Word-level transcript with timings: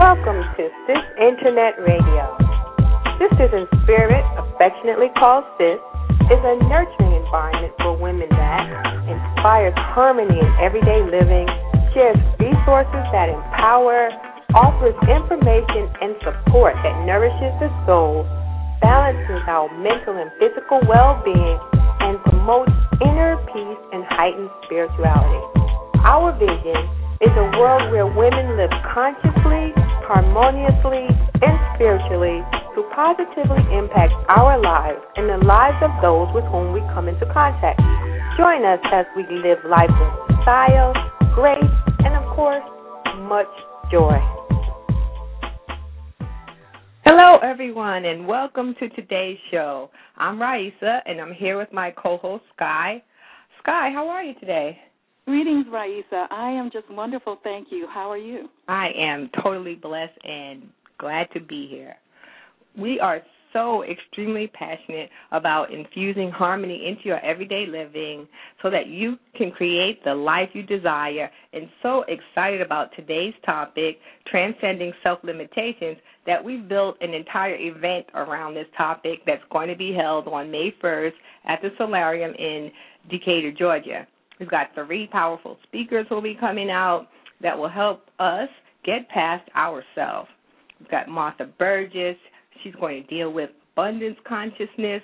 Welcome 0.00 0.40
to 0.56 0.64
Sis 0.88 1.04
Internet 1.20 1.76
Radio. 1.84 2.24
Sisters 3.20 3.52
in 3.52 3.68
Spirit, 3.84 4.24
affectionately 4.40 5.12
called 5.20 5.44
Sis, 5.60 5.76
is 6.32 6.40
a 6.40 6.56
nurturing 6.72 7.20
environment 7.20 7.76
for 7.84 8.00
women 8.00 8.24
that 8.32 8.64
inspires 9.04 9.76
harmony 9.92 10.40
in 10.40 10.48
everyday 10.56 11.04
living, 11.04 11.44
shares 11.92 12.16
resources 12.40 13.04
that 13.12 13.28
empower, 13.28 14.08
offers 14.56 14.96
information 15.04 15.92
and 16.00 16.16
support 16.24 16.72
that 16.80 16.96
nourishes 17.04 17.52
the 17.60 17.68
soul, 17.84 18.24
balances 18.80 19.44
our 19.52 19.68
mental 19.84 20.16
and 20.16 20.32
physical 20.40 20.80
well 20.88 21.20
being, 21.28 21.60
and 22.08 22.16
promotes 22.24 22.72
inner 23.04 23.36
peace 23.52 23.82
and 23.92 24.00
heightened 24.08 24.48
spirituality. 24.64 25.44
Our 26.08 26.32
vision 26.40 26.88
is 27.20 27.36
a 27.36 27.52
world 27.60 27.92
where 27.92 28.08
women 28.08 28.56
live 28.56 28.72
consciously, 28.96 29.76
harmoniously, 30.10 31.06
and 31.38 31.54
spiritually 31.78 32.42
to 32.74 32.82
positively 32.90 33.62
impact 33.70 34.10
our 34.34 34.58
lives 34.58 34.98
and 35.14 35.30
the 35.30 35.38
lives 35.46 35.78
of 35.86 35.90
those 36.02 36.26
with 36.34 36.42
whom 36.50 36.72
we 36.72 36.80
come 36.90 37.06
into 37.06 37.22
contact. 37.32 37.78
Join 38.36 38.66
us 38.66 38.82
as 38.90 39.06
we 39.14 39.22
live 39.30 39.58
life 39.70 39.86
with 39.86 40.42
style, 40.42 40.90
grace, 41.32 41.62
and 42.02 42.18
of 42.18 42.26
course, 42.34 42.66
much 43.30 43.46
joy. 43.92 44.18
Hello, 47.04 47.38
everyone, 47.38 48.04
and 48.04 48.26
welcome 48.26 48.74
to 48.80 48.88
today's 48.88 49.38
show. 49.52 49.90
I'm 50.16 50.42
Raisa, 50.42 51.02
and 51.06 51.20
I'm 51.20 51.32
here 51.32 51.56
with 51.56 51.72
my 51.72 51.92
co 51.92 52.16
host, 52.16 52.42
Sky. 52.56 53.00
Sky, 53.62 53.90
how 53.94 54.08
are 54.08 54.24
you 54.24 54.34
today? 54.40 54.76
Greetings, 55.30 55.66
Raisa. 55.70 56.26
I 56.32 56.50
am 56.50 56.72
just 56.72 56.90
wonderful, 56.90 57.38
thank 57.44 57.68
you. 57.70 57.86
How 57.86 58.10
are 58.10 58.18
you? 58.18 58.48
I 58.66 58.88
am 58.98 59.30
totally 59.44 59.76
blessed 59.76 60.18
and 60.24 60.64
glad 60.98 61.28
to 61.34 61.40
be 61.40 61.68
here. 61.70 61.94
We 62.76 62.98
are 62.98 63.20
so 63.52 63.84
extremely 63.84 64.48
passionate 64.48 65.08
about 65.30 65.72
infusing 65.72 66.32
harmony 66.32 66.84
into 66.88 67.02
your 67.04 67.24
everyday 67.24 67.64
living 67.68 68.26
so 68.60 68.70
that 68.70 68.88
you 68.88 69.20
can 69.36 69.52
create 69.52 70.02
the 70.02 70.12
life 70.12 70.48
you 70.52 70.64
desire 70.64 71.30
and 71.52 71.68
so 71.80 72.04
excited 72.08 72.60
about 72.60 72.88
today's 72.96 73.34
topic 73.46 73.98
transcending 74.26 74.92
self 75.04 75.20
limitations 75.22 75.96
that 76.26 76.44
we've 76.44 76.68
built 76.68 76.96
an 77.02 77.14
entire 77.14 77.54
event 77.54 78.04
around 78.14 78.54
this 78.54 78.66
topic 78.76 79.20
that's 79.26 79.44
going 79.52 79.68
to 79.68 79.76
be 79.76 79.94
held 79.94 80.26
on 80.26 80.50
May 80.50 80.74
1st 80.82 81.12
at 81.46 81.62
the 81.62 81.68
Solarium 81.78 82.34
in 82.36 82.72
Decatur, 83.08 83.52
Georgia. 83.52 84.08
We've 84.40 84.50
got 84.50 84.74
three 84.74 85.06
powerful 85.06 85.58
speakers 85.64 86.06
who 86.08 86.16
will 86.16 86.22
be 86.22 86.34
coming 86.34 86.70
out 86.70 87.08
that 87.42 87.56
will 87.56 87.68
help 87.68 88.06
us 88.18 88.48
get 88.84 89.06
past 89.10 89.48
ourselves. 89.54 90.30
We've 90.80 90.90
got 90.90 91.08
Martha 91.08 91.48
Burgess. 91.58 92.16
She's 92.64 92.74
going 92.74 93.02
to 93.02 93.08
deal 93.08 93.30
with 93.32 93.50
abundance 93.74 94.16
consciousness. 94.26 95.02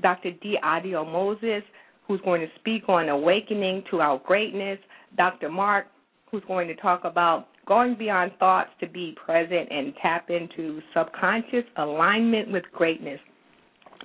Dr. 0.00 0.32
D. 0.42 0.56
Adio 0.62 1.04
Moses, 1.04 1.62
who's 2.06 2.20
going 2.22 2.40
to 2.40 2.48
speak 2.58 2.88
on 2.88 3.10
awakening 3.10 3.84
to 3.90 4.00
our 4.00 4.18
greatness. 4.26 4.78
Dr. 5.16 5.50
Mark, 5.50 5.86
who's 6.30 6.44
going 6.46 6.68
to 6.68 6.76
talk 6.76 7.04
about 7.04 7.48
going 7.66 7.94
beyond 7.94 8.32
thoughts 8.38 8.70
to 8.80 8.88
be 8.88 9.14
present 9.24 9.68
and 9.70 9.92
tap 10.00 10.30
into 10.30 10.80
subconscious 10.94 11.64
alignment 11.76 12.50
with 12.50 12.64
greatness. 12.72 13.20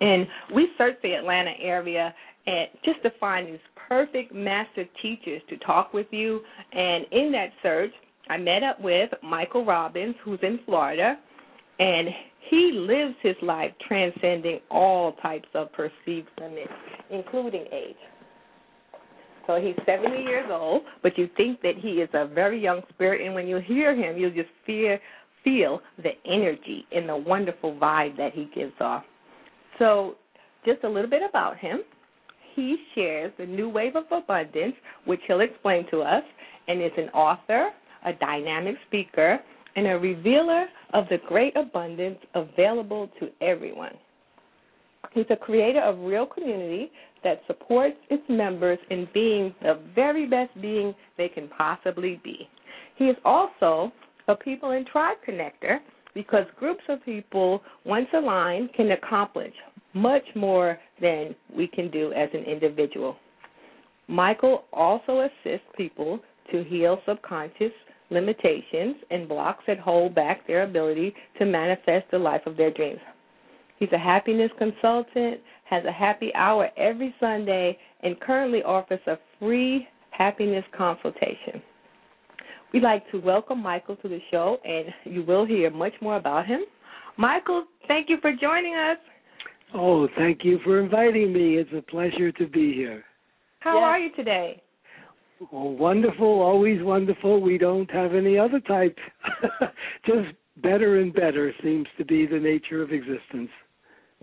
And 0.02 0.28
we 0.54 0.68
searched 0.78 1.02
the 1.04 1.14
Atlanta 1.14 1.52
area 1.62 2.14
and 2.46 2.68
just 2.84 3.02
to 3.04 3.12
find 3.20 3.48
these 3.48 3.60
perfect 3.88 4.34
master 4.34 4.86
teachers 5.02 5.42
to 5.50 5.58
talk 5.58 5.94
with 5.94 6.08
you. 6.12 6.42
And 6.72 7.06
in 7.12 7.32
that 7.32 7.50
search, 7.62 7.92
I 8.30 8.38
met 8.38 8.64
up 8.64 8.82
with 8.82 9.10
Michael 9.22 9.66
Robins, 9.66 10.16
who's 10.24 10.40
in 10.42 10.60
Florida, 10.66 11.18
and 11.80 12.08
he 12.50 12.72
lives 12.74 13.16
his 13.22 13.36
life 13.42 13.72
transcending 13.88 14.60
all 14.70 15.14
types 15.14 15.48
of 15.54 15.72
perceived 15.74 16.30
limits, 16.40 16.72
including 17.10 17.66
age. 17.72 17.96
So 19.48 19.60
he's 19.60 19.76
70 19.86 20.24
years 20.24 20.50
old, 20.52 20.84
but 21.02 21.18
you 21.18 21.30
think 21.36 21.62
that 21.62 21.74
he 21.78 21.94
is 21.96 22.10
a 22.14 22.28
very 22.28 22.62
young 22.62 22.82
spirit, 22.94 23.26
and 23.26 23.36
when 23.36 23.48
you 23.48 23.60
hear 23.66 23.96
him, 23.96 24.18
you 24.18 24.30
just 24.30 24.50
feel 24.66 24.98
feel 25.44 25.82
the 25.98 26.12
energy 26.26 26.86
and 26.94 27.10
the 27.10 27.18
wonderful 27.18 27.76
vibe 27.76 28.16
that 28.16 28.32
he 28.34 28.50
gives 28.56 28.72
off. 28.80 29.04
So, 29.78 30.16
just 30.66 30.86
a 30.86 30.90
little 30.90 31.10
bit 31.10 31.22
about 31.28 31.58
him 31.58 31.82
he 32.56 32.78
shares 32.96 33.32
the 33.38 33.46
new 33.46 33.70
wave 33.70 33.96
of 33.96 34.06
abundance, 34.12 34.76
which 35.06 35.20
he'll 35.28 35.42
explain 35.42 35.86
to 35.92 36.02
us, 36.02 36.24
and 36.68 36.82
is 36.82 36.92
an 36.98 37.10
author, 37.10 37.70
a 38.06 38.14
dynamic 38.14 38.76
speaker, 38.88 39.40
and 39.76 39.88
a 39.88 39.98
revealer 39.98 40.66
of 40.94 41.06
the 41.10 41.18
great 41.28 41.56
abundance 41.58 42.20
available 42.36 43.10
to 43.20 43.30
everyone. 43.42 43.94
He's 45.14 45.26
a 45.30 45.36
creator 45.36 45.82
of 45.82 46.00
real 46.00 46.26
community 46.26 46.92
that 47.24 47.42
supports 47.48 47.96
its 48.10 48.24
members 48.30 48.80
in 48.90 49.08
being 49.14 49.54
the 49.62 49.80
very 49.96 50.28
best 50.28 50.50
being 50.62 50.94
they 51.18 51.30
can 51.30 51.48
possibly 51.50 52.20
be. 52.24 52.48
He 52.96 53.06
is 53.06 53.18
also 53.26 53.92
a 54.28 54.36
people 54.36 54.72
and 54.72 54.86
tribe 54.86 55.18
connector 55.28 55.80
because 56.14 56.46
groups 56.58 56.84
of 56.90 57.04
people, 57.04 57.62
once 57.86 58.08
aligned, 58.14 58.74
can 58.74 58.92
accomplish 58.92 59.54
much 59.94 60.24
more 60.36 60.80
than 61.02 61.36
we 61.56 61.68
can 61.68 61.90
do 61.92 62.12
as 62.14 62.30
an 62.34 62.44
individual. 62.44 63.16
Michael 64.08 64.66
also 64.74 65.22
assists 65.22 65.68
people 65.78 66.20
to 66.52 66.64
heal 66.64 67.00
subconscious 67.06 67.72
limitations 68.10 68.96
and 69.12 69.28
blocks 69.28 69.64
that 69.68 69.80
hold 69.80 70.14
back 70.14 70.46
their 70.46 70.64
ability 70.64 71.14
to 71.40 71.46
manifest 71.46 72.06
the 72.12 72.18
life 72.18 72.42
of 72.46 72.58
their 72.58 72.72
dreams. 72.72 73.00
He's 73.80 73.92
a 73.92 73.98
happiness 73.98 74.52
consultant, 74.58 75.40
has 75.66 75.84
a 75.86 75.92
happy 75.92 76.34
hour 76.36 76.70
every 76.78 77.14
Sunday, 77.20 77.78
and 78.02 78.20
currently 78.20 78.62
offers 78.64 79.00
a 79.08 79.18
free 79.40 79.88
happiness 80.12 80.64
consultation. 80.78 81.62
We'd 82.74 82.82
like 82.82 83.10
to 83.12 83.20
welcome 83.20 83.62
Michael 83.62 83.96
to 83.98 84.10
the 84.10 84.20
show, 84.32 84.58
and 84.66 84.88
you 85.06 85.24
will 85.24 85.46
hear 85.46 85.70
much 85.70 85.94
more 86.02 86.18
about 86.18 86.48
him. 86.48 86.62
Michael, 87.18 87.66
thank 87.88 88.10
you 88.10 88.18
for 88.20 88.32
joining 88.34 88.74
us. 88.74 88.98
Oh, 89.76 90.08
thank 90.18 90.40
you 90.44 90.60
for 90.64 90.80
inviting 90.80 91.32
me. 91.32 91.58
It's 91.58 91.70
a 91.78 91.84
pleasure 91.84 92.32
to 92.32 92.48
be 92.48 92.74
here. 92.74 93.04
How 93.60 93.76
yes. 93.76 93.84
are 93.84 94.00
you 94.00 94.16
today? 94.16 94.64
Oh, 95.52 95.70
wonderful, 95.70 96.42
always 96.42 96.82
wonderful. 96.82 97.42
We 97.42 97.60
don't 97.60 97.90
have 97.92 98.16
any 98.16 98.40
other 98.40 98.60
type. 98.62 98.98
Just 100.06 100.30
better 100.64 101.00
and 101.00 101.14
better 101.14 101.54
seems 101.64 101.86
to 102.00 102.06
be 102.06 102.26
the 102.26 102.40
nature 102.40 102.82
of 102.82 102.92
existence. 102.92 103.50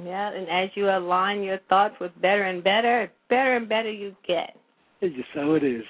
Yeah, 0.02 0.32
and 0.32 0.48
as 0.48 0.70
you 0.74 0.88
align 0.88 1.44
your 1.44 1.58
thoughts 1.68 1.94
with 2.00 2.12
better 2.20 2.44
and 2.44 2.64
better, 2.64 3.12
better 3.28 3.56
and 3.56 3.68
better 3.68 3.92
you 3.92 4.16
get. 4.26 4.56
It's 5.02 5.14
just 5.14 5.28
so 5.34 5.54
it 5.54 5.64
is. 5.64 5.82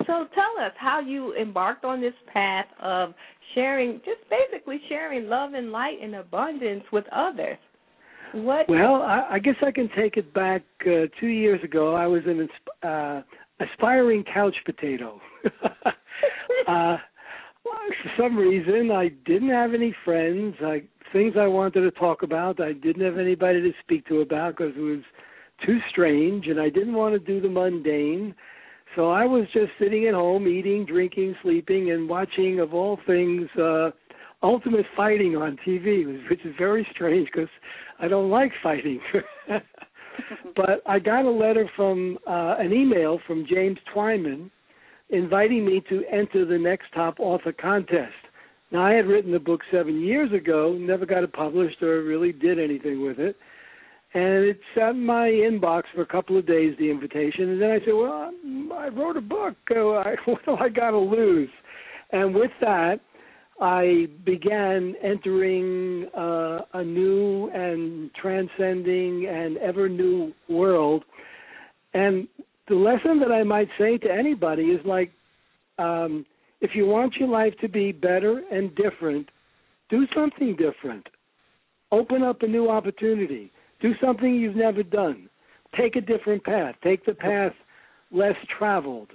So 0.00 0.26
tell 0.34 0.64
us 0.64 0.72
how 0.78 1.00
you 1.00 1.34
embarked 1.34 1.84
on 1.84 2.00
this 2.00 2.14
path 2.32 2.66
of 2.82 3.14
sharing, 3.54 4.00
just 4.04 4.20
basically 4.28 4.80
sharing 4.88 5.28
love 5.28 5.54
and 5.54 5.72
light 5.72 5.98
and 6.02 6.16
abundance 6.16 6.84
with 6.92 7.04
others. 7.12 7.56
What? 8.32 8.68
Well, 8.68 9.02
I, 9.02 9.26
I 9.32 9.38
guess 9.38 9.54
I 9.66 9.70
can 9.70 9.88
take 9.96 10.16
it 10.16 10.34
back 10.34 10.62
uh, 10.82 11.06
two 11.20 11.28
years 11.28 11.62
ago. 11.64 11.94
I 11.94 12.06
was 12.06 12.22
an 12.26 12.48
uh, 12.86 13.22
aspiring 13.60 14.24
couch 14.32 14.56
potato. 14.66 15.20
uh, 16.68 16.96
for 17.62 18.10
some 18.18 18.36
reason, 18.36 18.90
I 18.90 19.08
didn't 19.24 19.50
have 19.50 19.72
any 19.72 19.94
friends. 20.04 20.56
I 20.60 20.82
things 21.12 21.34
I 21.38 21.46
wanted 21.46 21.80
to 21.80 21.90
talk 21.92 22.22
about, 22.22 22.60
I 22.60 22.72
didn't 22.72 23.04
have 23.04 23.18
anybody 23.18 23.60
to 23.62 23.72
speak 23.82 24.06
to 24.08 24.20
about 24.20 24.56
because 24.56 24.74
it 24.76 24.80
was 24.80 25.00
too 25.64 25.78
strange, 25.90 26.46
and 26.46 26.60
I 26.60 26.68
didn't 26.68 26.94
want 26.94 27.14
to 27.14 27.18
do 27.18 27.40
the 27.40 27.48
mundane. 27.48 28.34
So 28.96 29.10
I 29.10 29.26
was 29.26 29.44
just 29.52 29.72
sitting 29.78 30.06
at 30.06 30.14
home, 30.14 30.48
eating, 30.48 30.86
drinking, 30.86 31.36
sleeping, 31.42 31.92
and 31.92 32.08
watching, 32.08 32.60
of 32.60 32.72
all 32.72 32.98
things, 33.06 33.46
uh, 33.60 33.90
Ultimate 34.42 34.86
Fighting 34.96 35.36
on 35.36 35.58
TV, 35.66 36.28
which 36.30 36.44
is 36.46 36.54
very 36.58 36.86
strange 36.94 37.28
because 37.32 37.50
I 38.00 38.08
don't 38.08 38.30
like 38.30 38.52
fighting. 38.62 38.98
but 40.56 40.82
I 40.86 40.98
got 40.98 41.26
a 41.26 41.30
letter 41.30 41.70
from 41.76 42.16
uh, 42.26 42.56
an 42.58 42.72
email 42.72 43.18
from 43.26 43.46
James 43.46 43.78
Twyman 43.94 44.50
inviting 45.10 45.66
me 45.66 45.82
to 45.90 46.02
enter 46.10 46.46
the 46.46 46.58
next 46.58 46.86
top 46.94 47.20
author 47.20 47.52
contest. 47.52 48.14
Now 48.72 48.84
I 48.84 48.92
had 48.92 49.06
written 49.06 49.30
the 49.30 49.38
book 49.38 49.60
seven 49.70 50.00
years 50.00 50.32
ago, 50.32 50.72
never 50.72 51.04
got 51.04 51.22
it 51.22 51.32
published 51.34 51.82
or 51.82 52.02
really 52.02 52.32
did 52.32 52.58
anything 52.58 53.04
with 53.04 53.18
it, 53.18 53.36
and 54.16 54.44
it 54.46 54.60
sat 54.74 54.90
in 54.90 55.04
my 55.04 55.28
inbox 55.28 55.82
for 55.94 56.00
a 56.00 56.06
couple 56.06 56.38
of 56.38 56.46
days. 56.46 56.74
The 56.78 56.90
invitation, 56.90 57.50
and 57.50 57.60
then 57.60 57.70
I 57.70 57.78
said, 57.80 57.94
"Well, 57.94 58.32
I 58.74 58.88
wrote 58.88 59.18
a 59.18 59.20
book. 59.20 59.54
what 60.24 60.44
do 60.46 60.56
I 60.56 60.70
got 60.70 60.92
to 60.92 60.98
lose?" 60.98 61.50
And 62.12 62.34
with 62.34 62.50
that, 62.62 63.00
I 63.60 64.06
began 64.24 64.94
entering 65.02 66.08
uh, 66.16 66.60
a 66.74 66.82
new 66.82 67.50
and 67.50 68.10
transcending 68.14 69.26
and 69.26 69.58
ever 69.58 69.88
new 69.88 70.32
world. 70.48 71.04
And 71.92 72.26
the 72.68 72.74
lesson 72.74 73.20
that 73.20 73.32
I 73.32 73.42
might 73.42 73.68
say 73.78 73.98
to 73.98 74.10
anybody 74.10 74.64
is 74.64 74.84
like, 74.84 75.10
um, 75.78 76.24
if 76.60 76.70
you 76.74 76.86
want 76.86 77.14
your 77.16 77.28
life 77.28 77.54
to 77.60 77.68
be 77.68 77.92
better 77.92 78.42
and 78.50 78.74
different, 78.76 79.28
Do 79.88 80.06
something 80.14 80.56
different. 80.56 81.06
Open 81.92 82.22
up 82.22 82.42
a 82.42 82.46
new 82.46 82.68
opportunity. 82.68 83.52
Do 83.80 83.92
something 84.02 84.34
you've 84.34 84.56
never 84.56 84.82
done. 84.82 85.28
Take 85.78 85.96
a 85.96 86.00
different 86.00 86.44
path. 86.44 86.74
Take 86.82 87.04
the 87.04 87.14
path 87.14 87.52
less 88.10 88.36
traveled. 88.58 89.10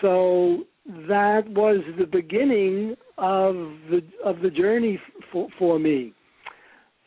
So 0.00 0.64
that 0.86 1.42
was 1.48 1.82
the 1.98 2.06
beginning 2.06 2.96
of 3.18 3.54
the 3.90 4.02
of 4.24 4.40
the 4.40 4.50
journey 4.50 4.98
for 5.32 5.48
for 5.58 5.78
me, 5.78 6.12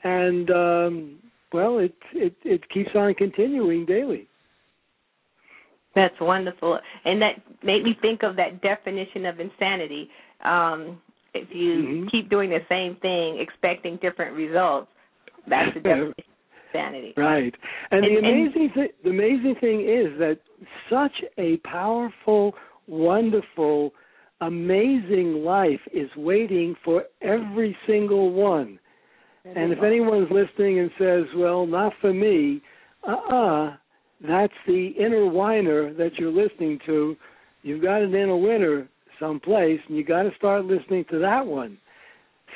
and 0.04 0.50
um, 0.52 1.20
well, 1.52 1.80
it 1.80 1.96
it 2.14 2.36
it 2.44 2.70
keeps 2.70 2.92
on 2.96 3.14
continuing 3.16 3.86
daily. 3.86 4.28
That's 5.96 6.16
wonderful, 6.20 6.80
and 7.06 7.22
that 7.22 7.42
made 7.64 7.84
me 7.84 7.96
think 8.02 8.24
of 8.24 8.36
that 8.38 8.62
definition 8.62 9.26
of 9.26 9.40
insanity. 9.40 10.10
Um, 10.44 11.02
if 11.34 11.48
you 11.52 11.74
mm-hmm. 11.74 12.08
keep 12.10 12.30
doing 12.30 12.50
the 12.50 12.60
same 12.70 12.96
thing, 12.98 13.40
expecting 13.40 13.98
different 14.02 14.36
results, 14.36 14.88
that's 15.48 15.74
the 15.74 15.80
definition 15.80 16.14
insanity. 16.74 17.14
Right, 17.18 17.54
and, 17.92 18.06
and 18.06 18.16
the 18.16 18.20
amazing 18.20 18.72
and, 18.76 18.90
the 19.04 19.10
amazing 19.10 19.56
thing 19.60 19.82
is 19.82 20.18
that 20.20 20.40
such 20.90 21.24
a 21.38 21.58
powerful, 21.58 22.54
wonderful, 22.88 23.92
amazing 24.42 25.44
life 25.44 25.80
is 25.94 26.10
waiting 26.18 26.76
for 26.84 27.04
every 27.22 27.76
single 27.88 28.32
one. 28.32 28.80
And 29.46 29.74
if 29.74 29.84
anyone's 29.84 30.30
listening 30.32 30.80
and 30.80 30.90
says, 30.98 31.26
"Well, 31.36 31.66
not 31.66 31.92
for 32.00 32.14
me," 32.14 32.62
uh-uh, 33.06 33.76
that's 34.26 34.54
the 34.66 34.94
inner 34.98 35.28
whiner 35.28 35.94
that 35.96 36.16
you're 36.18 36.32
listening 36.32 36.80
to. 36.86 37.18
You've 37.62 37.82
got 37.82 38.02
an 38.02 38.16
inner 38.16 38.38
winner 38.38 38.88
someplace, 39.20 39.80
and 39.88 39.98
you 39.98 40.04
got 40.04 40.24
to 40.24 40.32
start 40.38 40.66
listening 40.66 41.06
to 41.12 41.20
that 41.20 41.46
one. 41.46 41.78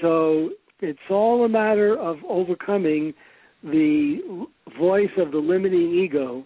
So 0.02 0.52
it's 0.80 1.00
all 1.10 1.46
a 1.46 1.50
matter 1.50 1.98
of 1.98 2.18
overcoming 2.28 3.14
the 3.72 4.46
voice 4.80 5.10
of 5.18 5.32
the 5.32 5.38
limiting 5.38 5.94
ego 5.94 6.46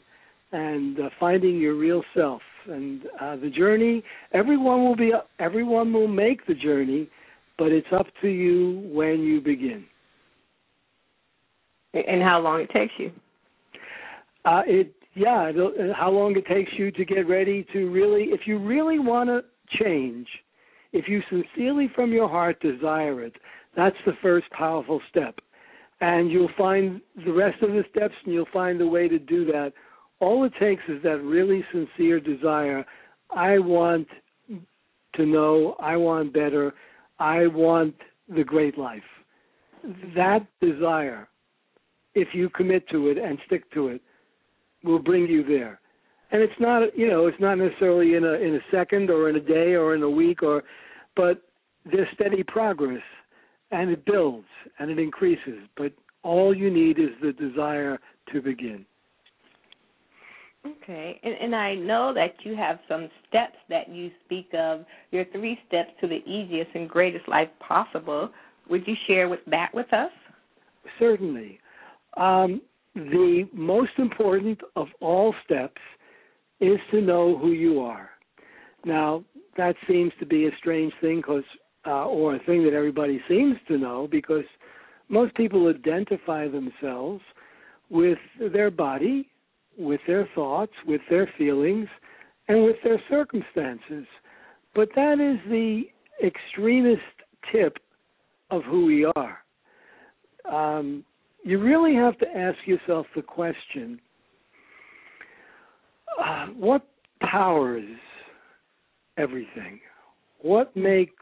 and 0.51 0.99
uh, 0.99 1.09
finding 1.19 1.59
your 1.59 1.75
real 1.75 2.03
self. 2.15 2.41
And 2.67 3.03
uh, 3.19 3.35
the 3.37 3.49
journey, 3.49 4.03
everyone 4.33 4.83
will 4.83 4.95
be, 4.95 5.11
everyone 5.39 5.91
will 5.93 6.07
make 6.07 6.45
the 6.45 6.53
journey, 6.53 7.09
but 7.57 7.71
it's 7.71 7.87
up 7.91 8.07
to 8.21 8.27
you 8.27 8.89
when 8.93 9.21
you 9.21 9.41
begin. 9.41 9.85
And 11.93 12.21
how 12.21 12.39
long 12.39 12.61
it 12.61 12.69
takes 12.69 12.93
you? 12.97 13.11
Uh, 14.45 14.61
it 14.65 14.93
yeah, 15.13 15.51
how 15.93 16.09
long 16.09 16.37
it 16.37 16.45
takes 16.45 16.71
you 16.77 16.89
to 16.91 17.03
get 17.03 17.27
ready 17.27 17.65
to 17.73 17.91
really, 17.91 18.25
if 18.29 18.41
you 18.45 18.57
really 18.57 18.97
want 18.97 19.29
to 19.29 19.43
change, 19.83 20.27
if 20.93 21.09
you 21.09 21.21
sincerely 21.29 21.91
from 21.93 22.13
your 22.13 22.29
heart 22.29 22.61
desire 22.61 23.21
it, 23.21 23.33
that's 23.75 23.95
the 24.05 24.13
first 24.21 24.49
powerful 24.51 25.01
step. 25.09 25.39
And 26.01 26.31
you'll 26.31 26.49
find 26.57 26.99
the 27.25 27.31
rest 27.31 27.61
of 27.61 27.69
the 27.69 27.83
steps 27.91 28.15
and 28.25 28.33
you'll 28.33 28.45
find 28.51 28.79
the 28.79 28.87
way 28.87 29.07
to 29.07 29.19
do 29.19 29.45
that. 29.45 29.73
All 30.19 30.43
it 30.43 30.53
takes 30.59 30.83
is 30.87 31.01
that 31.03 31.21
really 31.21 31.63
sincere 31.71 32.19
desire. 32.19 32.85
I 33.29 33.59
want 33.59 34.07
to 35.15 35.25
know, 35.25 35.75
I 35.79 35.97
want 35.97 36.33
better, 36.33 36.73
I 37.19 37.47
want 37.47 37.95
the 38.27 38.43
great 38.43 38.77
life. 38.77 39.03
That 40.15 40.45
desire, 40.59 41.27
if 42.15 42.29
you 42.33 42.49
commit 42.49 42.87
to 42.89 43.09
it 43.09 43.17
and 43.17 43.37
stick 43.45 43.71
to 43.73 43.89
it, 43.89 44.01
will 44.83 44.99
bring 44.99 45.27
you 45.27 45.43
there. 45.43 45.79
And 46.31 46.41
it's 46.41 46.59
not, 46.59 46.97
you 46.97 47.07
know, 47.07 47.27
it's 47.27 47.39
not 47.39 47.55
necessarily 47.55 48.15
in 48.15 48.23
a 48.23 48.33
in 48.33 48.55
a 48.55 48.59
second 48.71 49.09
or 49.09 49.29
in 49.29 49.35
a 49.35 49.41
day 49.41 49.73
or 49.73 49.95
in 49.95 50.03
a 50.03 50.09
week 50.09 50.43
or, 50.43 50.63
but 51.15 51.41
there's 51.91 52.07
steady 52.13 52.43
progress, 52.43 53.01
and 53.71 53.89
it 53.89 54.05
builds 54.05 54.47
and 54.79 54.91
it 54.91 54.99
increases. 54.99 55.59
But 55.77 55.93
all 56.23 56.55
you 56.55 56.69
need 56.69 56.99
is 56.99 57.09
the 57.21 57.33
desire 57.33 57.99
to 58.33 58.41
begin. 58.41 58.85
Okay, 60.65 61.19
and, 61.23 61.33
and 61.41 61.55
I 61.55 61.73
know 61.73 62.13
that 62.13 62.35
you 62.43 62.55
have 62.55 62.77
some 62.87 63.09
steps 63.27 63.57
that 63.69 63.89
you 63.89 64.11
speak 64.25 64.49
of. 64.53 64.85
Your 65.09 65.25
three 65.31 65.57
steps 65.67 65.89
to 66.01 66.07
the 66.07 66.23
easiest 66.29 66.69
and 66.75 66.87
greatest 66.87 67.27
life 67.27 67.49
possible. 67.67 68.29
Would 68.69 68.85
you 68.85 68.95
share 69.07 69.27
with 69.27 69.39
that 69.47 69.69
with 69.73 69.91
us? 69.91 70.11
Certainly. 70.99 71.59
Um, 72.15 72.61
the 72.93 73.47
most 73.53 73.91
important 73.97 74.59
of 74.75 74.87
all 74.99 75.33
steps 75.45 75.81
is 76.59 76.77
to 76.91 77.01
know 77.01 77.37
who 77.37 77.53
you 77.53 77.79
are. 77.79 78.09
Now, 78.85 79.23
that 79.57 79.75
seems 79.87 80.11
to 80.19 80.25
be 80.25 80.45
a 80.45 80.51
strange 80.59 80.93
thing 81.01 81.17
because 81.17 81.43
uh, 81.85 82.05
or 82.05 82.35
a 82.35 82.39
thing 82.43 82.63
that 82.63 82.73
everybody 82.73 83.21
seems 83.27 83.57
to 83.67 83.77
know 83.77 84.07
because 84.09 84.43
most 85.09 85.35
people 85.35 85.67
identify 85.69 86.47
themselves 86.47 87.21
with 87.89 88.19
their 88.53 88.71
body, 88.71 89.27
with 89.77 89.99
their 90.07 90.27
thoughts, 90.33 90.73
with 90.87 91.01
their 91.09 91.29
feelings, 91.37 91.87
and 92.47 92.63
with 92.63 92.77
their 92.83 93.01
circumstances. 93.09 94.05
But 94.73 94.89
that 94.95 95.19
is 95.19 95.49
the 95.49 95.83
extremist 96.25 97.01
tip 97.51 97.77
of 98.51 98.63
who 98.63 98.85
we 98.85 99.05
are. 99.15 99.39
Um, 100.51 101.03
you 101.43 101.59
really 101.59 101.95
have 101.95 102.17
to 102.19 102.27
ask 102.37 102.57
yourself 102.65 103.05
the 103.15 103.21
question 103.21 103.99
uh, 106.23 106.47
what 106.47 106.87
powers 107.21 107.83
everything? 109.17 109.79
What 110.41 110.75
makes, 110.75 111.13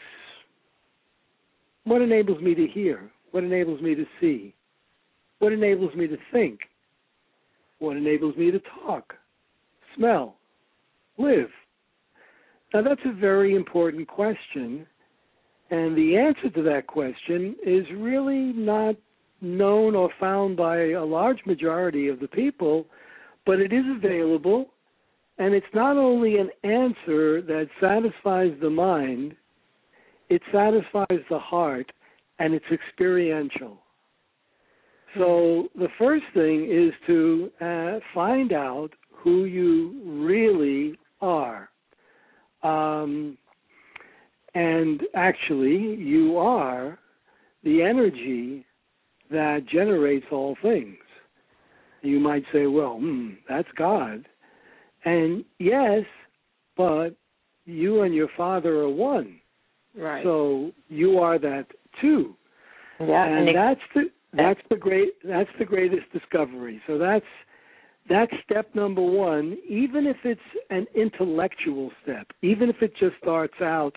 what 1.89 2.01
enables 2.01 2.41
me 2.41 2.55
to 2.55 2.67
hear? 2.67 3.11
What 3.31 3.43
enables 3.43 3.81
me 3.81 3.95
to 3.95 4.05
see? 4.21 4.53
What 5.39 5.53
enables 5.53 5.93
me 5.95 6.07
to 6.07 6.17
think? 6.31 6.59
What 7.79 7.97
enables 7.97 8.35
me 8.35 8.51
to 8.51 8.59
talk, 8.85 9.13
smell, 9.95 10.35
live? 11.17 11.49
Now, 12.73 12.83
that's 12.83 13.01
a 13.05 13.13
very 13.13 13.55
important 13.55 14.07
question. 14.07 14.85
And 15.71 15.97
the 15.97 16.17
answer 16.17 16.49
to 16.49 16.63
that 16.63 16.87
question 16.87 17.55
is 17.65 17.85
really 17.95 18.53
not 18.53 18.95
known 19.41 19.95
or 19.95 20.09
found 20.19 20.57
by 20.57 20.91
a 20.91 21.03
large 21.03 21.39
majority 21.45 22.07
of 22.07 22.19
the 22.19 22.27
people, 22.27 22.85
but 23.45 23.59
it 23.59 23.71
is 23.71 23.85
available. 23.95 24.69
And 25.37 25.53
it's 25.53 25.65
not 25.73 25.95
only 25.95 26.37
an 26.37 26.49
answer 26.63 27.41
that 27.41 27.69
satisfies 27.79 28.51
the 28.61 28.69
mind, 28.69 29.35
it 30.29 30.41
satisfies 30.51 31.23
the 31.29 31.39
heart, 31.39 31.91
and 32.39 32.53
it's 32.53 32.65
experiential. 32.71 33.79
So 35.15 35.69
the 35.75 35.89
first 35.97 36.25
thing 36.33 36.69
is 36.71 36.93
to 37.07 37.49
uh, 37.59 37.99
find 38.13 38.53
out 38.53 38.89
who 39.11 39.45
you 39.45 39.99
really 40.05 40.95
are. 41.21 41.69
Um, 42.63 43.37
and 44.55 45.01
actually, 45.15 45.95
you 45.95 46.37
are 46.37 46.99
the 47.63 47.81
energy 47.81 48.65
that 49.31 49.65
generates 49.71 50.25
all 50.31 50.55
things. 50.61 50.97
You 52.01 52.19
might 52.19 52.43
say, 52.53 52.67
well, 52.67 52.97
hmm, 52.97 53.31
that's 53.47 53.67
God. 53.77 54.27
And 55.05 55.43
yes, 55.59 56.03
but 56.77 57.09
you 57.65 58.01
and 58.03 58.13
your 58.13 58.29
Father 58.37 58.79
are 58.81 58.89
one. 58.89 59.39
Right. 59.97 60.23
So 60.23 60.71
you 60.87 61.19
are 61.19 61.39
that 61.39 61.65
too. 62.01 62.35
Yeah, 62.99 63.25
and, 63.25 63.49
and 63.49 63.57
that's 63.57 63.81
the 63.95 64.03
that's 64.33 64.59
the 64.69 64.75
great 64.75 65.13
that's 65.23 65.49
the 65.57 65.65
greatest 65.65 66.11
discovery. 66.11 66.81
So 66.87 66.97
that's 66.97 67.25
that's 68.09 68.31
step 68.43 68.73
number 68.75 69.01
one, 69.01 69.57
even 69.67 70.07
if 70.07 70.17
it's 70.23 70.41
an 70.69 70.87
intellectual 70.95 71.91
step, 72.03 72.27
even 72.41 72.69
if 72.69 72.81
it 72.81 72.93
just 72.99 73.15
starts 73.21 73.61
out 73.61 73.93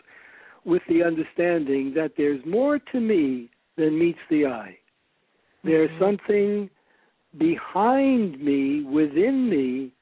with 0.64 0.82
the 0.88 1.02
understanding 1.02 1.92
that 1.94 2.12
there's 2.16 2.44
more 2.46 2.78
to 2.78 3.00
me 3.00 3.50
than 3.76 3.99
meets 3.99 4.18
the 4.30 4.46
eye. 4.46 4.76
There's 5.64 5.90
mm-hmm. 5.90 6.04
something 6.04 6.70
behind 7.38 8.40
me, 8.42 8.82
within 8.84 9.49
me, 9.49 9.92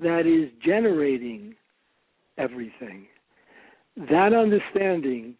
that 0.00 0.26
is 0.26 0.50
generating 0.64 1.54
everything. 2.36 3.06
That 3.98 4.32
understanding 4.32 5.34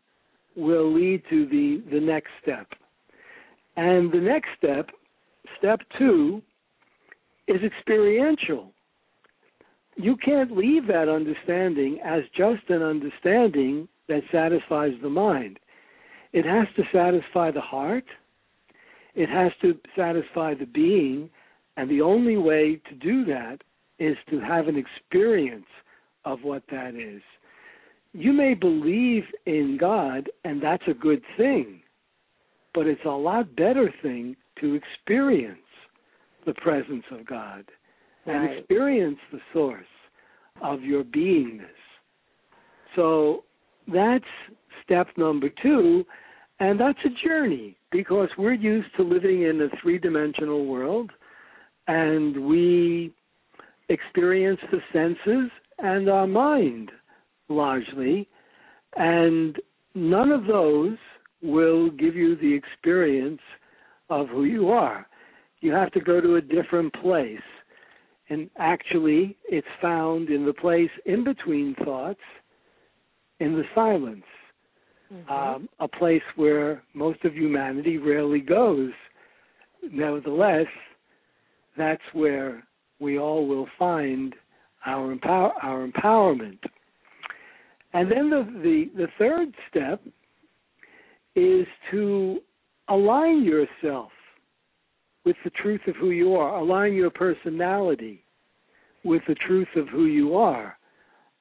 will 0.56 0.92
lead 0.92 1.22
to 1.30 1.46
the, 1.46 1.82
the 1.92 2.00
next 2.00 2.30
step. 2.42 2.66
And 3.76 4.10
the 4.10 4.18
next 4.18 4.48
step, 4.58 4.90
step 5.58 5.80
two, 5.96 6.42
is 7.46 7.62
experiential. 7.62 8.72
You 9.94 10.16
can't 10.16 10.56
leave 10.56 10.88
that 10.88 11.08
understanding 11.08 12.00
as 12.04 12.22
just 12.36 12.68
an 12.68 12.82
understanding 12.82 13.88
that 14.08 14.22
satisfies 14.32 14.92
the 15.02 15.08
mind. 15.08 15.60
It 16.32 16.44
has 16.44 16.66
to 16.76 16.82
satisfy 16.92 17.52
the 17.52 17.60
heart, 17.60 18.04
it 19.14 19.28
has 19.28 19.52
to 19.62 19.78
satisfy 19.96 20.54
the 20.54 20.66
being, 20.66 21.30
and 21.76 21.88
the 21.88 22.02
only 22.02 22.36
way 22.36 22.80
to 22.88 22.94
do 22.96 23.24
that 23.26 23.58
is 23.98 24.16
to 24.30 24.40
have 24.40 24.66
an 24.66 24.76
experience 24.76 25.66
of 26.24 26.40
what 26.42 26.64
that 26.70 26.94
is. 26.94 27.22
You 28.12 28.32
may 28.32 28.54
believe 28.54 29.24
in 29.46 29.76
God, 29.78 30.28
and 30.44 30.62
that's 30.62 30.82
a 30.88 30.94
good 30.94 31.22
thing, 31.36 31.80
but 32.74 32.86
it's 32.86 33.04
a 33.04 33.10
lot 33.10 33.54
better 33.54 33.92
thing 34.02 34.36
to 34.60 34.74
experience 34.74 35.58
the 36.46 36.54
presence 36.54 37.04
of 37.10 37.26
God 37.26 37.64
right. 38.26 38.34
and 38.34 38.58
experience 38.58 39.18
the 39.32 39.40
source 39.52 39.84
of 40.62 40.82
your 40.82 41.04
beingness. 41.04 41.66
So 42.96 43.44
that's 43.92 44.24
step 44.84 45.08
number 45.16 45.50
two, 45.62 46.04
and 46.60 46.80
that's 46.80 46.98
a 47.04 47.26
journey 47.26 47.76
because 47.92 48.28
we're 48.36 48.54
used 48.54 48.88
to 48.96 49.02
living 49.02 49.42
in 49.42 49.60
a 49.60 49.68
three 49.80 49.98
dimensional 49.98 50.66
world 50.66 51.10
and 51.86 52.46
we 52.46 53.12
experience 53.88 54.60
the 54.70 54.80
senses 54.92 55.50
and 55.78 56.08
our 56.08 56.26
mind 56.26 56.90
largely, 57.48 58.28
and 58.96 59.56
none 59.94 60.30
of 60.30 60.46
those 60.46 60.96
will 61.42 61.90
give 61.90 62.14
you 62.14 62.36
the 62.36 62.52
experience 62.52 63.40
of 64.10 64.28
who 64.28 64.44
you 64.44 64.70
are. 64.70 65.06
You 65.60 65.72
have 65.72 65.90
to 65.92 66.00
go 66.00 66.20
to 66.20 66.36
a 66.36 66.40
different 66.40 66.92
place. 66.94 67.38
And 68.30 68.50
actually, 68.58 69.36
it's 69.48 69.66
found 69.80 70.28
in 70.28 70.44
the 70.44 70.52
place 70.52 70.90
in 71.06 71.24
between 71.24 71.74
thoughts, 71.84 72.20
in 73.40 73.54
the 73.54 73.64
silence, 73.74 74.24
mm-hmm. 75.12 75.30
um, 75.30 75.68
a 75.80 75.88
place 75.88 76.22
where 76.36 76.82
most 76.94 77.24
of 77.24 77.34
humanity 77.34 77.96
rarely 77.96 78.40
goes. 78.40 78.90
Nevertheless, 79.90 80.66
that's 81.76 82.02
where 82.12 82.64
we 83.00 83.18
all 83.18 83.46
will 83.46 83.68
find 83.78 84.34
our 84.84 85.12
empower 85.12 85.52
our 85.62 85.86
empowerment. 85.86 86.58
And 87.98 88.08
then 88.12 88.30
the, 88.30 88.44
the, 88.62 88.90
the 88.96 89.08
third 89.18 89.52
step 89.68 90.00
is 91.34 91.66
to 91.90 92.38
align 92.88 93.42
yourself 93.42 94.12
with 95.24 95.34
the 95.42 95.50
truth 95.50 95.80
of 95.88 95.96
who 95.96 96.10
you 96.10 96.36
are, 96.36 96.58
align 96.60 96.94
your 96.94 97.10
personality 97.10 98.22
with 99.02 99.22
the 99.26 99.34
truth 99.34 99.66
of 99.74 99.88
who 99.88 100.04
you 100.04 100.36
are. 100.36 100.78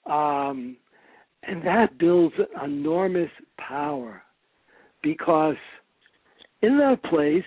Um, 0.07 0.77
and 1.43 1.63
that 1.63 1.99
builds 1.99 2.33
enormous 2.65 3.29
power 3.59 4.23
because 5.03 5.57
in 6.63 6.79
that 6.79 7.03
place 7.03 7.43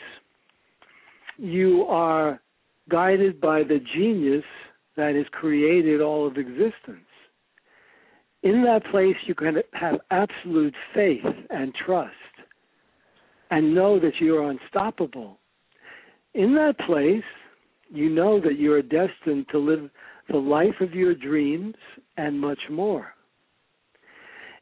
you 1.36 1.82
are 1.88 2.40
guided 2.88 3.40
by 3.40 3.64
the 3.64 3.80
genius 3.92 4.44
that 4.96 5.16
has 5.16 5.26
created 5.32 6.00
all 6.00 6.28
of 6.28 6.36
existence. 6.36 7.09
In 8.42 8.62
that 8.64 8.84
place, 8.90 9.16
you 9.26 9.34
can 9.34 9.58
have 9.72 10.00
absolute 10.10 10.74
faith 10.94 11.24
and 11.50 11.74
trust 11.74 12.14
and 13.50 13.74
know 13.74 13.98
that 14.00 14.14
you 14.20 14.36
are 14.36 14.50
unstoppable. 14.50 15.38
In 16.34 16.54
that 16.54 16.78
place, 16.86 17.24
you 17.90 18.08
know 18.08 18.40
that 18.40 18.58
you 18.58 18.72
are 18.72 18.82
destined 18.82 19.46
to 19.50 19.58
live 19.58 19.90
the 20.30 20.38
life 20.38 20.80
of 20.80 20.94
your 20.94 21.14
dreams 21.14 21.74
and 22.16 22.40
much 22.40 22.60
more. 22.70 23.14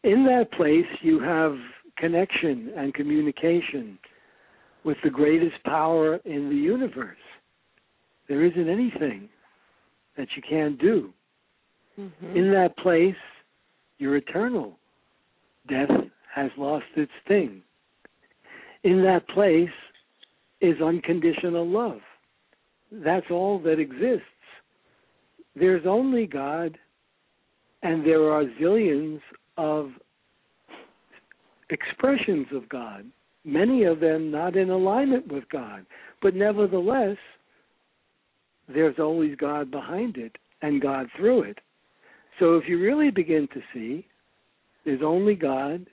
In 0.02 0.24
that 0.24 0.50
place, 0.52 0.86
you 1.02 1.20
have 1.20 1.54
connection 1.98 2.72
and 2.76 2.94
communication 2.94 3.98
with 4.84 4.96
the 5.04 5.10
greatest 5.10 5.62
power 5.64 6.16
in 6.24 6.48
the 6.48 6.56
universe. 6.56 7.16
There 8.28 8.44
isn't 8.44 8.68
anything 8.68 9.28
that 10.16 10.28
you 10.36 10.42
can't 10.48 10.80
do. 10.80 11.12
Mm-hmm. 11.98 12.36
In 12.36 12.52
that 12.52 12.76
place, 12.78 13.16
you're 13.98 14.16
eternal. 14.16 14.78
Death 15.68 15.90
has 16.34 16.50
lost 16.56 16.86
its 16.96 17.12
sting. 17.24 17.62
In 18.84 19.02
that 19.02 19.28
place 19.28 19.68
is 20.60 20.80
unconditional 20.80 21.66
love. 21.66 22.00
That's 22.90 23.26
all 23.30 23.58
that 23.60 23.78
exists. 23.78 24.24
There's 25.54 25.84
only 25.86 26.26
God, 26.26 26.78
and 27.82 28.06
there 28.06 28.30
are 28.30 28.44
zillions 28.60 29.20
of 29.56 29.90
expressions 31.70 32.46
of 32.54 32.68
God, 32.68 33.04
many 33.44 33.84
of 33.84 34.00
them 34.00 34.30
not 34.30 34.56
in 34.56 34.70
alignment 34.70 35.30
with 35.30 35.44
God. 35.50 35.84
But 36.22 36.34
nevertheless, 36.34 37.16
there's 38.68 38.98
always 38.98 39.36
God 39.36 39.70
behind 39.70 40.16
it 40.16 40.36
and 40.62 40.80
God 40.80 41.08
through 41.16 41.42
it. 41.42 41.58
So 42.38 42.56
if 42.56 42.68
you 42.68 42.80
really 42.80 43.10
begin 43.10 43.48
to 43.54 43.60
see, 43.74 44.06
there's 44.84 45.02
only 45.04 45.34
God 45.34 45.86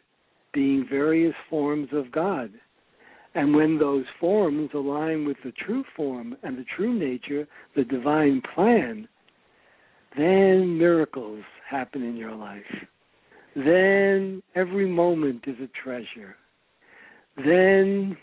being 0.54 0.86
various 0.90 1.34
forms 1.50 1.90
of 1.92 2.12
God. 2.12 2.52
And 3.34 3.54
when 3.54 3.78
those 3.78 4.06
forms 4.20 4.70
align 4.74 5.26
with 5.26 5.38
the 5.44 5.52
true 5.52 5.84
form 5.96 6.38
and 6.44 6.58
the 6.58 6.66
true 6.76 6.98
nature, 6.98 7.48
the 7.76 7.84
divine 7.84 8.42
plan, 8.54 9.08
then 10.18 10.78
miracles 10.78 11.44
happen 11.70 12.04
in 12.04 12.16
your 12.16 12.34
life. 12.34 12.64
Then 13.56 14.42
every 14.56 14.88
moment 14.88 15.44
is 15.48 15.58
a 15.62 15.70
treasure. 15.84 16.36
Then 17.38 18.16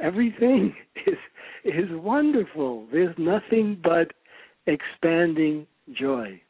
everything 0.00 0.74
is 1.06 1.18
is 1.64 1.90
wonderful. 1.92 2.86
There's 2.90 3.14
nothing 3.18 3.80
but 3.82 4.12
expanding 4.66 5.66
joy. 5.92 6.40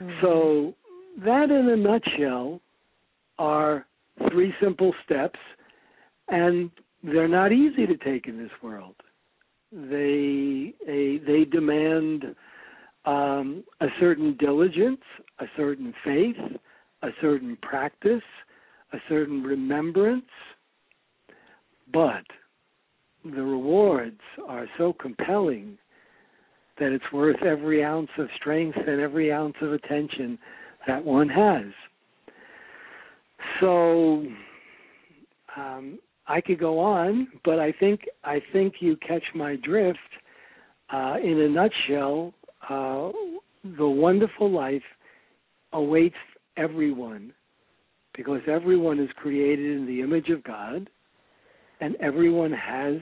Mm-hmm. 0.00 0.10
So 0.22 0.74
that 1.24 1.50
in 1.50 1.68
a 1.68 1.76
nutshell 1.76 2.60
are 3.38 3.86
three 4.30 4.52
simple 4.60 4.94
steps 5.04 5.38
and 6.28 6.70
they're 7.02 7.28
not 7.28 7.52
easy 7.52 7.86
to 7.86 7.96
take 7.96 8.26
in 8.26 8.38
this 8.38 8.50
world. 8.62 8.94
They 9.72 10.74
they, 10.86 11.20
they 11.26 11.44
demand 11.44 12.34
um, 13.04 13.64
a 13.80 13.86
certain 14.00 14.36
diligence, 14.38 15.02
a 15.38 15.46
certain 15.56 15.94
faith, 16.04 16.36
a 17.02 17.08
certain 17.20 17.56
practice, 17.62 18.22
a 18.92 18.98
certain 19.08 19.42
remembrance, 19.42 20.24
but 21.92 22.24
the 23.24 23.42
rewards 23.42 24.20
are 24.48 24.66
so 24.78 24.92
compelling 24.92 25.78
that 26.78 26.92
it's 26.92 27.12
worth 27.12 27.42
every 27.42 27.84
ounce 27.84 28.10
of 28.18 28.28
strength 28.36 28.78
and 28.86 29.00
every 29.00 29.32
ounce 29.32 29.54
of 29.62 29.72
attention 29.72 30.38
that 30.86 31.04
one 31.04 31.28
has. 31.28 31.64
So 33.60 34.26
um, 35.56 35.98
I 36.26 36.40
could 36.40 36.58
go 36.58 36.78
on, 36.78 37.28
but 37.44 37.58
I 37.58 37.72
think 37.72 38.02
I 38.24 38.40
think 38.52 38.74
you 38.80 38.96
catch 38.96 39.24
my 39.34 39.56
drift. 39.56 39.98
Uh, 40.92 41.16
in 41.20 41.40
a 41.40 41.48
nutshell, 41.48 42.32
uh, 42.70 43.10
the 43.76 43.88
wonderful 43.88 44.48
life 44.48 44.82
awaits 45.72 46.14
everyone 46.56 47.32
because 48.16 48.40
everyone 48.46 49.00
is 49.00 49.10
created 49.16 49.76
in 49.76 49.86
the 49.86 50.00
image 50.00 50.28
of 50.28 50.44
God 50.44 50.88
and 51.80 51.96
everyone 51.96 52.52
has 52.52 52.94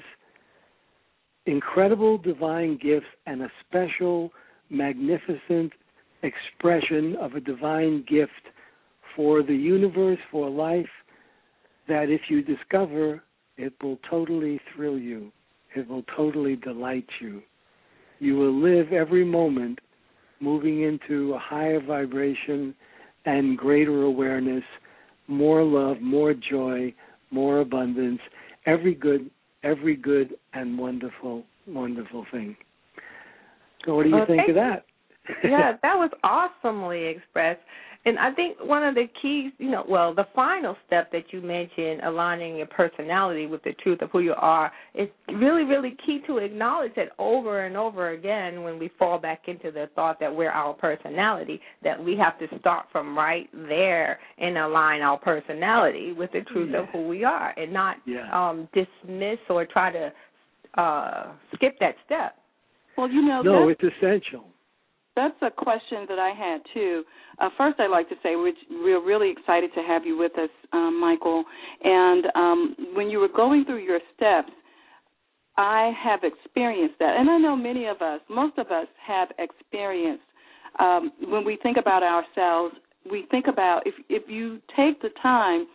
incredible 1.47 2.19
divine 2.19 2.79
gifts 2.83 3.07
and 3.27 3.43
a 3.43 3.49
special, 3.67 4.31
magnificent 4.71 5.73
expression 6.23 7.17
of 7.21 7.35
a 7.35 7.41
divine 7.41 8.05
gift 8.09 8.33
for 9.15 9.43
the 9.43 9.55
universe, 9.55 10.19
for 10.31 10.49
life, 10.51 10.89
that 11.87 12.09
if 12.09 12.23
you 12.29 12.43
discover, 12.43 13.23
it 13.57 13.73
will 13.83 13.99
totally 14.09 14.61
thrill 14.75 14.99
you. 14.99 15.31
It 15.77 15.89
will 15.89 16.05
totally 16.17 16.57
delight 16.57 17.07
you. 17.21 17.43
You 18.21 18.37
will 18.37 18.55
live 18.55 18.93
every 18.93 19.25
moment 19.25 19.81
moving 20.41 20.83
into 20.83 21.35
a 21.35 21.39
higher 21.39 21.81
vibration 21.81 22.75
and 23.27 23.57
greater 23.57 24.03
awareness, 24.03 24.65
more 25.27 25.63
love, 25.63 26.01
more 26.01 26.35
joy, 26.35 26.93
more 27.31 27.61
abundance, 27.61 28.21
every 28.67 28.95
good 28.95 29.31
every 29.65 29.97
good 29.97 30.35
and 30.53 30.79
wonderful 30.79 31.43
wonderful 31.67 32.27
thing. 32.31 32.57
So 33.85 33.97
what 33.97 34.05
do 34.05 34.11
you 34.11 34.17
well, 34.17 34.27
think 34.27 34.49
of 34.49 34.55
that? 34.55 34.85
yeah, 35.43 35.73
that 35.83 35.95
was 35.95 36.11
awesomely 36.23 37.07
expressed. 37.07 37.61
And 38.07 38.19
I 38.19 38.33
think 38.33 38.59
one 38.61 38.83
of 38.83 38.95
the 38.95 39.07
keys, 39.23 39.51
you 39.57 39.71
know, 39.71 39.83
well, 39.89 40.15
the 40.15 40.27
final 40.35 40.77
step 40.87 41.11
that 41.13 41.33
you 41.33 41.41
mentioned, 41.41 42.03
aligning 42.03 42.57
your 42.57 42.67
personality 42.67 43.47
with 43.47 43.63
the 43.63 43.73
truth 43.83 44.03
of 44.03 44.11
who 44.11 44.21
you 44.21 44.35
are, 44.37 44.71
is 44.95 45.09
really, 45.29 45.65
really 45.65 45.97
key 46.05 46.21
to 46.27 46.37
acknowledge 46.37 46.93
that 46.97 47.09
over 47.19 47.65
and 47.65 47.79
over 47.79 48.11
again 48.11 48.63
when 48.63 48.79
we 48.79 48.91
fall 48.99 49.19
back 49.19 49.45
into 49.47 49.71
the 49.71 49.89
thought 49.95 50.21
that 50.21 50.35
we're 50.35 50.51
our 50.51 50.75
personality, 50.75 51.61
that 51.83 52.03
we 52.03 52.15
have 52.17 52.39
to 52.39 52.59
start 52.59 52.87
from 52.93 53.17
right 53.17 53.49
there 53.53 54.19
and 54.37 54.59
align 54.59 55.01
our 55.01 55.19
personality 55.19 56.13
with 56.13 56.31
the 56.33 56.43
truth 56.53 56.71
yeah. 56.73 56.81
of 56.81 56.89
who 56.91 57.09
we 57.09 57.25
are 57.25 57.55
and 57.57 57.73
not 57.73 57.97
yeah. 58.07 58.29
um 58.33 58.69
dismiss 58.75 59.39
or 59.49 59.65
try 59.65 59.91
to 59.91 60.13
uh 60.79 61.33
skip 61.55 61.79
that 61.81 61.95
step. 62.05 62.37
Well, 62.99 63.09
you 63.09 63.23
know, 63.23 63.41
no, 63.43 63.69
it's 63.69 63.81
essential. 63.83 64.45
That's 65.17 65.37
a 65.43 65.51
question 65.51 66.07
that 66.09 66.19
I 66.19 66.31
had 66.31 66.61
too. 66.73 67.05
Uh, 67.39 67.49
first, 67.57 67.79
I'd 67.79 67.91
like 67.91 68.09
to 68.09 68.17
say 68.23 68.37
we're 68.37 69.05
really 69.05 69.31
excited 69.31 69.71
to 69.75 69.83
have 69.83 70.05
you 70.05 70.19
with 70.19 70.33
us, 70.39 70.51
um, 70.73 71.01
Michael. 71.01 71.45
And 71.83 72.27
um, 72.35 72.77
when 72.95 73.09
you 73.09 73.19
were 73.19 73.29
going 73.29 73.65
through 73.65 73.85
your 73.85 74.01
steps, 74.15 74.51
I 75.57 75.93
have 76.03 76.21
experienced 76.25 76.97
that, 76.99 77.17
and 77.17 77.31
I 77.31 77.39
know 77.39 77.55
many 77.55 77.87
of 77.87 78.03
us, 78.03 78.21
most 78.29 78.59
of 78.59 78.73
us, 78.73 78.89
have 79.07 79.29
experienced. 79.39 80.25
Um, 80.81 81.13
when 81.29 81.45
we 81.45 81.59
think 81.63 81.77
about 81.77 82.03
ourselves, 82.03 82.75
we 83.09 83.27
think 83.31 83.47
about 83.47 83.87
if 83.87 83.95
if 84.09 84.29
you 84.29 84.61
take 84.77 85.01
the 85.01 85.11
time 85.23 85.67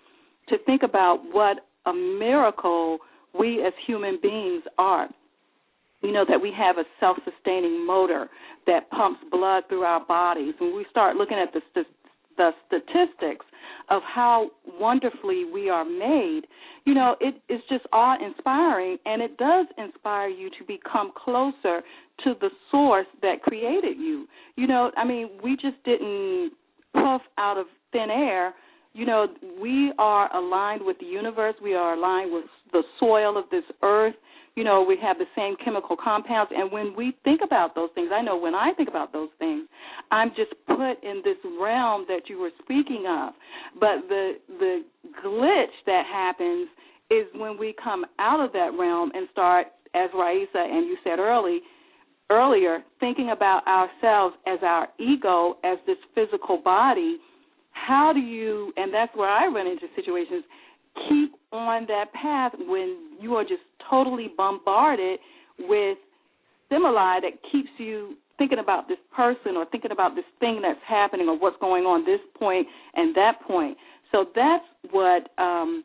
to 0.50 0.58
think 0.66 0.84
about 0.84 1.22
what 1.32 1.66
a 1.86 1.94
miracle 1.94 2.98
we 3.38 3.64
as 3.66 3.72
human 3.88 4.20
beings 4.22 4.64
are 4.78 5.08
you 6.02 6.12
know 6.12 6.26
that 6.28 6.42
we 6.42 6.52
have 6.58 6.78
a 6.78 6.84
self-sustaining 7.00 7.86
motor 7.86 8.30
that 8.68 8.90
pumps 8.90 9.22
blood 9.32 9.64
through 9.70 9.84
our 9.84 10.06
bodies. 10.06 10.54
When 10.60 10.76
we 10.76 10.86
start 10.90 11.16
looking 11.16 11.38
at 11.38 11.54
the 11.54 11.62
st- 11.72 11.88
the 12.38 12.52
statistics 12.68 13.46
of 13.90 14.02
how 14.04 14.50
wonderfully 14.80 15.44
we 15.44 15.70
are 15.70 15.84
made 15.84 16.44
you 16.86 16.94
know 16.94 17.16
it 17.20 17.36
is 17.50 17.60
just 17.70 17.86
awe 17.92 18.16
inspiring 18.26 18.98
and 19.06 19.22
it 19.22 19.38
does 19.38 19.68
inspire 19.78 20.30
you 20.30 20.50
to 20.50 20.64
become 20.66 21.12
closer 21.22 21.82
to 22.24 22.34
the 22.40 22.50
source 22.72 23.08
that 23.22 23.42
created 23.44 23.98
you. 23.98 24.26
You 24.56 24.68
know 24.68 24.92
i 24.96 25.06
mean 25.06 25.30
we 25.44 25.56
just 25.56 25.84
didn't 25.84 26.54
puff 26.94 27.22
out 27.38 27.58
of 27.58 27.66
thin 27.92 28.10
air. 28.10 28.54
You 28.94 29.06
know 29.06 29.28
we 29.62 29.94
are 30.00 30.34
aligned 30.36 30.82
with 30.84 30.98
the 31.00 31.06
universe. 31.06 31.56
We 31.62 31.76
are 31.76 31.94
aligned 31.94 32.32
with 32.32 32.46
the 32.72 32.84
soil 33.00 33.38
of 33.38 33.46
this 33.52 33.64
earth 33.84 34.16
you 34.56 34.64
know, 34.64 34.84
we 34.84 34.98
have 35.02 35.18
the 35.18 35.26
same 35.36 35.56
chemical 35.64 35.96
compounds. 35.96 36.52
And 36.56 36.72
when 36.72 36.96
we 36.96 37.16
think 37.24 37.42
about 37.44 37.76
those 37.76 37.90
things, 37.96 38.10
I 38.14 38.22
know 38.22 38.38
when 38.38 38.56
I 38.56 38.74
think 38.76 38.90
about 38.90 39.14
those 39.14 39.30
things, 39.40 39.68
I'm 40.12 40.30
just 40.30 40.52
put 40.68 41.04
in 41.04 41.22
this 41.24 41.38
realm 41.60 42.06
that 42.08 42.24
you 42.28 42.40
were 42.40 42.52
speaking 42.64 43.06
of. 43.08 43.34
But 43.80 44.08
the 44.08 44.34
the 44.48 44.84
glitch 45.24 45.76
that 45.86 46.04
happens 46.12 46.70
is 47.10 47.26
when 47.36 47.58
we 47.58 47.74
come 47.82 48.06
out 48.20 48.40
of 48.40 48.54
that 48.54 48.72
realm 48.78 49.12
and 49.14 49.28
start, 49.32 49.68
as 49.96 50.10
Raisa 50.14 50.50
and 50.56 50.86
you 50.86 50.98
said 51.04 51.20
early 51.20 51.62
earlier, 52.30 52.84
thinking 53.00 53.32
about 53.32 53.66
ourselves 53.68 54.36
as 54.46 54.60
our 54.62 54.88
ego, 55.00 55.58
as 55.64 55.78
this 55.88 55.98
physical 56.14 56.62
body. 56.64 57.18
How 57.72 58.12
do 58.14 58.20
you? 58.20 58.72
And 58.78 58.94
that's 58.94 59.16
where 59.16 59.30
I 59.30 59.48
run 59.48 59.68
into 59.68 59.88
situations 59.96 60.44
keep 61.08 61.34
on 61.52 61.86
that 61.88 62.12
path 62.14 62.54
when 62.68 62.98
you 63.20 63.36
are 63.36 63.44
just 63.44 63.62
totally 63.90 64.30
bombarded 64.36 65.20
with 65.60 65.98
stimuli 66.68 67.20
that 67.22 67.34
keeps 67.52 67.70
you 67.78 68.16
thinking 68.38 68.60
about 68.60 68.88
this 68.88 68.98
person 69.16 69.58
or 69.58 69.66
thinking 69.66 69.92
about 69.92 70.16
this 70.16 70.26
thing 70.40 70.62
that's 70.62 70.80
happening 70.88 71.28
or 71.28 71.38
what's 71.38 71.58
going 71.60 71.84
on 71.84 72.06
this 72.06 72.20
point 72.38 72.66
and 72.96 73.16
that 73.16 73.42
point. 73.46 73.78
So 74.12 74.26
that's 74.36 74.64
what 74.92 75.30
um 75.38 75.84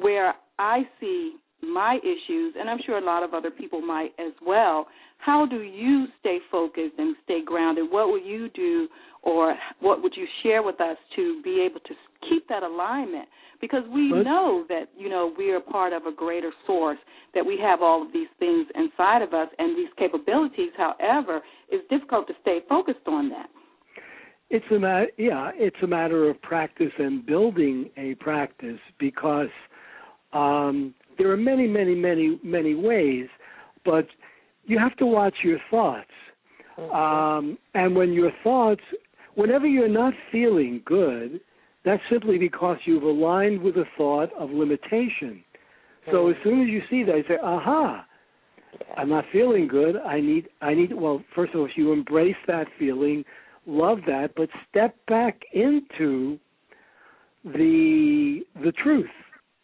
where 0.00 0.34
I 0.58 0.82
see 1.00 1.34
my 1.62 1.98
issues 2.02 2.54
and 2.58 2.68
I'm 2.68 2.78
sure 2.84 2.98
a 2.98 3.04
lot 3.04 3.22
of 3.22 3.34
other 3.34 3.50
people 3.50 3.80
might 3.80 4.12
as 4.18 4.32
well. 4.46 4.86
How 5.18 5.46
do 5.46 5.62
you 5.62 6.06
stay 6.20 6.38
focused 6.50 6.94
and 6.98 7.16
stay 7.24 7.40
grounded? 7.44 7.86
What 7.90 8.08
will 8.08 8.20
you 8.20 8.48
do 8.50 8.88
or 9.22 9.56
what 9.80 10.02
would 10.02 10.12
you 10.16 10.26
share 10.42 10.62
with 10.62 10.80
us 10.80 10.96
to 11.16 11.40
be 11.42 11.60
able 11.60 11.80
to 11.80 11.94
keep 12.28 12.48
that 12.48 12.62
alignment? 12.62 13.28
Because 13.60 13.82
we 13.92 14.10
but, 14.10 14.22
know 14.22 14.64
that, 14.68 14.88
you 14.96 15.08
know, 15.08 15.32
we 15.36 15.50
are 15.52 15.60
part 15.60 15.92
of 15.92 16.06
a 16.06 16.12
greater 16.12 16.52
source, 16.66 16.98
that 17.34 17.44
we 17.44 17.58
have 17.60 17.82
all 17.82 18.02
of 18.02 18.12
these 18.12 18.28
things 18.38 18.66
inside 18.74 19.22
of 19.22 19.32
us 19.32 19.48
and 19.58 19.76
these 19.76 19.88
capabilities. 19.98 20.70
However, 20.76 21.40
it's 21.70 21.88
difficult 21.88 22.26
to 22.28 22.34
stay 22.42 22.60
focused 22.68 23.06
on 23.06 23.30
that. 23.30 23.48
It's 24.50 24.64
a 24.70 24.78
matter, 24.78 25.08
yeah, 25.16 25.50
it's 25.54 25.76
a 25.82 25.86
matter 25.86 26.28
of 26.28 26.40
practice 26.42 26.92
and 26.98 27.24
building 27.24 27.90
a 27.96 28.14
practice 28.16 28.78
because 28.98 29.48
um, 30.32 30.94
there 31.16 31.30
are 31.30 31.36
many, 31.36 31.66
many, 31.66 31.94
many, 31.94 32.38
many 32.44 32.74
ways, 32.74 33.26
but 33.84 34.06
you 34.66 34.78
have 34.78 34.96
to 34.98 35.06
watch 35.06 35.34
your 35.42 35.58
thoughts. 35.70 36.10
Mm-hmm. 36.78 36.94
Um, 36.94 37.58
and 37.74 37.96
when 37.96 38.12
your 38.12 38.32
thoughts 38.42 38.82
Whenever 39.34 39.66
you're 39.66 39.88
not 39.88 40.14
feeling 40.30 40.80
good, 40.84 41.40
that's 41.84 42.02
simply 42.10 42.38
because 42.38 42.78
you've 42.84 43.02
aligned 43.02 43.60
with 43.60 43.74
the 43.74 43.84
thought 43.96 44.30
of 44.38 44.50
limitation. 44.50 45.44
So 46.10 46.28
as 46.28 46.36
soon 46.44 46.62
as 46.62 46.68
you 46.68 46.82
see 46.90 47.02
that, 47.04 47.16
you 47.16 47.24
say, 47.26 47.38
"Aha, 47.42 48.06
I'm 48.96 49.08
not 49.08 49.24
feeling 49.32 49.66
good. 49.66 49.96
I 49.96 50.20
need, 50.20 50.48
I 50.60 50.74
need." 50.74 50.92
Well, 50.92 51.24
first 51.34 51.54
of 51.54 51.60
all, 51.60 51.66
if 51.66 51.76
you 51.76 51.92
embrace 51.92 52.36
that 52.46 52.66
feeling, 52.78 53.24
love 53.66 53.98
that, 54.06 54.34
but 54.36 54.50
step 54.68 54.94
back 55.06 55.40
into 55.52 56.38
the 57.44 58.44
the 58.62 58.72
truth 58.72 59.10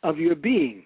of 0.02 0.18
your 0.18 0.35
being. 0.35 0.85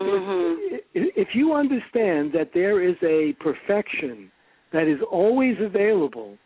Mm-hmm. 0.00 0.76
If 0.94 1.28
you 1.34 1.54
understand 1.54 2.32
that 2.32 2.50
there 2.52 2.82
is 2.82 2.96
a 3.02 3.34
perfection 3.40 4.30
that 4.72 4.86
is 4.88 5.00
always 5.10 5.56
available, 5.60 6.36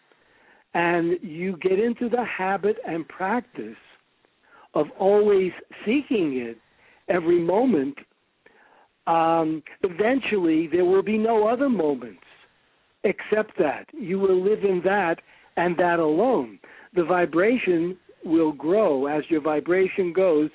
and 0.75 1.19
you 1.23 1.57
get 1.57 1.79
into 1.79 2.09
the 2.09 2.25
habit 2.25 2.77
and 2.87 3.09
practice 3.09 3.77
of 4.75 4.87
always 4.99 5.53
seeking 5.85 6.39
it 6.39 6.59
every 7.09 7.41
moment, 7.41 7.97
um, 9.07 9.63
eventually 9.83 10.69
there 10.69 10.85
will 10.85 11.03
be 11.03 11.19
no 11.19 11.49
other 11.49 11.69
moments 11.69 12.23
except 13.05 13.59
that. 13.59 13.87
You 13.93 14.19
will 14.19 14.43
live 14.43 14.63
in 14.65 14.81
that 14.85 15.17
and 15.57 15.77
that 15.79 15.99
alone. 15.99 16.59
The 16.95 17.05
vibration 17.05 17.97
will 18.25 18.53
grow 18.53 19.07
as 19.07 19.25
your 19.29 19.41
vibration 19.41 20.13
goes. 20.13 20.51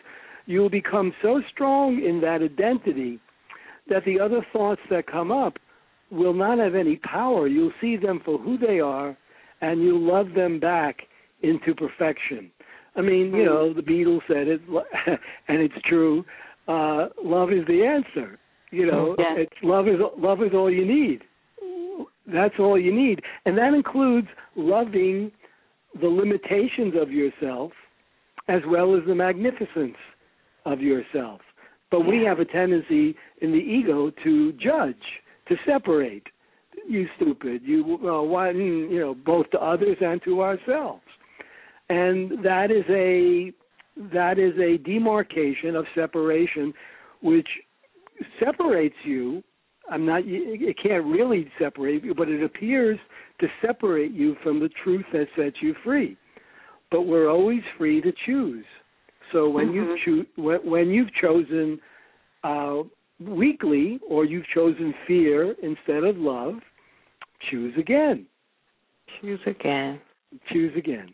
You 0.46 0.62
will 0.62 0.70
become 0.70 1.14
so 1.22 1.42
strong 1.52 2.02
in 2.04 2.22
that 2.22 2.42
identity 2.42 3.20
that 3.90 4.06
the 4.06 4.20
other 4.20 4.46
thoughts 4.54 4.82
that 4.90 5.08
come 5.08 5.32
up 5.32 5.58
will 6.12 6.34
not 6.34 6.60
have 6.60 6.76
any 6.76 6.98
power. 6.98 7.48
You'll 7.48 7.74
see 7.82 7.98
them 7.98 8.22
for 8.24 8.38
who 8.38 8.58
they 8.58 8.80
are 8.80 9.18
and 9.62 9.82
you'll 9.82 10.02
love 10.02 10.34
them 10.36 10.60
back 10.60 10.98
into 11.42 11.74
perfection. 11.74 12.52
I 12.98 13.02
mean, 13.02 13.34
you 13.34 13.46
know, 13.46 13.74
the 13.74 13.82
Beatles 13.82 14.22
said 14.28 14.48
it, 14.48 14.62
and 15.48 15.62
it's 15.62 15.76
true. 15.88 16.24
Uh, 16.68 17.08
love 17.24 17.52
is 17.52 17.66
the 17.68 17.84
answer. 17.84 18.40
You 18.72 18.88
know, 18.92 19.16
yeah. 19.20 19.36
it's 19.38 19.54
love 19.64 19.88
is 19.88 19.96
love 20.18 20.42
is 20.42 20.52
all 20.54 20.72
you 20.72 20.86
need. 20.86 21.22
That's 22.28 22.56
all 22.58 22.80
you 22.80 22.94
need, 22.94 23.22
and 23.46 23.58
that 23.58 23.74
includes 23.74 24.28
loving 24.56 25.32
the 26.02 26.08
limitations 26.08 26.94
of 27.00 27.12
yourself 27.12 27.72
as 28.48 28.62
well 28.68 28.96
as 28.96 29.04
the 29.08 29.16
magnificence 29.16 29.98
of 30.66 30.82
yourself. 30.82 31.42
But 31.92 32.02
we 32.02 32.24
have 32.26 32.40
a 32.40 32.46
tendency 32.46 33.16
in 33.42 33.52
the 33.52 33.58
ego 33.58 34.12
to 34.24 34.52
judge, 34.54 34.96
to 35.48 35.56
separate 35.66 36.24
you 36.88 37.08
stupid, 37.16 37.62
you 37.64 37.98
uh, 38.04 38.22
why, 38.22 38.52
you 38.52 39.00
know, 39.00 39.16
both 39.16 39.50
to 39.52 39.60
others 39.60 39.98
and 40.02 40.22
to 40.24 40.42
ourselves. 40.42 41.02
And 41.90 42.44
that 42.44 42.72
is 42.72 42.84
a 42.90 43.54
that 44.12 44.38
is 44.40 44.54
a 44.60 44.78
demarcation 44.84 45.76
of 45.76 45.86
separation, 45.96 46.74
which 47.22 47.48
separates 48.40 48.96
you. 49.04 49.44
I'm 49.90 50.06
not. 50.06 50.24
It 50.26 50.78
can't 50.82 51.06
really 51.06 51.50
separate 51.60 52.04
you, 52.04 52.16
but 52.16 52.28
it 52.28 52.44
appears 52.44 52.98
to 53.40 53.48
separate 53.66 54.12
you 54.12 54.36
from 54.42 54.60
the 54.60 54.70
truth 54.84 55.06
that 55.14 55.28
sets 55.38 55.58
you 55.62 55.76
free. 55.84 56.18
But 56.92 57.04
we're 57.04 57.30
always 57.30 57.62
free 57.78 58.02
to 58.02 58.12
choose. 58.26 58.66
So 59.32 59.50
when 59.50 59.68
mm-hmm. 59.68 59.76
you 59.76 59.98
choose, 60.04 60.26
when, 60.38 60.60
when 60.70 60.90
you've 60.90 61.14
chosen 61.22 61.80
uh, 62.44 62.84
weakly, 63.20 64.00
or 64.08 64.26
you've 64.26 64.48
chosen 64.54 64.94
fear 65.08 65.56
instead 65.62 66.04
of 66.04 66.18
love, 66.18 66.56
choose 67.50 67.74
again. 67.78 68.26
Choose 69.22 69.40
again. 69.46 70.00
Choose 70.52 70.74
again. 70.78 71.14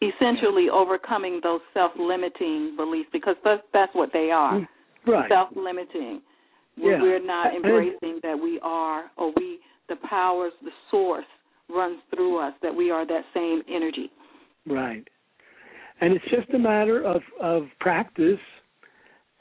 Essentially, 0.00 0.68
overcoming 0.72 1.40
those 1.42 1.60
self-limiting 1.74 2.74
beliefs 2.76 3.08
because 3.12 3.34
that's, 3.44 3.62
that's 3.72 3.92
what 3.94 4.10
they 4.12 4.30
are. 4.30 4.60
Mm, 4.60 4.66
right. 5.06 5.28
Self-limiting. 5.28 6.20
Yeah. 6.76 7.02
We're 7.02 7.24
not 7.24 7.56
embracing 7.56 8.20
that 8.22 8.38
we 8.40 8.60
are, 8.62 9.10
or 9.16 9.32
we, 9.36 9.58
the 9.88 9.96
powers, 10.08 10.52
the 10.62 10.70
source 10.92 11.24
runs 11.68 11.98
through 12.14 12.38
us. 12.38 12.54
That 12.62 12.72
we 12.72 12.92
are 12.92 13.04
that 13.04 13.22
same 13.34 13.62
energy. 13.68 14.10
Right. 14.64 15.06
And 16.00 16.12
it's 16.12 16.24
just 16.30 16.48
a 16.54 16.58
matter 16.58 17.02
of 17.04 17.22
of 17.40 17.64
practice 17.80 18.38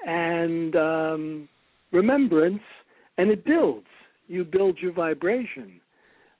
and 0.07 0.75
um, 0.75 1.49
remembrance, 1.91 2.63
and 3.19 3.29
it 3.29 3.45
builds. 3.45 3.85
You 4.27 4.43
build 4.43 4.79
your 4.81 4.93
vibration. 4.93 5.79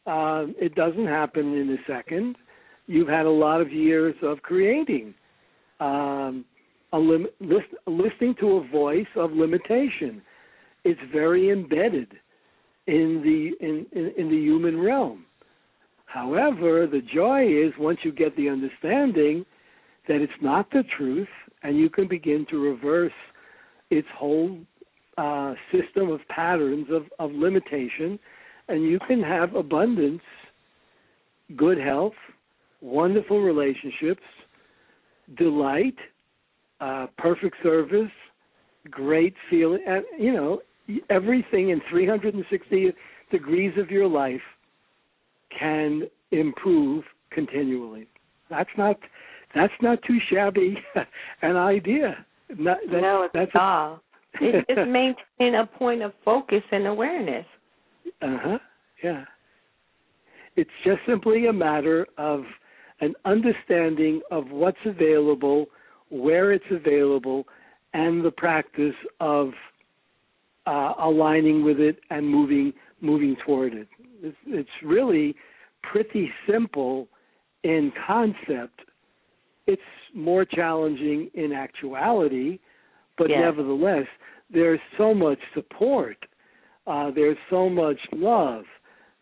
Uh, 0.07 0.45
it 0.59 0.73
doesn't 0.73 1.05
happen 1.05 1.53
in 1.53 1.69
a 1.69 1.77
second. 1.85 2.35
You've 2.87 3.07
had 3.07 3.25
a 3.25 3.29
lot 3.29 3.61
of 3.61 3.71
years 3.71 4.15
of 4.21 4.41
creating, 4.41 5.13
um, 5.79 6.45
a 6.93 6.99
lim- 6.99 7.27
list- 7.39 7.75
listening 7.85 8.35
to 8.39 8.57
a 8.57 8.67
voice 8.67 9.07
of 9.15 9.31
limitation. 9.33 10.21
It's 10.83 10.99
very 11.11 11.49
embedded 11.49 12.17
in 12.87 13.21
the 13.21 13.65
in, 13.65 13.85
in, 13.91 14.13
in 14.17 14.29
the 14.29 14.37
human 14.37 14.79
realm. 14.79 15.25
However, 16.05 16.87
the 16.87 17.01
joy 17.13 17.45
is 17.45 17.73
once 17.77 17.99
you 18.03 18.13
get 18.13 18.35
the 18.37 18.47
understanding 18.47 19.45
that 20.07 20.21
it's 20.21 20.41
not 20.41 20.69
the 20.71 20.83
truth, 20.97 21.27
and 21.63 21.77
you 21.77 21.89
can 21.89 22.07
begin 22.07 22.45
to 22.49 22.57
reverse 22.61 23.11
its 23.89 24.07
whole 24.17 24.57
uh, 25.17 25.53
system 25.71 26.09
of 26.09 26.21
patterns 26.29 26.87
of, 26.89 27.03
of 27.19 27.31
limitation, 27.35 28.17
and 28.69 28.83
you 28.83 28.99
can 29.07 29.21
have 29.21 29.55
abundance, 29.55 30.21
good 31.57 31.77
health, 31.77 32.13
wonderful 32.87 33.41
relationships, 33.41 34.23
delight, 35.37 35.95
uh, 36.79 37.07
perfect 37.17 37.55
service, 37.61 38.11
great 38.89 39.33
feeling, 39.49 39.83
and 39.87 40.03
you 40.17 40.33
know 40.33 40.61
everything 41.09 41.69
in 41.69 41.81
360 41.89 42.93
degrees 43.31 43.73
of 43.77 43.91
your 43.91 44.07
life 44.07 44.41
can 45.57 46.03
improve 46.31 47.03
continually. 47.31 48.07
That's 48.49 48.69
not 48.77 48.97
that's 49.53 49.73
not 49.81 49.99
too 50.07 50.17
shabby 50.31 50.77
an 51.41 51.55
idea. 51.55 52.25
Not, 52.57 52.77
that, 52.91 53.01
no, 53.01 53.23
it's 53.23 53.33
that's 53.33 53.51
all. 53.55 54.01
it's 54.39 54.67
just 54.75 54.87
maintain 54.87 55.55
a 55.55 55.65
point 55.65 56.01
of 56.01 56.13
focus 56.23 56.63
and 56.71 56.87
awareness. 56.87 57.45
Uh 58.21 58.37
huh. 58.41 58.57
Yeah. 59.03 59.25
It's 60.55 60.69
just 60.83 60.99
simply 61.07 61.47
a 61.47 61.53
matter 61.53 62.07
of 62.17 62.41
an 63.01 63.13
understanding 63.25 64.21
of 64.31 64.49
what's 64.49 64.77
available, 64.85 65.67
where 66.09 66.51
it's 66.51 66.65
available, 66.71 67.45
and 67.93 68.23
the 68.23 68.31
practice 68.31 68.95
of 69.19 69.51
uh, 70.65 70.93
aligning 70.99 71.63
with 71.63 71.79
it 71.79 71.99
and 72.09 72.27
moving 72.27 72.73
moving 72.99 73.35
toward 73.45 73.73
it. 73.73 73.87
It's, 74.21 74.37
it's 74.47 74.69
really 74.83 75.35
pretty 75.83 76.31
simple 76.49 77.07
in 77.63 77.91
concept. 78.05 78.81
It's 79.67 79.81
more 80.15 80.45
challenging 80.45 81.29
in 81.35 81.51
actuality, 81.51 82.59
but 83.17 83.29
yes. 83.29 83.39
nevertheless, 83.41 84.07
there's 84.51 84.79
so 84.97 85.13
much 85.13 85.39
support. 85.53 86.17
Uh, 86.87 87.11
there's 87.11 87.37
so 87.49 87.69
much 87.69 87.99
love. 88.13 88.63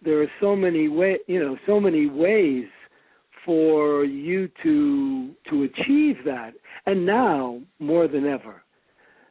There 0.04 0.22
are 0.22 0.32
so 0.40 0.56
many 0.56 0.88
way, 0.88 1.18
you 1.28 1.40
know, 1.40 1.58
so 1.66 1.80
many 1.80 2.08
ways 2.08 2.66
for 3.46 4.04
you 4.04 4.50
to 4.64 5.32
to 5.50 5.64
achieve 5.64 6.18
that. 6.26 6.54
And 6.86 7.06
now 7.06 7.62
more 7.80 8.08
than 8.08 8.26
ever, 8.26 8.64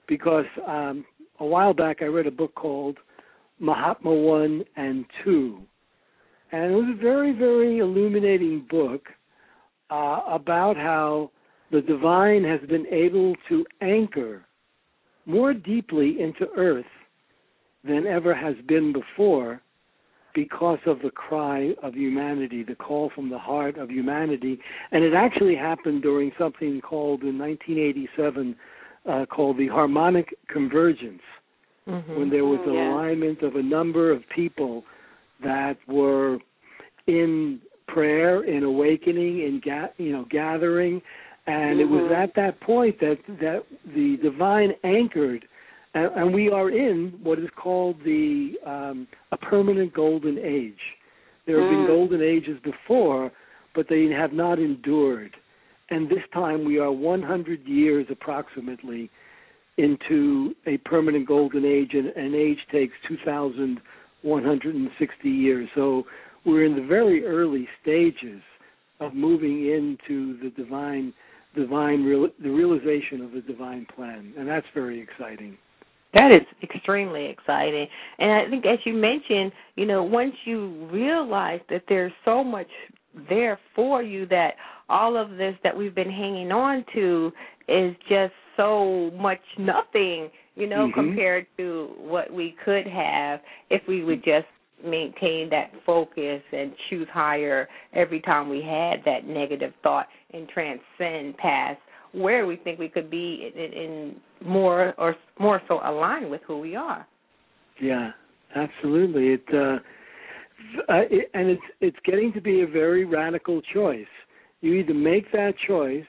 because 0.09 0.47
um, 0.67 1.05
a 1.41 1.45
while 1.45 1.75
back 1.75 1.99
I 2.01 2.07
read 2.07 2.27
a 2.27 2.31
book 2.31 2.55
called 2.55 2.99
Mahatma 3.59 4.13
One 4.13 4.65
and 4.77 5.05
Two, 5.25 5.61
and 6.53 6.73
it 6.73 6.75
was 6.75 6.95
a 6.97 7.03
very 7.03 7.33
very 7.33 7.79
illuminating 7.79 8.67
book 8.71 9.03
uh, 9.91 10.21
about 10.29 10.77
how 10.77 11.31
the 11.71 11.81
divine 11.81 12.45
has 12.45 12.61
been 12.69 12.87
able 12.87 13.35
to 13.49 13.65
anchor 13.81 14.45
more 15.27 15.55
deeply 15.55 16.21
into 16.21 16.47
Earth 16.57 16.85
than 17.83 18.07
ever 18.07 18.35
has 18.35 18.55
been 18.67 18.93
before 18.93 19.61
because 20.35 20.81
of 20.87 20.99
the 21.03 21.11
cry 21.11 21.75
of 21.83 21.95
humanity, 21.95 22.63
the 22.63 22.75
call 22.75 23.11
from 23.15 23.31
the 23.31 23.39
heart 23.39 23.79
of 23.79 23.91
humanity. 23.91 24.59
And 24.91 25.05
it 25.05 25.15
actually 25.15 25.55
happened 25.55 26.03
during 26.03 26.33
something 26.39 26.81
called 26.81 27.23
in 27.23 27.39
1987 27.39 28.57
uh, 29.09 29.27
called 29.27 29.59
the 29.59 29.69
harmonic 29.69 30.35
convergence, 30.49 31.23
mm-hmm. 31.87 32.19
when 32.19 32.31
there 32.31 32.45
was 32.45 32.61
an 32.67 32.75
yeah. 32.75 32.93
alignment 32.93 33.43
of 33.43 33.57
a 33.57 33.63
number 33.63 34.11
of 34.11 34.23
people 34.35 34.83
that 35.43 35.77
were 35.87 36.39
in 37.07 37.61
prayer, 37.87 38.45
in 38.45 38.65
awakening, 38.65 39.41
in 39.41 39.61
ga- 39.63 39.93
you 39.99 40.13
know 40.13 40.27
gathering, 40.31 41.03
and 41.47 41.79
mm-hmm. 41.79 41.81
it 41.81 41.85
was 41.85 42.13
at 42.17 42.35
that 42.35 42.59
point 42.61 42.99
that 43.01 43.19
that 43.41 43.65
the 43.95 44.17
divine 44.23 44.73
anchored 44.85 45.45
and, 45.95 46.11
and 46.17 46.35
we 46.35 46.51
are 46.51 46.71
in 46.71 47.19
what 47.23 47.39
is 47.39 47.49
called 47.57 47.97
the 48.05 48.55
um, 48.67 49.07
a 49.33 49.37
permanent 49.37 49.95
golden 49.95 50.39
age. 50.39 50.81
There 51.47 51.61
have 51.61 51.71
mm. 51.71 51.87
been 51.87 51.89
golden 51.97 52.23
ages 52.23 52.59
before, 52.63 53.31
but 53.75 53.87
they 53.89 54.09
have 54.09 54.33
not 54.33 54.59
endured. 54.59 55.37
And 55.91 56.09
this 56.09 56.23
time 56.33 56.65
we 56.65 56.79
are 56.79 56.91
100 56.91 57.67
years 57.67 58.07
approximately 58.11 59.11
into 59.77 60.55
a 60.67 60.79
permanent 60.79 61.27
golden 61.27 61.65
age, 61.65 61.95
and 61.95 62.09
an 62.09 62.35
age 62.35 62.59
takes 62.73 62.95
2,160 63.09 65.29
years. 65.29 65.69
So 65.75 66.05
we're 66.47 66.65
in 66.65 66.77
the 66.77 66.87
very 66.87 67.27
early 67.27 67.69
stages 67.83 68.41
of 69.01 69.15
moving 69.15 69.67
into 69.67 70.39
the 70.43 70.51
divine, 70.51 71.13
divine 71.57 72.05
real, 72.05 72.29
the 72.43 72.51
realization 72.51 73.23
of 73.23 73.33
the 73.33 73.41
divine 73.41 73.87
plan, 73.95 74.33
and 74.39 74.49
that's 74.49 74.67
very 74.75 75.01
exciting. 75.01 75.59
That 76.15 76.31
is 76.31 76.43
extremely 76.63 77.27
exciting. 77.27 77.87
And 78.19 78.33
I 78.33 78.49
think, 78.49 78.65
as 78.67 78.79
you 78.85 78.95
mentioned, 78.95 79.53
you 79.77 79.85
know, 79.85 80.03
once 80.05 80.35
you 80.45 80.89
realize 80.91 81.61
that 81.71 81.83
there's 81.89 82.13
so 82.25 82.45
much 82.45 82.69
there 83.29 83.59
for 83.75 84.03
you, 84.03 84.27
that 84.27 84.55
all 84.89 85.17
of 85.17 85.31
this 85.37 85.55
that 85.65 85.77
we've 85.77 85.95
been 85.95 86.11
hanging 86.11 86.53
on 86.53 86.85
to 86.95 87.33
is 87.69 87.95
just 88.09 88.33
so 88.57 89.11
much 89.19 89.41
nothing, 89.59 90.31
you 90.55 90.69
know, 90.69 90.87
mm-hmm. 90.87 91.01
compared 91.01 91.47
to 91.57 91.91
what 91.99 92.33
we 92.33 92.55
could 92.65 92.87
have 92.87 93.41
if 93.71 93.83
we 93.89 94.05
would 94.05 94.25
just 94.25 94.47
maintain 94.85 95.49
that 95.51 95.71
focus 95.85 96.43
and 96.53 96.73
choose 96.91 97.09
higher 97.13 97.69
every 97.95 98.21
time 98.21 98.49
we 98.49 98.61
had 98.63 99.01
that 99.05 99.27
negative 99.27 99.73
thought 99.83 100.07
and 100.33 100.49
transcend 100.49 101.37
past 101.39 101.81
where 102.15 102.47
we 102.47 102.57
think 102.57 102.79
we 102.79 102.89
could 102.89 103.11
be 103.11 103.51
in, 103.55 103.73
in 103.73 104.17
more 104.45 104.95
or 104.99 105.17
more 105.39 105.61
so 105.69 105.81
aligned 105.85 106.31
with 106.31 106.41
who 106.47 106.61
we 106.61 106.77
are. 106.77 107.07
Yeah, 107.81 108.13
absolutely. 108.55 109.35
It, 109.35 109.45
uh, 109.53 109.79
it 110.89 111.31
and 111.35 111.49
it's 111.49 111.63
it's 111.81 111.97
getting 112.05 112.33
to 112.33 112.41
be 112.41 112.63
a 112.63 112.67
very 112.67 113.05
radical 113.05 113.61
choice. 113.73 114.07
You 114.61 114.75
either 114.75 114.95
make 114.95 115.31
that 115.33 115.55
choice, 115.67 116.07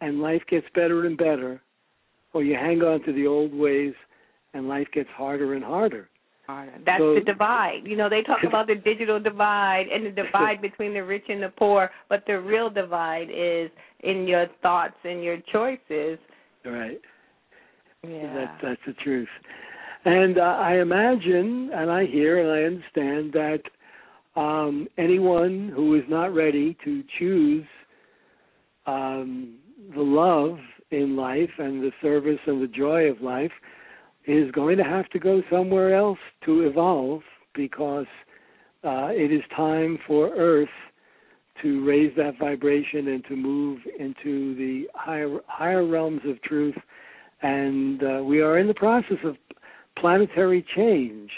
and 0.00 0.20
life 0.20 0.42
gets 0.50 0.66
better 0.74 1.06
and 1.06 1.16
better, 1.16 1.62
or 2.32 2.42
you 2.42 2.54
hang 2.54 2.82
on 2.82 3.02
to 3.04 3.12
the 3.12 3.26
old 3.26 3.54
ways, 3.54 3.94
and 4.54 4.68
life 4.68 4.88
gets 4.92 5.08
harder 5.16 5.54
and 5.54 5.64
harder. 5.64 6.08
That's 6.48 7.00
so, 7.00 7.14
the 7.14 7.20
divide. 7.20 7.82
You 7.84 7.96
know, 7.96 8.08
they 8.08 8.22
talk 8.22 8.40
about 8.46 8.66
the 8.66 8.74
digital 8.74 9.20
divide 9.20 9.86
and 9.92 10.06
the 10.06 10.10
divide 10.22 10.60
between 10.60 10.94
the 10.94 11.04
rich 11.04 11.24
and 11.28 11.42
the 11.42 11.50
poor, 11.50 11.90
but 12.08 12.24
the 12.26 12.40
real 12.40 12.70
divide 12.70 13.28
is 13.30 13.70
in 14.00 14.26
your 14.26 14.46
thoughts 14.62 14.96
and 15.04 15.22
your 15.22 15.38
choices. 15.52 16.18
Right. 16.64 17.00
Yeah. 18.06 18.34
That, 18.34 18.58
that's 18.62 18.80
the 18.86 18.94
truth. 19.04 19.28
And 20.04 20.38
uh, 20.38 20.42
I 20.58 20.80
imagine, 20.80 21.70
and 21.72 21.90
I 21.90 22.06
hear, 22.06 22.40
and 22.40 22.50
I 22.50 22.64
understand 22.64 23.32
that 23.34 23.60
um, 24.34 24.88
anyone 24.98 25.70
who 25.74 25.94
is 25.94 26.02
not 26.08 26.34
ready 26.34 26.76
to 26.84 27.04
choose 27.18 27.64
um, 28.86 29.58
the 29.94 30.02
love 30.02 30.58
in 30.90 31.16
life 31.16 31.50
and 31.58 31.82
the 31.82 31.92
service 32.02 32.40
and 32.46 32.60
the 32.60 32.66
joy 32.66 33.04
of 33.04 33.20
life 33.20 33.52
is 34.26 34.50
going 34.52 34.78
to 34.78 34.84
have 34.84 35.08
to 35.10 35.18
go 35.18 35.42
somewhere 35.50 35.94
else 35.94 36.18
to 36.44 36.62
evolve 36.62 37.22
because 37.54 38.06
uh, 38.84 39.08
it 39.10 39.32
is 39.32 39.42
time 39.56 39.98
for 40.06 40.30
Earth 40.34 40.68
to 41.62 41.84
raise 41.84 42.14
that 42.16 42.38
vibration 42.38 43.08
and 43.08 43.24
to 43.26 43.36
move 43.36 43.80
into 43.98 44.54
the 44.56 44.88
higher 44.94 45.38
higher 45.46 45.86
realms 45.86 46.22
of 46.26 46.40
truth. 46.42 46.74
And 47.42 48.02
uh, 48.02 48.22
we 48.24 48.40
are 48.40 48.58
in 48.58 48.68
the 48.68 48.74
process 48.74 49.18
of 49.24 49.36
planetary 49.98 50.64
change. 50.74 51.30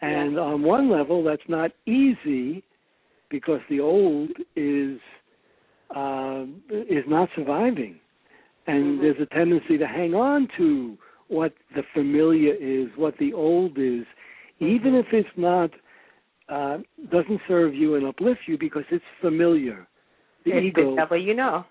And 0.00 0.38
on 0.38 0.62
one 0.62 0.90
level, 0.90 1.22
that's 1.22 1.42
not 1.48 1.70
easy 1.86 2.64
because 3.30 3.60
the 3.68 3.80
old 3.80 4.30
is 4.56 4.98
uh, 5.94 6.44
is 6.70 7.04
not 7.06 7.28
surviving, 7.36 7.96
and 8.66 8.84
mm-hmm. 8.84 9.02
there's 9.02 9.20
a 9.20 9.34
tendency 9.34 9.76
to 9.78 9.86
hang 9.86 10.14
on 10.14 10.48
to 10.56 10.96
what 11.32 11.54
the 11.74 11.82
familiar 11.94 12.54
is, 12.54 12.88
what 12.96 13.16
the 13.18 13.32
old 13.32 13.72
is, 13.78 14.04
mm-hmm. 14.04 14.66
even 14.66 14.94
if 14.94 15.06
it's 15.12 15.28
not 15.36 15.70
uh, 16.48 16.78
doesn't 17.10 17.40
serve 17.48 17.74
you 17.74 17.94
and 17.94 18.06
uplift 18.06 18.40
you 18.46 18.58
because 18.58 18.84
it's 18.90 19.04
familiar. 19.20 19.86
The 20.44 20.52
it's 20.52 20.66
ego, 20.66 20.96
the 21.08 21.16
you 21.16 21.34
know. 21.34 21.64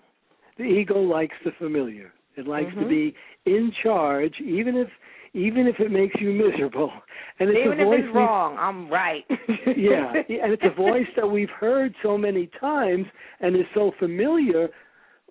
The 0.58 0.64
ego 0.64 0.98
likes 0.98 1.34
the 1.44 1.52
familiar. 1.58 2.12
It 2.36 2.46
likes 2.46 2.70
mm-hmm. 2.70 2.80
to 2.80 2.88
be 2.88 3.14
in 3.46 3.72
charge, 3.82 4.34
even 4.44 4.76
if 4.76 4.88
even 5.34 5.66
if 5.66 5.76
it 5.78 5.90
makes 5.90 6.14
you 6.20 6.32
miserable. 6.32 6.92
And 7.40 7.48
it's 7.48 7.58
even 7.64 7.80
a 7.80 7.84
voice 7.84 7.98
if 8.00 8.04
it's 8.04 8.14
wrong, 8.14 8.56
I'm 8.58 8.88
right. 8.90 9.24
yeah, 9.76 10.12
and 10.12 10.52
it's 10.52 10.62
a 10.62 10.74
voice 10.76 11.06
that 11.16 11.26
we've 11.26 11.50
heard 11.50 11.92
so 12.02 12.16
many 12.16 12.48
times 12.60 13.06
and 13.40 13.56
is 13.56 13.64
so 13.74 13.90
familiar. 13.98 14.68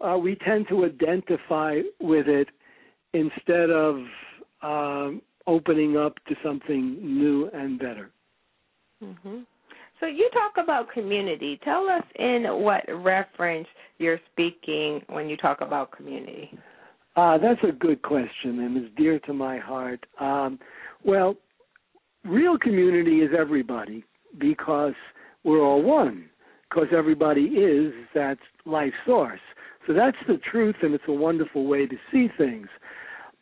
Uh, 0.02 0.18
we 0.18 0.36
tend 0.44 0.66
to 0.70 0.84
identify 0.84 1.80
with 2.02 2.28
it 2.28 2.48
instead 3.14 3.70
of 3.70 3.98
um, 4.62 5.22
opening 5.48 5.98
up 5.98 6.16
to 6.28 6.36
something 6.44 6.98
new 7.02 7.50
and 7.54 7.80
better. 7.80 8.12
Mm-hmm. 9.04 9.40
So 10.00 10.08
you 10.08 10.30
talk 10.34 10.64
about 10.64 10.92
community. 10.92 11.60
Tell 11.64 11.88
us 11.88 12.04
in 12.16 12.44
what 12.64 12.84
reference 12.88 13.68
you're 14.00 14.20
speaking 14.32 15.02
when 15.10 15.30
you 15.30 15.38
talk 15.38 15.62
about 15.62 15.92
community. 15.92 16.52
Uh, 17.16 17.38
that's 17.38 17.60
a 17.68 17.72
good 17.72 18.02
question 18.02 18.60
and 18.60 18.78
is 18.78 18.90
dear 18.98 19.20
to 19.20 19.34
my 19.34 19.60
heart. 19.60 20.04
Um, 20.20 20.60
well, 21.04 21.36
real 22.24 22.58
community 22.58 23.18
is 23.18 23.32
everybody 23.38 24.04
because 24.40 24.94
we're 25.44 25.62
all 25.62 25.82
one, 25.82 26.30
because 26.70 26.88
everybody 26.96 27.42
is 27.42 27.94
that 28.16 28.38
life 28.66 28.94
source. 29.06 29.40
So 29.88 29.94
that's 29.94 30.18
the 30.28 30.40
truth, 30.52 30.76
and 30.84 30.94
it's 30.94 31.04
a 31.08 31.14
wonderful 31.14 31.66
way 31.66 31.86
to 31.86 31.96
see 32.12 32.28
things. 32.38 32.68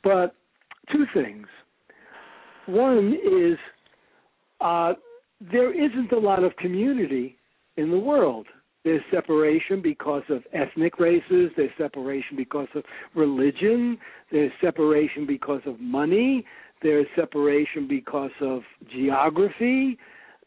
But 0.03 0.35
two 0.91 1.05
things. 1.13 1.47
One 2.67 3.13
is 3.13 3.57
uh, 4.61 4.93
there 5.51 5.73
isn't 5.73 6.11
a 6.11 6.19
lot 6.19 6.43
of 6.43 6.55
community 6.57 7.37
in 7.77 7.91
the 7.91 7.99
world. 7.99 8.47
There's 8.85 9.01
separation 9.11 9.81
because 9.81 10.23
of 10.29 10.43
ethnic 10.53 10.99
races, 10.99 11.51
there's 11.57 11.71
separation 11.77 12.37
because 12.37 12.67
of 12.75 12.83
religion, 13.13 13.97
there's 14.31 14.51
separation 14.61 15.25
because 15.25 15.61
of 15.65 15.79
money, 15.79 16.45
there's 16.81 17.05
separation 17.15 17.87
because 17.87 18.31
of 18.41 18.61
geography. 18.91 19.97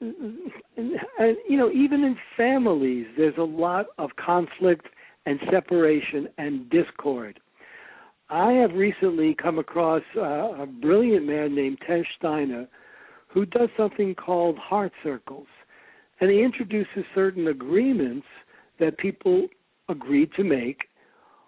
And, 0.00 0.50
and 0.76 1.36
you 1.48 1.58
know, 1.58 1.70
even 1.70 2.04
in 2.04 2.16
families, 2.36 3.06
there's 3.16 3.36
a 3.38 3.42
lot 3.42 3.86
of 3.98 4.10
conflict 4.16 4.86
and 5.26 5.38
separation 5.50 6.28
and 6.38 6.68
discord. 6.70 7.38
I 8.32 8.52
have 8.52 8.72
recently 8.72 9.34
come 9.34 9.58
across 9.58 10.02
uh, 10.16 10.62
a 10.62 10.66
brilliant 10.66 11.26
man 11.26 11.54
named 11.54 11.76
Tesh 11.86 12.06
Steiner 12.16 12.66
who 13.28 13.44
does 13.44 13.68
something 13.76 14.14
called 14.14 14.56
heart 14.56 14.92
circles. 15.02 15.46
And 16.18 16.30
he 16.30 16.42
introduces 16.42 17.04
certain 17.14 17.48
agreements 17.48 18.26
that 18.80 18.96
people 18.96 19.48
agree 19.90 20.30
to 20.36 20.44
make, 20.44 20.84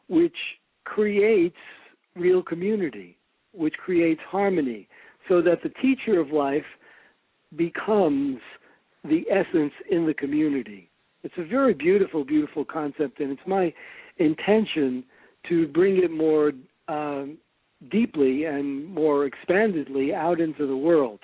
which 0.08 0.36
creates 0.84 1.56
real 2.16 2.42
community, 2.42 3.16
which 3.52 3.74
creates 3.82 4.20
harmony, 4.28 4.86
so 5.26 5.40
that 5.40 5.62
the 5.62 5.70
teacher 5.80 6.20
of 6.20 6.32
life 6.32 6.66
becomes 7.56 8.40
the 9.04 9.24
essence 9.30 9.72
in 9.90 10.06
the 10.06 10.14
community. 10.14 10.90
It's 11.22 11.34
a 11.38 11.46
very 11.46 11.72
beautiful, 11.72 12.26
beautiful 12.26 12.66
concept, 12.66 13.20
and 13.20 13.30
it's 13.30 13.46
my 13.46 13.72
intention 14.18 15.02
to 15.48 15.66
bring 15.68 16.02
it 16.02 16.10
more 16.10 16.52
um, 16.88 17.38
deeply 17.90 18.44
and 18.44 18.86
more 18.88 19.28
expandedly 19.28 20.14
out 20.14 20.40
into 20.40 20.66
the 20.66 20.76
world. 20.76 21.20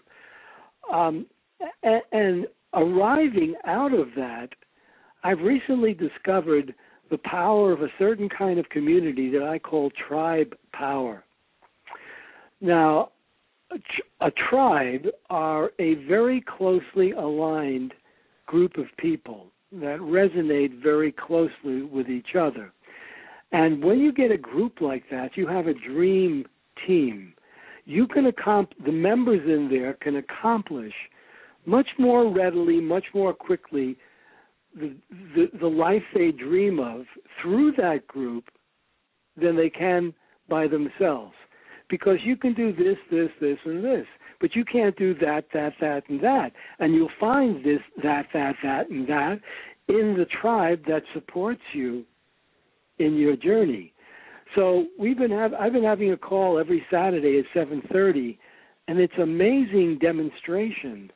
Um, 0.93 1.27
and, 1.83 2.03
and 2.13 2.47
arriving 2.75 3.55
out 3.65 3.93
of 3.93 4.09
that, 4.17 4.49
I've 5.23 5.41
recently 5.41 5.95
discovered 5.95 6.75
the 7.11 7.19
power 7.19 7.73
of 7.73 7.83
a 7.83 7.89
certain 7.99 8.29
kind 8.29 8.59
of 8.59 8.69
community 8.69 9.31
that 9.31 9.43
I 9.43 9.59
call 9.59 9.91
tribe 10.09 10.55
power. 10.73 11.25
Now, 12.61 13.11
a, 13.71 14.27
a 14.27 14.31
tribe 14.31 15.07
are 15.29 15.71
a 15.79 15.95
very 16.07 16.43
closely 16.43 17.13
aligned 17.13 17.95
group 18.47 18.79
of 18.79 18.87
people 18.99 19.47
that 19.73 19.99
resonate 20.01 20.83
very 20.83 21.13
closely 21.13 21.83
with 21.83 22.09
each 22.09 22.35
other. 22.39 22.73
And 23.53 23.83
when 23.83 23.99
you 23.99 24.13
get 24.13 24.31
a 24.31 24.39
group 24.39 24.81
like 24.81 25.05
that, 25.11 25.37
you 25.37 25.47
have 25.47 25.67
a 25.67 25.75
dream 25.75 26.45
team 26.87 27.35
you 27.91 28.07
can 28.07 28.27
accomplish 28.27 28.79
the 28.85 28.93
members 28.93 29.41
in 29.47 29.69
there 29.69 29.95
can 29.95 30.17
accomplish 30.17 30.93
much 31.67 31.89
more 31.99 32.33
readily, 32.33 32.81
much 32.81 33.05
more 33.15 33.35
quickly 33.35 33.97
the, 34.75 34.95
the 35.35 35.47
the 35.61 35.67
life 35.67 36.03
they 36.15 36.31
dream 36.31 36.79
of 36.79 37.03
through 37.43 37.73
that 37.73 38.07
group 38.07 38.45
than 39.37 39.57
they 39.57 39.71
can 39.71 40.15
by 40.49 40.69
themselves. 40.69 41.35
Because 41.89 42.19
you 42.25 42.37
can 42.37 42.55
do 42.55 42.73
this, 42.73 42.97
this, 43.11 43.31
this, 43.41 43.59
and 43.65 43.83
this, 43.85 44.07
but 44.41 44.55
you 44.55 44.65
can't 44.65 44.97
do 44.97 45.13
that, 45.15 45.47
that, 45.53 45.73
that, 45.81 46.05
and 46.09 46.23
that. 46.23 46.53
And 46.79 46.95
you'll 46.95 47.11
find 47.19 47.65
this, 47.65 47.81
that, 48.05 48.27
that, 48.33 48.55
that, 48.63 48.89
and 48.91 49.09
that 49.09 49.41
in 49.89 50.15
the 50.17 50.27
tribe 50.41 50.83
that 50.87 51.03
supports 51.13 51.63
you 51.75 52.05
in 53.01 53.17
your 53.17 53.35
journey. 53.35 53.93
So 54.55 54.87
we've 54.99 55.19
been 55.19 55.31
have 55.31 55.55
I've 55.55 55.73
been 55.73 55.85
having 55.85 56.13
a 56.13 56.17
call 56.17 56.59
every 56.59 56.85
Saturday 56.91 57.39
at 57.39 57.45
7:30, 57.55 58.39
and 58.89 58.99
it's 58.99 59.19
amazing 59.19 59.99
demonstration 60.01 61.11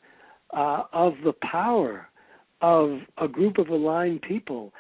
uh, 0.53 0.85
of 0.93 1.15
the 1.25 1.35
power 1.43 2.09
of 2.61 3.01
a 3.19 3.29
group 3.29 3.59
of 3.59 3.69
aligned 3.69 4.23
people. 4.23 4.73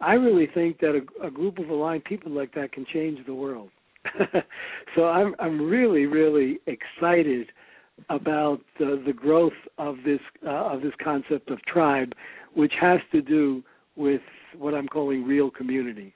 I 0.00 0.14
really 0.14 0.46
think 0.54 0.78
that 0.80 0.94
a, 0.94 1.26
a 1.26 1.30
group 1.30 1.58
of 1.58 1.68
aligned 1.68 2.04
people 2.04 2.32
like 2.32 2.54
that 2.54 2.72
can 2.72 2.86
change 2.92 3.24
the 3.26 3.34
world. 3.34 3.70
so 4.96 5.04
I'm 5.04 5.34
I'm 5.38 5.60
really 5.60 6.06
really 6.06 6.58
excited 6.66 7.48
about 8.10 8.60
uh, 8.80 8.96
the 9.04 9.12
growth 9.14 9.60
of 9.76 9.96
this 10.04 10.20
uh, 10.46 10.72
of 10.72 10.80
this 10.80 10.94
concept 11.02 11.50
of 11.50 11.62
tribe, 11.66 12.14
which 12.54 12.72
has 12.80 13.00
to 13.12 13.20
do 13.20 13.62
with 13.96 14.22
what 14.56 14.72
I'm 14.72 14.88
calling 14.88 15.24
real 15.24 15.50
community. 15.50 16.14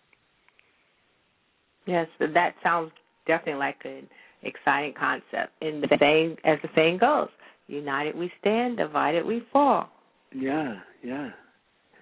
Yes, 1.87 2.07
that 2.21 2.55
sounds 2.63 2.93
definitely 3.27 3.59
like 3.59 3.79
an 3.85 4.07
exciting 4.43 4.95
concept. 4.99 5.53
And 5.61 5.83
the 5.83 5.89
same 6.01 6.37
as 6.45 6.59
the 6.63 6.69
saying 6.75 6.99
goes, 6.99 7.29
united 7.67 8.17
we 8.17 8.31
stand, 8.41 8.77
divided 8.77 9.25
we 9.25 9.43
fall. 9.53 9.89
Yeah, 10.35 10.77
yeah. 11.03 11.31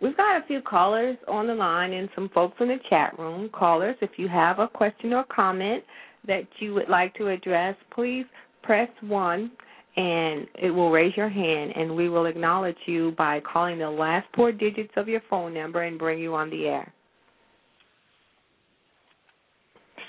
We've 0.01 0.17
got 0.17 0.43
a 0.43 0.47
few 0.47 0.63
callers 0.63 1.19
on 1.29 1.47
the 1.47 1.55
line 1.55 1.93
and 1.93 2.09
some 2.15 2.31
folks 2.35 2.57
in 2.61 2.69
the 2.69 2.79
chat 2.89 3.19
room. 3.19 3.51
Callers, 3.53 3.97
if 4.01 4.11
you 4.17 4.29
have 4.29 4.59
a 4.59 4.67
question 4.67 5.13
or 5.13 5.25
comment 5.25 5.85
that 6.27 6.45
you 6.59 6.73
would 6.75 6.89
like 6.89 7.15
to 7.17 7.29
address, 7.29 7.77
please 7.95 8.25
press 8.63 8.89
1 9.03 9.51
and 9.97 10.47
it 10.63 10.71
will 10.71 10.91
raise 10.91 11.15
your 11.17 11.29
hand 11.29 11.73
and 11.77 11.95
we 11.95 12.09
will 12.09 12.27
acknowledge 12.27 12.77
you 12.87 13.13
by 13.19 13.41
calling 13.41 13.79
the 13.79 13.91
last 13.91 14.27
four 14.35 14.53
digits 14.53 14.93
of 14.97 15.09
your 15.09 15.21
phone 15.29 15.53
number 15.53 15.83
and 15.83 15.99
bring 15.99 16.19
you 16.19 16.35
on 16.35 16.49
the 16.49 16.67
air. 16.67 16.93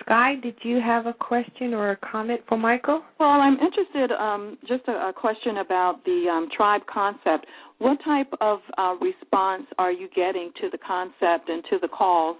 Sky, 0.06 0.36
did 0.42 0.56
you 0.64 0.80
have 0.80 1.06
a 1.06 1.14
question 1.14 1.74
or 1.74 1.92
a 1.92 1.98
comment 1.98 2.42
for 2.48 2.58
Michael? 2.58 3.02
Well, 3.20 3.30
I'm 3.30 3.58
interested. 3.60 4.12
Um, 4.12 4.58
just 4.68 4.84
a, 4.88 5.10
a, 5.10 5.14
question 5.14 5.58
about 5.58 6.04
the 6.06 6.26
um, 6.32 6.48
tribe 6.56 6.82
concept. 6.92 7.46
What 7.78 7.98
type 8.04 8.32
of 8.42 8.60
uh, 8.78 8.96
response 9.02 9.64
are 9.78 9.92
you 9.92 10.08
getting 10.16 10.52
to 10.62 10.70
the 10.72 10.78
concept 10.78 11.50
and 11.50 11.64
to 11.70 11.78
the 11.82 11.88
calls 11.88 12.38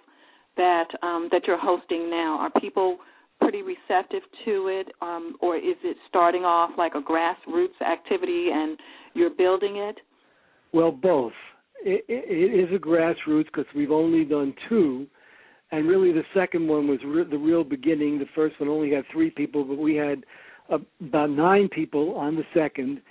that 0.58 0.88
um, 1.02 1.30
that 1.32 1.44
you're 1.46 1.60
hosting 1.60 2.10
now? 2.10 2.38
Are 2.40 2.62
people 2.62 2.98
pretty 3.40 3.62
receptive 3.62 4.22
to 4.46 4.68
it, 4.68 4.88
um, 5.02 5.36
or 5.40 5.56
is 5.58 5.78
it 5.84 5.98
starting 6.08 6.44
off 6.44 6.72
like 6.78 6.94
a 6.96 7.02
grassroots 7.02 7.82
activity 7.86 8.50
and 8.54 8.78
you're 9.14 9.32
building 9.32 9.78
it? 9.78 9.98
Well, 10.74 10.92
both. 10.92 11.34
it, 11.84 12.06
it, 12.08 12.26
it 12.28 12.70
is 12.70 12.76
a 12.76 12.80
grassroots 12.80 13.46
because 13.46 13.66
we've 13.76 13.92
only 13.92 14.24
done 14.24 14.54
two 14.70 15.08
and 15.72 15.88
really 15.88 16.12
the 16.12 16.24
second 16.34 16.68
one 16.68 16.88
was 16.88 17.00
re- 17.06 17.24
the 17.30 17.38
real 17.38 17.64
beginning. 17.64 18.20
The 18.20 18.26
first 18.36 18.60
one 18.60 18.70
only 18.70 18.92
had 18.92 19.06
three 19.12 19.30
people, 19.30 19.64
but 19.64 19.78
we 19.78 19.96
had 19.96 20.24
uh, 20.72 20.80
about 21.00 21.30
nine 21.30 21.70
people 21.70 22.16
on 22.16 22.36
the 22.36 22.44
second, 22.54 23.02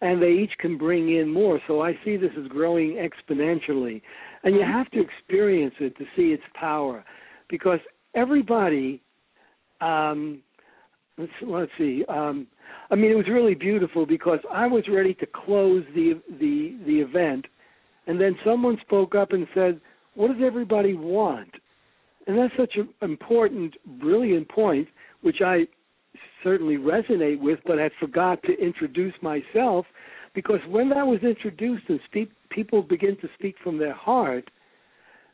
and 0.00 0.22
they 0.22 0.32
each 0.32 0.52
can 0.58 0.78
bring 0.78 1.16
in 1.16 1.32
more. 1.32 1.60
So 1.66 1.82
I 1.82 1.92
see 2.04 2.16
this 2.16 2.30
as 2.38 2.46
growing 2.48 2.96
exponentially, 2.96 4.02
and 4.44 4.54
you 4.54 4.62
have 4.62 4.90
to 4.90 5.00
experience 5.00 5.74
it 5.80 5.96
to 5.98 6.04
see 6.16 6.32
its 6.32 6.44
power, 6.54 7.04
because 7.48 7.80
everybody. 8.14 9.02
Um, 9.80 10.42
let's 11.16 11.32
let's 11.42 11.72
see. 11.78 12.04
Um, 12.08 12.46
I 12.90 12.94
mean, 12.96 13.10
it 13.10 13.14
was 13.14 13.28
really 13.28 13.54
beautiful 13.54 14.04
because 14.04 14.40
I 14.52 14.66
was 14.66 14.84
ready 14.88 15.14
to 15.14 15.26
close 15.26 15.84
the 15.94 16.20
the 16.38 16.76
the 16.86 17.00
event, 17.00 17.46
and 18.06 18.20
then 18.20 18.36
someone 18.44 18.78
spoke 18.82 19.14
up 19.14 19.32
and 19.32 19.46
said, 19.54 19.80
"What 20.14 20.28
does 20.28 20.42
everybody 20.44 20.94
want?" 20.94 21.48
And 22.26 22.38
that's 22.38 22.52
such 22.58 22.76
an 22.76 22.88
important, 23.02 23.74
brilliant 24.00 24.48
point, 24.48 24.88
which 25.22 25.40
I 25.44 25.66
certainly 26.42 26.76
resonate 26.76 27.40
with, 27.40 27.58
but 27.66 27.78
I 27.78 27.90
forgot 27.98 28.42
to 28.44 28.52
introduce 28.58 29.14
myself 29.22 29.86
because 30.34 30.60
when 30.68 30.88
that 30.90 31.06
was 31.06 31.20
introduced 31.22 31.84
and 31.88 32.00
speak, 32.06 32.30
people 32.50 32.82
begin 32.82 33.16
to 33.20 33.28
speak 33.34 33.56
from 33.62 33.78
their 33.78 33.94
heart, 33.94 34.50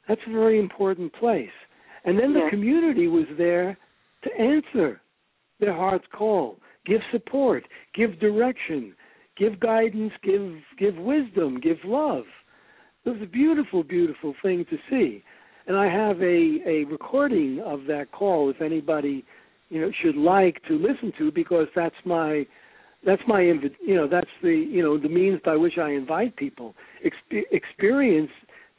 that's 0.08 0.20
a 0.26 0.32
very 0.32 0.58
important 0.58 1.12
place. 1.14 1.50
And 2.04 2.18
then 2.18 2.32
the 2.32 2.46
community 2.50 3.08
was 3.08 3.26
there 3.36 3.76
to 4.22 4.40
answer 4.40 5.00
their 5.58 5.74
heart's 5.74 6.06
call, 6.16 6.58
give 6.86 7.00
support, 7.10 7.64
give 7.94 8.20
direction, 8.20 8.94
give 9.36 9.58
guidance, 9.58 10.12
give 10.22 10.52
give 10.78 10.96
wisdom, 10.96 11.60
give 11.60 11.78
love. 11.84 12.24
It 13.04 13.10
was 13.10 13.22
a 13.22 13.26
beautiful, 13.26 13.82
beautiful 13.82 14.34
thing 14.42 14.64
to 14.70 14.76
see 14.88 15.22
and 15.66 15.76
I 15.76 15.88
have 15.88 16.20
a 16.20 16.58
a 16.66 16.84
recording 16.84 17.60
of 17.64 17.84
that 17.86 18.12
call 18.12 18.50
if 18.50 18.60
anybody 18.60 19.24
you 19.68 19.80
know 19.80 19.90
should 20.02 20.16
like 20.16 20.62
to 20.68 20.74
listen 20.78 21.12
to 21.18 21.30
because 21.30 21.66
that's 21.74 21.96
my 22.04 22.46
that's 23.04 23.22
my 23.26 23.40
you 23.40 23.94
know 23.94 24.08
that's 24.08 24.30
the 24.42 24.54
you 24.54 24.82
know 24.82 24.98
the 24.98 25.08
means 25.08 25.40
by 25.44 25.56
which 25.56 25.78
I 25.78 25.90
invite 25.90 26.36
people. 26.36 26.74
Expe- 27.04 27.44
experience 27.50 28.30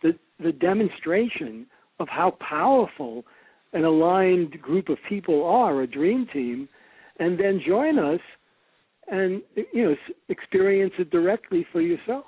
the 0.02 0.13
the 0.39 0.52
demonstration 0.52 1.65
of 2.00 2.08
how 2.10 2.38
powerful 2.39 3.23
an 3.73 3.84
aligned 3.84 4.62
group 4.62 4.89
of 4.89 4.97
people 5.10 5.45
are 5.45 5.82
a 5.82 5.88
dream 5.88 6.28
team 6.32 6.69
and 7.19 7.39
then 7.39 7.62
join 7.65 8.00
us 8.00 8.19
and 9.10 9.41
you 9.73 9.84
know 9.84 9.95
experience 10.30 10.93
it 11.00 11.10
directly 11.10 11.65
for 11.71 11.82
yourself 11.82 12.26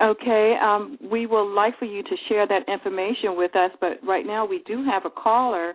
Okay, 0.00 0.54
um, 0.62 0.96
we 1.10 1.26
will 1.26 1.52
like 1.52 1.76
for 1.78 1.84
you 1.84 2.04
to 2.04 2.16
share 2.28 2.46
that 2.46 2.68
information 2.68 3.36
with 3.36 3.56
us, 3.56 3.70
but 3.80 3.98
right 4.06 4.24
now 4.24 4.46
we 4.46 4.62
do 4.64 4.84
have 4.84 5.04
a 5.04 5.10
caller 5.10 5.74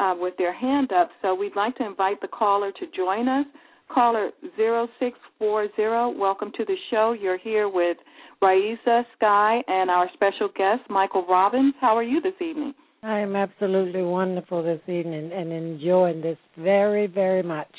uh, 0.00 0.14
with 0.18 0.36
their 0.38 0.52
hand 0.52 0.90
up, 0.92 1.10
so 1.22 1.34
we'd 1.34 1.54
like 1.54 1.76
to 1.76 1.86
invite 1.86 2.20
the 2.20 2.28
caller 2.28 2.72
to 2.72 2.86
join 2.96 3.28
us. 3.28 3.46
Caller 3.92 4.30
0640, 4.56 6.18
welcome 6.18 6.50
to 6.56 6.64
the 6.64 6.74
show. 6.90 7.12
You're 7.12 7.38
here 7.38 7.68
with 7.68 7.96
Raisa 8.42 9.04
Sky 9.16 9.62
and 9.68 9.88
our 9.88 10.08
special 10.14 10.48
guest, 10.56 10.82
Michael 10.88 11.26
Robins. 11.28 11.74
How 11.80 11.96
are 11.96 12.02
you 12.02 12.20
this 12.20 12.34
evening? 12.40 12.74
I 13.02 13.20
am 13.20 13.36
absolutely 13.36 14.02
wonderful 14.02 14.62
this 14.62 14.80
evening 14.88 15.30
and 15.32 15.52
enjoying 15.52 16.22
this 16.22 16.38
very, 16.58 17.06
very 17.06 17.42
much. 17.42 17.72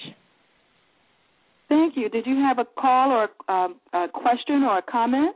Thank 1.70 1.96
you. 1.96 2.10
Did 2.10 2.26
you 2.26 2.36
have 2.36 2.60
a 2.60 2.66
call 2.80 3.12
or 3.12 3.54
um, 3.54 3.76
a 3.94 4.08
question 4.08 4.64
or 4.64 4.80
a 4.80 4.82
comment? 4.82 5.36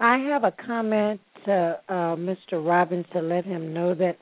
I 0.00 0.18
have 0.18 0.44
a 0.44 0.52
comment 0.66 1.20
to 1.46 1.78
uh, 1.88 2.16
Mr. 2.16 2.64
Robins 2.64 3.06
to 3.12 3.20
let 3.20 3.44
him 3.44 3.72
know 3.72 3.94
that 3.94 4.18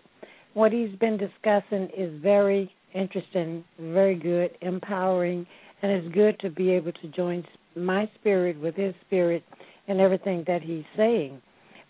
what 0.54 0.72
he's 0.72 0.94
been 0.98 1.16
discussing 1.16 1.88
is 1.96 2.20
very 2.20 2.70
interesting, 2.94 3.64
very 3.80 4.14
good, 4.14 4.50
empowering, 4.60 5.46
and 5.80 5.90
it's 5.90 6.14
good 6.14 6.38
to 6.40 6.50
be 6.50 6.70
able 6.70 6.92
to 6.92 7.08
join 7.08 7.44
my 7.74 8.10
spirit 8.20 8.60
with 8.60 8.74
his 8.74 8.94
spirit 9.06 9.42
and 9.88 9.98
everything 9.98 10.44
that 10.46 10.62
he's 10.62 10.84
saying. 10.96 11.40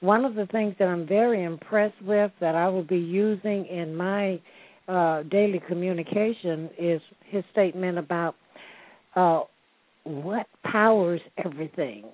One 0.00 0.24
of 0.24 0.34
the 0.34 0.46
things 0.46 0.74
that 0.78 0.86
I'm 0.86 1.06
very 1.06 1.42
impressed 1.42 2.00
with 2.02 2.30
that 2.40 2.54
I 2.54 2.68
will 2.68 2.84
be 2.84 2.98
using 2.98 3.66
in 3.66 3.96
my 3.96 4.40
uh, 4.88 5.22
daily 5.24 5.60
communication 5.66 6.70
is 6.78 7.00
his 7.26 7.44
statement 7.52 7.98
about 7.98 8.36
uh, 9.16 9.40
what 10.04 10.46
powers 10.64 11.20
everything. 11.44 12.04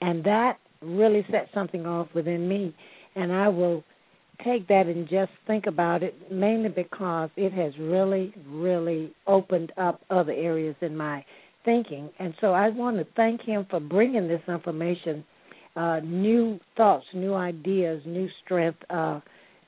And 0.00 0.24
that 0.24 0.58
really 0.82 1.24
set 1.30 1.48
something 1.54 1.86
off 1.86 2.08
within 2.14 2.48
me, 2.48 2.74
and 3.14 3.32
I 3.32 3.48
will 3.48 3.84
take 4.44 4.68
that 4.68 4.86
and 4.86 5.08
just 5.08 5.30
think 5.46 5.66
about 5.66 6.02
it 6.02 6.14
mainly 6.32 6.68
because 6.70 7.30
it 7.36 7.52
has 7.52 7.72
really, 7.78 8.32
really 8.48 9.12
opened 9.26 9.72
up 9.76 10.00
other 10.10 10.32
areas 10.32 10.76
in 10.80 10.96
my 10.96 11.24
thinking. 11.64 12.10
And 12.18 12.34
so 12.40 12.52
I 12.52 12.68
want 12.70 12.96
to 12.98 13.06
thank 13.16 13.42
him 13.42 13.66
for 13.68 13.80
bringing 13.80 14.28
this 14.28 14.40
information, 14.48 15.24
uh, 15.76 16.00
new 16.02 16.58
thoughts, 16.76 17.04
new 17.14 17.34
ideas, 17.34 18.02
new 18.06 18.28
strength 18.44 18.78
uh, 18.88 19.20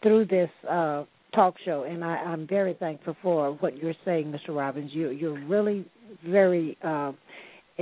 through 0.02 0.26
this 0.26 0.50
uh, 0.68 1.04
talk 1.34 1.54
show. 1.64 1.84
And 1.84 2.04
I, 2.04 2.16
I'm 2.16 2.46
very 2.46 2.74
thankful 2.74 3.16
for 3.22 3.52
what 3.60 3.76
you're 3.76 3.94
saying, 4.04 4.32
Mr. 4.32 4.56
Robins. 4.56 4.90
You, 4.92 5.10
you're 5.10 5.44
really 5.46 5.84
very 6.26 6.76
uh, 6.82 7.12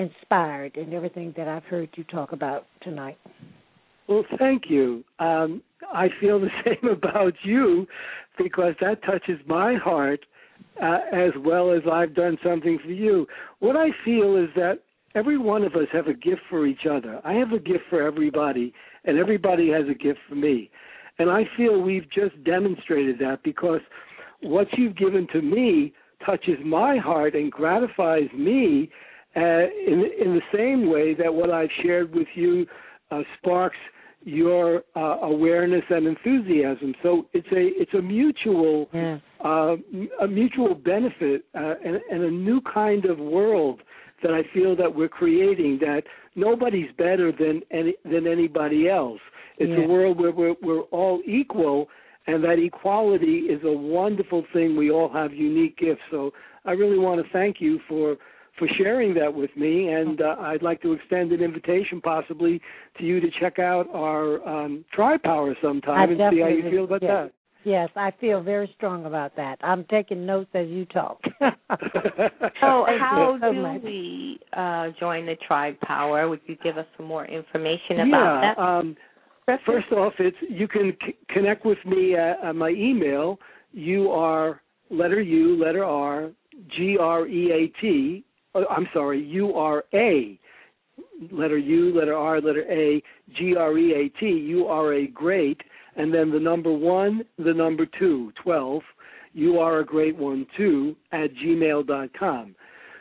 inspired 0.00 0.76
in 0.76 0.92
everything 0.94 1.34
that 1.36 1.46
I've 1.46 1.64
heard 1.64 1.90
you 1.96 2.04
talk 2.04 2.32
about 2.32 2.66
tonight. 2.82 3.18
Well, 4.08 4.24
thank 4.38 4.64
you. 4.68 5.04
Um, 5.18 5.62
I 5.92 6.08
feel 6.20 6.40
the 6.40 6.48
same 6.64 6.90
about 6.90 7.34
you 7.44 7.86
because 8.38 8.74
that 8.80 9.02
touches 9.04 9.38
my 9.46 9.74
heart 9.74 10.20
uh, 10.82 11.00
as 11.12 11.32
well 11.38 11.72
as 11.72 11.82
I've 11.90 12.14
done 12.14 12.38
something 12.42 12.78
for 12.82 12.90
you. 12.90 13.26
What 13.60 13.76
I 13.76 13.88
feel 14.04 14.36
is 14.36 14.48
that 14.56 14.78
every 15.14 15.38
one 15.38 15.62
of 15.62 15.74
us 15.74 15.86
have 15.92 16.06
a 16.06 16.14
gift 16.14 16.42
for 16.48 16.66
each 16.66 16.86
other. 16.90 17.20
I 17.24 17.34
have 17.34 17.52
a 17.52 17.58
gift 17.58 17.84
for 17.88 18.02
everybody, 18.02 18.72
and 19.04 19.18
everybody 19.18 19.70
has 19.70 19.84
a 19.90 19.94
gift 19.94 20.20
for 20.28 20.34
me. 20.34 20.70
And 21.18 21.30
I 21.30 21.42
feel 21.56 21.80
we've 21.80 22.10
just 22.10 22.42
demonstrated 22.44 23.18
that 23.18 23.42
because 23.44 23.80
what 24.42 24.66
you've 24.76 24.96
given 24.96 25.26
to 25.32 25.42
me 25.42 25.92
touches 26.24 26.58
my 26.64 26.96
heart 26.96 27.34
and 27.34 27.52
gratifies 27.52 28.28
me 28.36 28.90
uh, 29.36 29.40
in 29.86 30.04
in 30.20 30.34
the 30.34 30.42
same 30.54 30.90
way 30.90 31.14
that 31.14 31.32
what 31.32 31.50
I've 31.50 31.70
shared 31.82 32.14
with 32.14 32.28
you 32.34 32.66
uh, 33.10 33.20
sparks 33.38 33.76
your 34.22 34.82
uh, 34.96 35.18
awareness 35.22 35.82
and 35.88 36.06
enthusiasm. 36.06 36.94
So 37.02 37.26
it's 37.32 37.46
a 37.48 37.80
it's 37.80 37.94
a 37.94 38.02
mutual 38.02 38.88
uh, 39.44 39.76
a 40.22 40.28
mutual 40.28 40.74
benefit 40.74 41.44
uh, 41.54 41.74
and, 41.84 42.00
and 42.10 42.24
a 42.24 42.30
new 42.30 42.60
kind 42.62 43.06
of 43.06 43.18
world 43.18 43.80
that 44.22 44.32
I 44.32 44.42
feel 44.52 44.76
that 44.76 44.94
we're 44.94 45.08
creating. 45.08 45.78
That 45.80 46.02
nobody's 46.34 46.90
better 46.98 47.32
than 47.32 47.62
any 47.70 47.94
than 48.04 48.26
anybody 48.26 48.88
else. 48.88 49.20
It's 49.58 49.70
a 49.84 49.88
world 49.88 50.18
where 50.20 50.32
we're 50.32 50.54
we're 50.62 50.82
all 50.90 51.20
equal, 51.26 51.88
and 52.26 52.42
that 52.44 52.58
equality 52.58 53.46
is 53.48 53.62
a 53.64 53.72
wonderful 53.72 54.44
thing. 54.52 54.76
We 54.76 54.90
all 54.90 55.10
have 55.12 55.32
unique 55.32 55.78
gifts. 55.78 56.02
So 56.10 56.32
I 56.64 56.72
really 56.72 56.98
want 56.98 57.24
to 57.24 57.32
thank 57.32 57.60
you 57.60 57.78
for 57.88 58.16
for 58.60 58.68
sharing 58.78 59.14
that 59.14 59.34
with 59.34 59.50
me. 59.56 59.88
And 59.88 60.20
uh, 60.20 60.36
I'd 60.38 60.62
like 60.62 60.80
to 60.82 60.92
extend 60.92 61.32
an 61.32 61.40
invitation, 61.40 62.00
possibly, 62.00 62.60
to 62.98 63.04
you 63.04 63.18
to 63.18 63.28
check 63.40 63.58
out 63.58 63.88
our 63.92 64.46
um, 64.46 64.84
TriPower 64.96 65.54
sometime 65.60 65.98
I 65.98 66.04
and 66.04 66.32
see 66.32 66.40
how 66.40 66.48
you 66.48 66.70
feel 66.70 66.84
about 66.84 67.02
yes. 67.02 67.10
that. 67.10 67.32
Yes, 67.62 67.90
I 67.94 68.10
feel 68.20 68.42
very 68.42 68.72
strong 68.76 69.04
about 69.04 69.36
that. 69.36 69.58
I'm 69.62 69.84
taking 69.90 70.24
notes 70.24 70.48
as 70.54 70.68
you 70.68 70.86
talk. 70.86 71.20
so, 71.40 71.50
how 72.60 73.38
so 73.40 73.52
do 73.52 73.62
much. 73.62 73.82
we 73.82 74.38
uh, 74.54 74.88
join 74.98 75.26
the 75.26 75.36
Tribe 75.46 75.78
Power? 75.80 76.28
Would 76.28 76.40
you 76.46 76.56
give 76.62 76.78
us 76.78 76.86
some 76.96 77.06
more 77.06 77.26
information 77.26 77.96
yeah, 77.96 78.06
about 78.06 78.54
that? 78.56 78.62
Um, 78.62 78.96
first 79.66 79.92
off, 79.92 80.14
it's 80.18 80.36
you 80.48 80.68
can 80.68 80.96
c- 81.04 81.16
connect 81.28 81.66
with 81.66 81.78
me 81.84 82.14
at, 82.14 82.42
at 82.42 82.56
my 82.56 82.70
email. 82.70 83.38
You 83.72 84.10
are 84.10 84.62
letter 84.88 85.20
U, 85.20 85.62
letter 85.62 85.84
R, 85.84 86.30
G 86.74 86.96
R 86.98 87.26
E 87.26 87.52
A 87.52 87.80
T 87.80 88.24
Oh, 88.54 88.64
I'm 88.68 88.88
sorry, 88.92 89.22
U 89.22 89.54
R 89.54 89.84
A, 89.94 90.38
letter 91.30 91.58
U, 91.58 91.96
letter 91.96 92.16
R, 92.16 92.40
letter 92.40 92.64
A, 92.70 93.02
G 93.36 93.54
R 93.56 93.78
E 93.78 93.94
A 93.94 94.18
T, 94.18 94.26
you 94.26 94.66
are 94.66 94.94
a 94.94 95.06
great, 95.06 95.60
and 95.96 96.12
then 96.12 96.30
the 96.30 96.40
number 96.40 96.72
one, 96.72 97.22
the 97.38 97.54
number 97.54 97.86
two, 97.98 98.32
12, 98.42 98.82
you 99.32 99.58
are 99.58 99.78
a 99.78 99.84
great 99.84 100.16
one 100.16 100.46
too, 100.56 100.96
at 101.12 101.30
gmail 101.34 101.86
dot 101.86 102.08
com. 102.18 102.56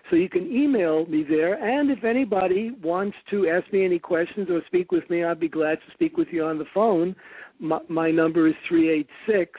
So 0.09 0.15
you 0.15 0.29
can 0.29 0.51
email 0.51 1.05
me 1.05 1.23
there, 1.27 1.53
and 1.63 1.91
if 1.91 2.03
anybody 2.03 2.71
wants 2.83 3.17
to 3.29 3.47
ask 3.47 3.71
me 3.71 3.85
any 3.85 3.99
questions 3.99 4.49
or 4.49 4.61
speak 4.67 4.91
with 4.91 5.07
me, 5.09 5.23
I'd 5.23 5.39
be 5.39 5.49
glad 5.49 5.75
to 5.75 5.93
speak 5.93 6.17
with 6.17 6.27
you 6.31 6.43
on 6.45 6.57
the 6.57 6.65
phone. 6.73 7.15
My, 7.59 7.79
my 7.89 8.11
number 8.11 8.47
is 8.47 8.55
three 8.67 8.89
eight 8.89 9.09
six 9.27 9.51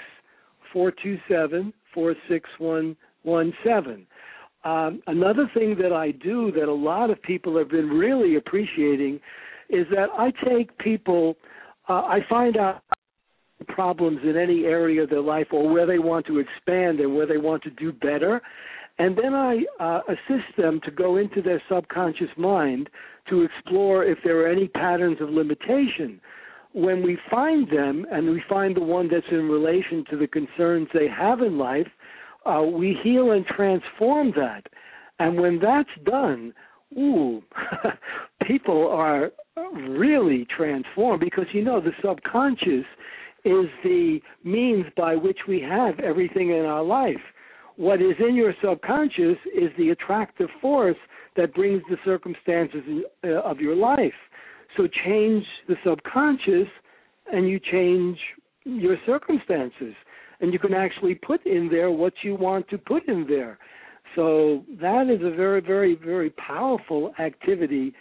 four 0.72 0.92
two 1.02 1.18
seven 1.28 1.72
four 1.94 2.14
six 2.28 2.48
one 2.58 2.96
one 3.22 3.52
seven. 3.64 4.06
Um, 4.64 5.02
another 5.06 5.50
thing 5.54 5.76
that 5.80 5.92
I 5.92 6.10
do 6.10 6.52
that 6.52 6.68
a 6.68 6.72
lot 6.72 7.10
of 7.10 7.20
people 7.22 7.56
have 7.56 7.70
been 7.70 7.88
really 7.88 8.36
appreciating 8.36 9.20
is 9.70 9.86
that 9.90 10.08
I 10.18 10.32
take 10.46 10.76
people, 10.78 11.36
uh, 11.88 12.02
I 12.02 12.20
find 12.28 12.56
out 12.56 12.82
problems 13.68 14.20
in 14.22 14.36
any 14.36 14.64
area 14.64 15.02
of 15.02 15.10
their 15.10 15.20
life 15.20 15.48
or 15.52 15.68
where 15.68 15.86
they 15.86 15.98
want 15.98 16.26
to 16.26 16.38
expand 16.38 17.00
and 17.00 17.14
where 17.14 17.26
they 17.26 17.36
want 17.36 17.62
to 17.62 17.70
do 17.70 17.92
better. 17.92 18.40
And 18.98 19.16
then 19.16 19.34
I 19.34 19.60
uh, 19.78 20.00
assist 20.08 20.56
them 20.58 20.80
to 20.84 20.90
go 20.90 21.16
into 21.16 21.40
their 21.40 21.62
subconscious 21.70 22.28
mind 22.36 22.90
to 23.30 23.42
explore 23.42 24.04
if 24.04 24.18
there 24.24 24.40
are 24.40 24.48
any 24.48 24.68
patterns 24.68 25.18
of 25.20 25.30
limitation. 25.30 26.20
When 26.72 27.02
we 27.02 27.18
find 27.30 27.68
them 27.70 28.06
and 28.12 28.30
we 28.30 28.42
find 28.48 28.76
the 28.76 28.82
one 28.82 29.08
that's 29.10 29.26
in 29.30 29.48
relation 29.48 30.04
to 30.10 30.16
the 30.16 30.26
concerns 30.26 30.88
they 30.92 31.08
have 31.08 31.40
in 31.40 31.58
life, 31.58 31.88
uh, 32.46 32.62
we 32.62 32.96
heal 33.02 33.32
and 33.32 33.44
transform 33.46 34.32
that. 34.36 34.62
And 35.18 35.38
when 35.40 35.58
that's 35.60 35.90
done, 36.04 36.52
ooh, 36.96 37.42
people 38.46 38.88
are 38.88 39.30
really 39.72 40.46
transformed 40.56 41.20
because 41.20 41.46
you 41.52 41.62
know 41.62 41.80
the 41.80 41.92
subconscious 42.02 42.86
is 43.44 43.66
the 43.82 44.20
means 44.44 44.86
by 44.96 45.16
which 45.16 45.38
we 45.48 45.60
have 45.60 45.98
everything 46.00 46.50
in 46.50 46.64
our 46.64 46.82
life. 46.82 47.20
What 47.76 48.02
is 48.02 48.14
in 48.18 48.34
your 48.34 48.54
subconscious 48.62 49.38
is 49.54 49.70
the 49.78 49.90
attractive 49.90 50.48
force 50.60 50.96
that 51.36 51.54
brings 51.54 51.82
the 51.88 51.96
circumstances 52.04 52.82
uh, 53.24 53.28
of 53.40 53.58
your 53.60 53.74
life. 53.74 54.12
So 54.76 54.86
change 55.04 55.44
the 55.68 55.76
subconscious 55.84 56.68
and 57.32 57.48
you 57.48 57.58
change 57.58 58.18
your 58.64 58.96
circumstances 59.06 59.94
and 60.40 60.52
you 60.52 60.58
can 60.58 60.74
actually 60.74 61.14
put 61.14 61.44
in 61.46 61.68
there 61.70 61.90
what 61.90 62.12
you 62.22 62.34
want 62.34 62.68
to 62.68 62.78
put 62.78 63.06
in 63.08 63.26
there. 63.28 63.58
So 64.16 64.64
that 64.80 65.08
is 65.08 65.20
a 65.22 65.34
very, 65.34 65.60
very, 65.60 65.94
very 65.94 66.30
powerful 66.30 67.12
activity 67.18 67.92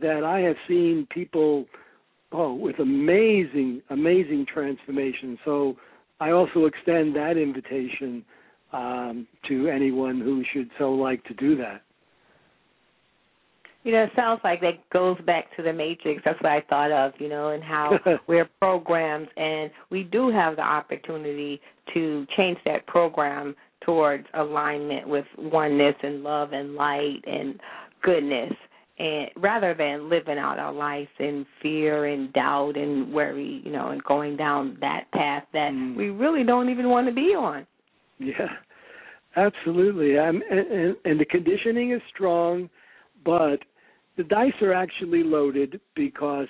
that 0.00 0.24
I 0.24 0.40
have 0.40 0.56
seen 0.66 1.06
people 1.10 1.66
oh 2.32 2.54
with 2.54 2.78
amazing, 2.78 3.82
amazing 3.90 4.46
transformation. 4.52 5.38
So 5.44 5.76
I 6.20 6.30
also 6.30 6.66
extend 6.66 7.16
that 7.16 7.36
invitation 7.36 8.24
um, 8.72 9.26
to 9.48 9.68
anyone 9.68 10.20
who 10.20 10.42
should 10.52 10.70
so 10.78 10.92
like 10.92 11.24
to 11.24 11.34
do 11.34 11.56
that. 11.56 11.82
You 13.88 13.94
know, 13.94 14.02
it 14.02 14.10
sounds 14.14 14.42
like 14.44 14.60
that 14.60 14.86
goes 14.92 15.16
back 15.24 15.46
to 15.56 15.62
the 15.62 15.72
matrix. 15.72 16.20
That's 16.22 16.38
what 16.42 16.52
I 16.52 16.60
thought 16.68 16.92
of, 16.92 17.14
you 17.18 17.30
know, 17.30 17.52
and 17.52 17.64
how 17.64 17.98
we're 18.28 18.46
programmed 18.60 19.28
and 19.34 19.70
we 19.88 20.02
do 20.02 20.28
have 20.30 20.56
the 20.56 20.62
opportunity 20.62 21.58
to 21.94 22.26
change 22.36 22.58
that 22.66 22.86
program 22.86 23.56
towards 23.80 24.26
alignment 24.34 25.08
with 25.08 25.24
oneness 25.38 25.94
and 26.02 26.22
love 26.22 26.52
and 26.52 26.74
light 26.74 27.24
and 27.26 27.58
goodness 28.02 28.52
and 28.98 29.30
rather 29.38 29.72
than 29.72 30.10
living 30.10 30.36
out 30.36 30.58
our 30.58 30.74
life 30.74 31.08
in 31.18 31.46
fear 31.62 32.04
and 32.04 32.30
doubt 32.34 32.76
and 32.76 33.10
worry, 33.10 33.62
you 33.64 33.72
know, 33.72 33.88
and 33.88 34.04
going 34.04 34.36
down 34.36 34.76
that 34.82 35.10
path 35.14 35.44
that 35.54 35.72
mm. 35.72 35.96
we 35.96 36.10
really 36.10 36.44
don't 36.44 36.68
even 36.68 36.90
want 36.90 37.08
to 37.08 37.14
be 37.14 37.34
on. 37.34 37.66
Yeah, 38.18 38.52
absolutely. 39.34 40.18
Um, 40.18 40.42
and, 40.50 40.94
and 41.06 41.18
the 41.18 41.24
conditioning 41.24 41.92
is 41.92 42.02
strong, 42.14 42.68
but 43.24 43.60
the 44.18 44.24
dice 44.24 44.52
are 44.60 44.74
actually 44.74 45.22
loaded 45.22 45.80
because 45.94 46.48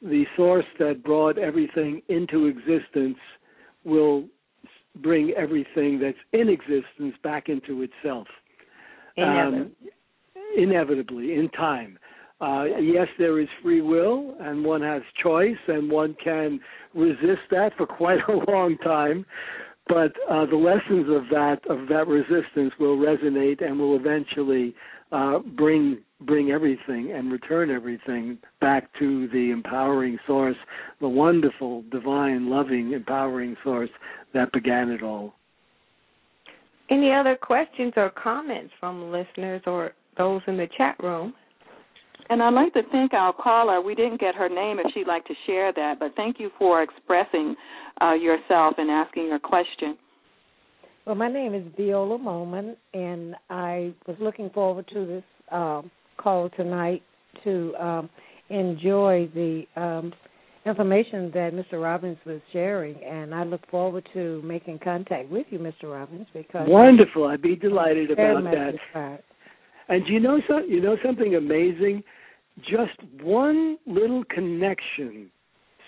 the 0.00 0.24
source 0.36 0.64
that 0.78 1.02
brought 1.04 1.36
everything 1.36 2.00
into 2.08 2.46
existence 2.46 3.18
will 3.84 4.24
bring 5.02 5.32
everything 5.36 6.00
that's 6.00 6.16
in 6.32 6.48
existence 6.48 7.14
back 7.22 7.48
into 7.48 7.82
itself. 7.82 8.26
Um, 9.18 9.72
inevitably 10.56 11.34
in 11.34 11.48
time. 11.50 11.98
Uh, 12.40 12.64
yes, 12.80 13.06
there 13.18 13.38
is 13.38 13.48
free 13.62 13.82
will, 13.82 14.34
and 14.40 14.64
one 14.64 14.80
has 14.80 15.02
choice, 15.22 15.58
and 15.68 15.90
one 15.90 16.16
can 16.22 16.58
resist 16.94 17.42
that 17.50 17.70
for 17.76 17.86
quite 17.98 18.20
a 18.28 18.50
long 18.50 18.78
time. 18.78 19.26
But 19.88 20.12
uh, 20.30 20.46
the 20.46 20.56
lessons 20.56 21.06
of 21.10 21.28
that 21.30 21.58
of 21.68 21.88
that 21.88 22.06
resistance 22.06 22.72
will 22.78 22.96
resonate 22.96 23.62
and 23.62 23.78
will 23.78 23.96
eventually 23.96 24.74
uh, 25.12 25.38
bring 25.56 25.98
bring 26.26 26.50
everything 26.50 27.12
and 27.14 27.32
return 27.32 27.70
everything 27.70 28.38
back 28.60 28.90
to 28.98 29.26
the 29.28 29.50
empowering 29.50 30.18
source, 30.26 30.56
the 31.00 31.08
wonderful, 31.08 31.82
divine, 31.90 32.50
loving, 32.50 32.92
empowering 32.92 33.56
source 33.64 33.88
that 34.34 34.52
began 34.52 34.90
it 34.90 35.02
all. 35.02 35.32
Any 36.90 37.10
other 37.12 37.38
questions 37.40 37.94
or 37.96 38.10
comments 38.10 38.72
from 38.78 39.10
listeners 39.10 39.62
or 39.66 39.92
those 40.18 40.42
in 40.46 40.56
the 40.56 40.68
chat 40.76 40.96
room. 41.02 41.32
And 42.28 42.42
I'd 42.42 42.54
like 42.54 42.72
to 42.74 42.82
thank 42.92 43.12
our 43.12 43.32
caller. 43.32 43.80
We 43.80 43.94
didn't 43.94 44.20
get 44.20 44.34
her 44.34 44.48
name 44.48 44.78
if 44.78 44.92
she'd 44.92 45.08
like 45.08 45.24
to 45.24 45.34
share 45.46 45.72
that, 45.72 45.98
but 45.98 46.14
thank 46.16 46.38
you 46.38 46.50
for 46.58 46.82
expressing 46.82 47.56
uh, 48.00 48.12
yourself 48.12 48.74
and 48.78 48.90
asking 48.90 49.26
your 49.26 49.38
question. 49.38 49.96
Well, 51.10 51.18
my 51.18 51.28
name 51.28 51.56
is 51.56 51.64
Viola 51.76 52.18
Moman, 52.18 52.76
and 52.94 53.34
I 53.50 53.92
was 54.06 54.16
looking 54.20 54.48
forward 54.50 54.88
to 54.92 55.06
this 55.06 55.24
um, 55.50 55.90
call 56.16 56.48
tonight 56.50 57.02
to 57.42 57.74
um, 57.80 58.10
enjoy 58.48 59.28
the 59.34 59.64
um, 59.74 60.12
information 60.64 61.32
that 61.34 61.50
Mr. 61.52 61.82
Robins 61.82 62.16
was 62.24 62.40
sharing, 62.52 62.94
and 63.02 63.34
I 63.34 63.42
look 63.42 63.68
forward 63.72 64.08
to 64.12 64.40
making 64.42 64.78
contact 64.84 65.28
with 65.30 65.48
you, 65.50 65.58
Mr. 65.58 65.92
Robins, 65.92 66.28
because 66.32 66.68
wonderful. 66.68 67.26
I'd 67.26 67.42
be 67.42 67.56
delighted 67.56 68.12
about 68.12 68.44
that. 68.44 69.24
And 69.88 70.06
you 70.06 70.20
know 70.20 70.38
so 70.46 70.58
you 70.58 70.80
know 70.80 70.96
something 71.04 71.34
amazing? 71.34 72.04
Just 72.58 73.02
one 73.20 73.78
little 73.84 74.22
connection 74.32 75.28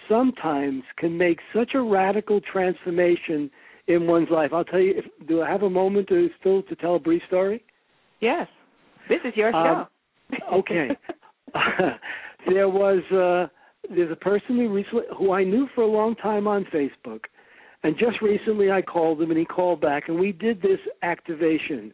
sometimes 0.09 0.83
can 0.97 1.17
make 1.17 1.39
such 1.55 1.75
a 1.75 1.81
radical 1.81 2.41
transformation 2.41 3.53
in 3.93 4.07
one's 4.07 4.31
life. 4.31 4.51
I'll 4.53 4.65
tell 4.65 4.81
you. 4.81 4.95
If, 4.97 5.29
do 5.29 5.43
I 5.43 5.51
have 5.51 5.63
a 5.63 5.71
moment 5.71 6.09
to 6.09 6.29
still 6.41 6.63
to 6.65 6.77
tell 6.77 6.97
a 6.97 6.99
brief 6.99 7.23
story? 7.27 7.65
Yes, 8.21 8.47
this 9.09 9.19
is 9.25 9.33
your 9.37 9.55
um, 9.55 9.87
show. 10.31 10.47
okay. 10.59 10.89
there 12.49 12.69
was 12.69 13.03
uh, 13.13 13.49
there's 13.95 14.13
a 14.13 14.17
person 14.17 14.57
who 14.57 14.73
recently 14.73 15.05
who 15.17 15.33
I 15.33 15.45
knew 15.45 15.69
for 15.75 15.83
a 15.83 15.87
long 15.87 16.15
time 16.17 16.47
on 16.47 16.65
Facebook, 16.73 17.21
and 17.83 17.97
just 17.99 18.21
recently 18.23 18.71
I 18.71 18.83
called 18.83 19.21
him 19.21 19.31
and 19.31 19.39
he 19.39 19.45
called 19.45 19.81
back 19.81 20.09
and 20.09 20.19
we 20.19 20.33
did 20.33 20.63
this 20.63 20.81
activation 21.03 21.93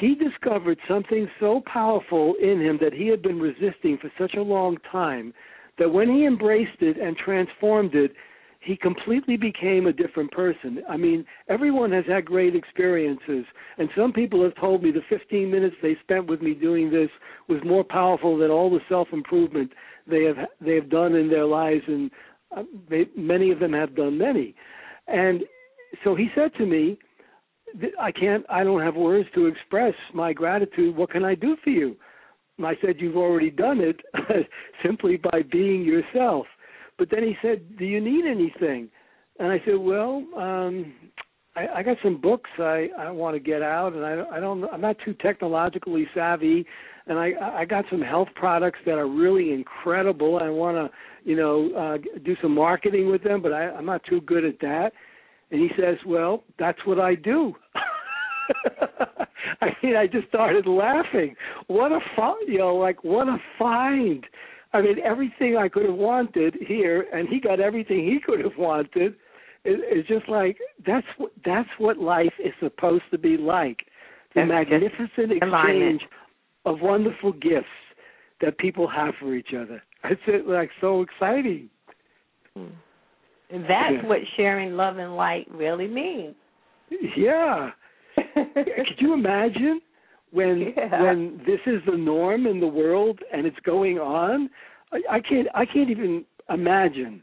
he 0.00 0.14
discovered 0.14 0.78
something 0.88 1.28
so 1.40 1.62
powerful 1.66 2.34
in 2.40 2.60
him 2.60 2.78
that 2.80 2.92
he 2.92 3.08
had 3.08 3.22
been 3.22 3.38
resisting 3.38 3.98
for 4.00 4.10
such 4.18 4.34
a 4.34 4.42
long 4.42 4.76
time 4.90 5.32
that 5.78 5.88
when 5.88 6.08
he 6.08 6.26
embraced 6.26 6.80
it 6.80 6.98
and 6.98 7.16
transformed 7.16 7.94
it, 7.94 8.12
he 8.60 8.76
completely 8.76 9.36
became 9.36 9.86
a 9.86 9.92
different 9.92 10.32
person. 10.32 10.82
I 10.88 10.96
mean, 10.96 11.24
everyone 11.48 11.92
has 11.92 12.04
had 12.06 12.24
great 12.24 12.56
experiences, 12.56 13.44
and 13.78 13.88
some 13.96 14.12
people 14.12 14.42
have 14.42 14.54
told 14.56 14.82
me 14.82 14.90
the 14.90 15.02
15 15.08 15.50
minutes 15.50 15.76
they 15.80 15.96
spent 16.02 16.26
with 16.26 16.42
me 16.42 16.54
doing 16.54 16.90
this 16.90 17.10
was 17.48 17.60
more 17.64 17.84
powerful 17.84 18.36
than 18.36 18.50
all 18.50 18.70
the 18.70 18.80
self-improvement 18.88 19.72
they 20.08 20.24
have 20.24 20.36
they 20.60 20.74
have 20.74 20.90
done 20.90 21.14
in 21.14 21.28
their 21.28 21.44
lives, 21.44 21.84
and 21.86 22.10
uh, 22.56 22.62
they, 22.90 23.06
many 23.16 23.50
of 23.50 23.60
them 23.60 23.72
have 23.72 23.94
done 23.94 24.18
many. 24.18 24.54
And 25.06 25.42
so 26.02 26.14
he 26.14 26.28
said 26.34 26.52
to 26.58 26.66
me, 26.66 26.98
I 28.00 28.10
can't, 28.10 28.44
I 28.48 28.64
don't 28.64 28.82
have 28.82 28.96
words 28.96 29.28
to 29.34 29.46
express 29.46 29.94
my 30.14 30.32
gratitude. 30.32 30.96
What 30.96 31.10
can 31.10 31.24
I 31.24 31.34
do 31.34 31.56
for 31.62 31.70
you? 31.70 31.96
And 32.56 32.66
I 32.66 32.74
said, 32.80 32.96
You've 32.98 33.16
already 33.16 33.50
done 33.50 33.80
it 33.80 34.00
simply 34.84 35.16
by 35.16 35.42
being 35.50 35.84
yourself. 35.84 36.46
But 36.98 37.08
then 37.10 37.22
he 37.22 37.36
said, 37.40 37.78
Do 37.78 37.84
you 37.84 38.00
need 38.00 38.26
anything? 38.26 38.88
And 39.38 39.52
I 39.52 39.60
said, 39.64 39.76
Well, 39.78 40.24
um, 40.36 40.92
I, 41.58 41.78
I 41.78 41.82
got 41.82 41.96
some 42.02 42.20
books 42.20 42.50
I, 42.58 42.88
I 42.98 43.10
want 43.10 43.34
to 43.34 43.40
get 43.40 43.62
out, 43.62 43.94
and 43.94 44.04
I, 44.04 44.36
I 44.36 44.40
don't, 44.40 44.64
I'm 44.64 44.80
not 44.80 44.96
too 45.04 45.14
technologically 45.14 46.06
savvy, 46.14 46.64
and 47.06 47.18
I, 47.18 47.32
I 47.40 47.64
got 47.64 47.84
some 47.90 48.00
health 48.00 48.28
products 48.34 48.78
that 48.86 48.98
are 48.98 49.08
really 49.08 49.52
incredible. 49.52 50.38
I 50.40 50.50
want 50.50 50.76
to, 50.76 50.96
you 51.28 51.36
know, 51.36 51.70
uh, 51.74 52.18
do 52.24 52.36
some 52.42 52.54
marketing 52.54 53.10
with 53.10 53.24
them, 53.24 53.42
but 53.42 53.52
I, 53.52 53.70
I'm 53.70 53.86
not 53.86 54.02
too 54.08 54.20
good 54.20 54.44
at 54.44 54.60
that. 54.60 54.92
And 55.50 55.60
he 55.60 55.70
says, 55.80 55.96
"Well, 56.06 56.44
that's 56.58 56.78
what 56.84 57.00
I 57.00 57.14
do." 57.14 57.54
I 59.60 59.68
mean, 59.82 59.96
I 59.96 60.06
just 60.06 60.28
started 60.28 60.66
laughing. 60.66 61.34
What 61.68 61.90
a 61.90 62.00
find, 62.14 62.46
you 62.46 62.58
know, 62.58 62.76
like 62.76 63.02
what 63.02 63.28
a 63.28 63.38
find. 63.58 64.24
I 64.72 64.82
mean, 64.82 64.96
everything 65.02 65.56
I 65.56 65.68
could 65.68 65.86
have 65.86 65.94
wanted 65.94 66.56
here, 66.66 67.06
and 67.12 67.28
he 67.28 67.40
got 67.40 67.60
everything 67.60 68.04
he 68.04 68.18
could 68.24 68.40
have 68.40 68.56
wanted. 68.58 69.14
It, 69.64 69.80
it's 69.82 70.08
just 70.08 70.28
like 70.28 70.58
that's 70.86 71.06
what 71.16 71.32
that's 71.44 71.68
what 71.78 71.98
life 71.98 72.32
is 72.42 72.52
supposed 72.60 73.04
to 73.10 73.18
be 73.18 73.36
like. 73.36 73.78
The 74.34 74.42
that's 74.42 74.48
magnificent 74.48 75.32
exchange 75.32 76.02
of 76.64 76.80
wonderful 76.80 77.32
gifts 77.32 77.66
that 78.40 78.58
people 78.58 78.88
have 78.88 79.14
for 79.18 79.34
each 79.34 79.54
other. 79.58 79.82
It's 80.04 80.46
like 80.46 80.70
so 80.80 81.02
exciting. 81.02 81.70
Hmm. 82.54 82.66
That's 83.50 84.04
what 84.04 84.18
sharing 84.36 84.72
love 84.72 84.98
and 84.98 85.16
light 85.16 85.46
really 85.50 85.88
means. 85.88 86.34
Yeah. 87.16 87.70
Could 88.34 88.98
you 88.98 89.14
imagine 89.14 89.80
when 90.30 90.72
yeah. 90.76 91.02
when 91.02 91.40
this 91.46 91.60
is 91.66 91.80
the 91.90 91.96
norm 91.96 92.46
in 92.46 92.60
the 92.60 92.66
world 92.66 93.20
and 93.32 93.46
it's 93.46 93.58
going 93.64 93.98
on? 93.98 94.50
I, 94.92 95.16
I 95.16 95.20
can't 95.20 95.48
I 95.54 95.64
can't 95.64 95.90
even 95.90 96.24
imagine 96.48 97.22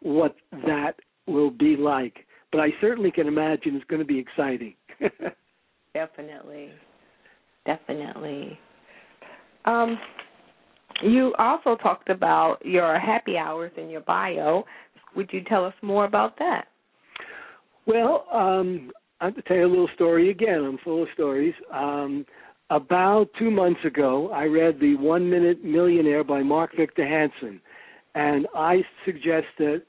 what 0.00 0.36
that 0.66 0.94
will 1.26 1.50
be 1.50 1.76
like. 1.76 2.26
But 2.52 2.60
I 2.60 2.68
certainly 2.80 3.10
can 3.10 3.26
imagine 3.26 3.74
it's 3.74 3.84
going 3.86 4.00
to 4.00 4.06
be 4.06 4.18
exciting. 4.18 4.74
Definitely. 5.94 6.70
Definitely. 7.66 8.58
Um, 9.64 9.98
you 11.02 11.34
also 11.38 11.76
talked 11.76 12.08
about 12.08 12.64
your 12.64 12.98
happy 12.98 13.36
hours 13.36 13.72
in 13.76 13.90
your 13.90 14.02
bio. 14.02 14.64
Would 15.16 15.30
you 15.32 15.42
tell 15.44 15.64
us 15.64 15.74
more 15.82 16.04
about 16.04 16.38
that? 16.38 16.66
Well, 17.86 18.26
um, 18.32 18.90
I'll 19.20 19.32
tell 19.46 19.56
you 19.56 19.66
a 19.66 19.68
little 19.68 19.88
story 19.94 20.30
again. 20.30 20.64
I'm 20.64 20.78
full 20.84 21.02
of 21.02 21.08
stories. 21.14 21.54
Um, 21.72 22.24
about 22.70 23.28
two 23.38 23.50
months 23.50 23.80
ago, 23.84 24.30
I 24.30 24.44
read 24.44 24.80
The 24.80 24.96
One 24.96 25.30
Minute 25.30 25.64
Millionaire 25.64 26.24
by 26.24 26.42
Mark 26.42 26.76
Victor 26.76 27.06
Hansen, 27.06 27.60
and 28.14 28.46
I 28.54 28.82
suggest 29.04 29.46
that 29.58 29.82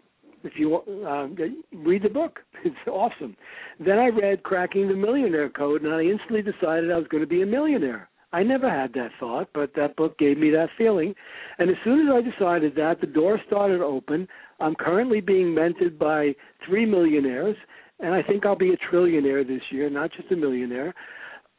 if 0.44 0.54
you 0.58 0.76
uh, 0.76 1.28
read 1.76 2.04
the 2.04 2.10
book, 2.10 2.40
it's 2.66 2.76
awesome. 2.88 3.36
Then 3.80 3.98
I 3.98 4.08
read 4.08 4.44
Cracking 4.44 4.88
the 4.88 4.96
Millionaire 4.96 5.50
Code, 5.50 5.84
and 5.84 5.94
I 5.94 6.02
instantly 6.02 6.42
decided 6.42 6.92
I 6.92 6.98
was 6.98 7.08
going 7.08 7.24
to 7.24 7.28
be 7.28 7.42
a 7.42 7.46
millionaire. 7.46 8.10
I 8.34 8.44
never 8.44 8.70
had 8.70 8.94
that 8.94 9.12
thought, 9.20 9.50
but 9.54 9.72
that 9.76 9.96
book 9.96 10.18
gave 10.20 10.38
me 10.38 10.52
that 10.52 10.70
feeling. 10.78 11.16
And 11.60 11.70
as 11.70 11.78
soon 11.84 12.08
as 12.08 12.14
I 12.14 12.22
decided 12.22 12.76
that, 12.76 13.00
the 13.00 13.08
door 13.08 13.40
started 13.48 13.82
open. 13.82 14.28
I'm 14.60 14.76
currently 14.76 15.22
being 15.22 15.56
mentored 15.56 15.98
by 15.98 16.36
three 16.66 16.86
millionaires, 16.86 17.56
and 18.00 18.14
I 18.14 18.22
think 18.22 18.46
I'll 18.46 18.56
be 18.56 18.74
a 18.74 18.78
trillionaire 18.94 19.48
this 19.48 19.62
year, 19.72 19.90
not 19.90 20.12
just 20.12 20.32
a 20.32 20.36
millionaire. 20.36 20.94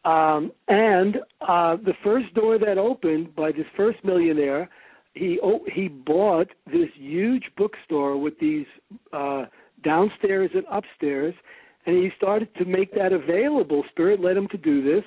Um, 0.05 0.53
and 0.69 1.17
uh, 1.41 1.77
the 1.77 1.95
first 2.05 2.33
door 2.35 2.59
that 2.59 2.79
opened 2.79 3.35
by 3.35 3.53
this 3.53 3.67
first 3.77 3.99
millionaire, 4.05 4.69
he 5.15 5.39
oh, 5.43 5.61
he 5.73 5.89
bought 5.89 6.49
this 6.67 6.89
huge 6.97 7.45
bookstore 7.57 8.17
with 8.17 8.39
these 8.39 8.67
uh, 9.13 9.47
downstairs 9.85 10.51
and 10.55 10.65
upstairs, 10.71 11.35
and 11.87 11.97
he 11.97 12.11
started 12.17 12.49
to 12.57 12.65
make 12.65 12.95
that 12.95 13.13
available. 13.13 13.83
Spirit 13.91 14.21
led 14.21 14.37
him 14.37 14.49
to 14.49 14.59
do 14.59 14.83
this. 14.83 15.05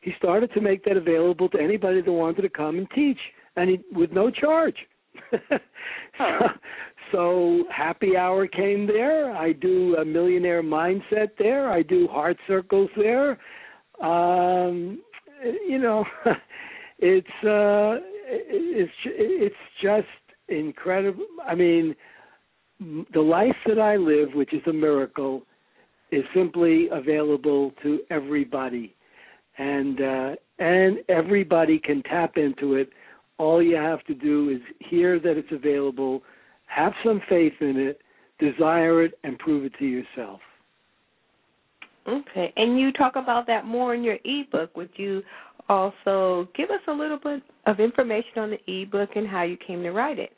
He 0.00 0.12
started 0.18 0.52
to 0.54 0.60
make 0.60 0.84
that 0.84 0.96
available 0.96 1.48
to 1.50 1.60
anybody 1.60 2.02
that 2.02 2.12
wanted 2.12 2.42
to 2.42 2.48
come 2.48 2.78
and 2.78 2.88
teach, 2.90 3.18
and 3.56 3.70
he, 3.70 3.80
with 3.92 4.10
no 4.10 4.30
charge. 4.30 4.76
so, 6.18 6.24
so 7.12 7.64
happy 7.70 8.16
hour 8.16 8.46
came 8.48 8.86
there. 8.86 9.32
I 9.36 9.52
do 9.52 9.96
a 9.96 10.04
millionaire 10.04 10.62
mindset 10.62 11.30
there. 11.38 11.70
I 11.70 11.82
do 11.82 12.08
heart 12.08 12.36
circles 12.48 12.90
there. 12.96 13.38
Um, 14.02 15.00
you 15.66 15.78
know, 15.78 16.04
it's 16.98 17.26
uh, 17.44 18.02
it's 18.26 18.92
it's 19.06 19.54
just 19.80 20.06
incredible. 20.48 21.24
I 21.46 21.54
mean, 21.54 21.94
the 23.14 23.20
life 23.20 23.56
that 23.66 23.78
I 23.78 23.96
live, 23.96 24.30
which 24.34 24.52
is 24.52 24.62
a 24.66 24.72
miracle, 24.72 25.42
is 26.10 26.24
simply 26.34 26.88
available 26.90 27.72
to 27.82 28.00
everybody, 28.10 28.94
and 29.58 30.00
uh, 30.00 30.30
and 30.58 30.98
everybody 31.08 31.78
can 31.78 32.02
tap 32.02 32.36
into 32.36 32.74
it. 32.74 32.90
All 33.38 33.62
you 33.62 33.76
have 33.76 34.04
to 34.04 34.14
do 34.14 34.50
is 34.50 34.60
hear 34.90 35.18
that 35.20 35.36
it's 35.36 35.52
available, 35.52 36.22
have 36.66 36.92
some 37.04 37.20
faith 37.28 37.54
in 37.60 37.76
it, 37.76 38.00
desire 38.38 39.04
it, 39.04 39.14
and 39.24 39.38
prove 39.38 39.64
it 39.64 39.72
to 39.78 39.86
yourself. 39.86 40.40
Okay, 42.08 42.52
and 42.56 42.78
you 42.78 42.92
talk 42.92 43.16
about 43.16 43.46
that 43.46 43.64
more 43.64 43.94
in 43.94 44.02
your 44.02 44.18
ebook. 44.24 44.76
Would 44.76 44.90
you 44.96 45.22
also 45.68 46.48
give 46.56 46.70
us 46.70 46.80
a 46.88 46.92
little 46.92 47.18
bit 47.18 47.42
of 47.66 47.78
information 47.78 48.38
on 48.38 48.50
the 48.50 48.82
ebook 48.82 49.10
and 49.14 49.28
how 49.28 49.42
you 49.42 49.56
came 49.56 49.82
to 49.82 49.90
write 49.90 50.18
it? 50.18 50.32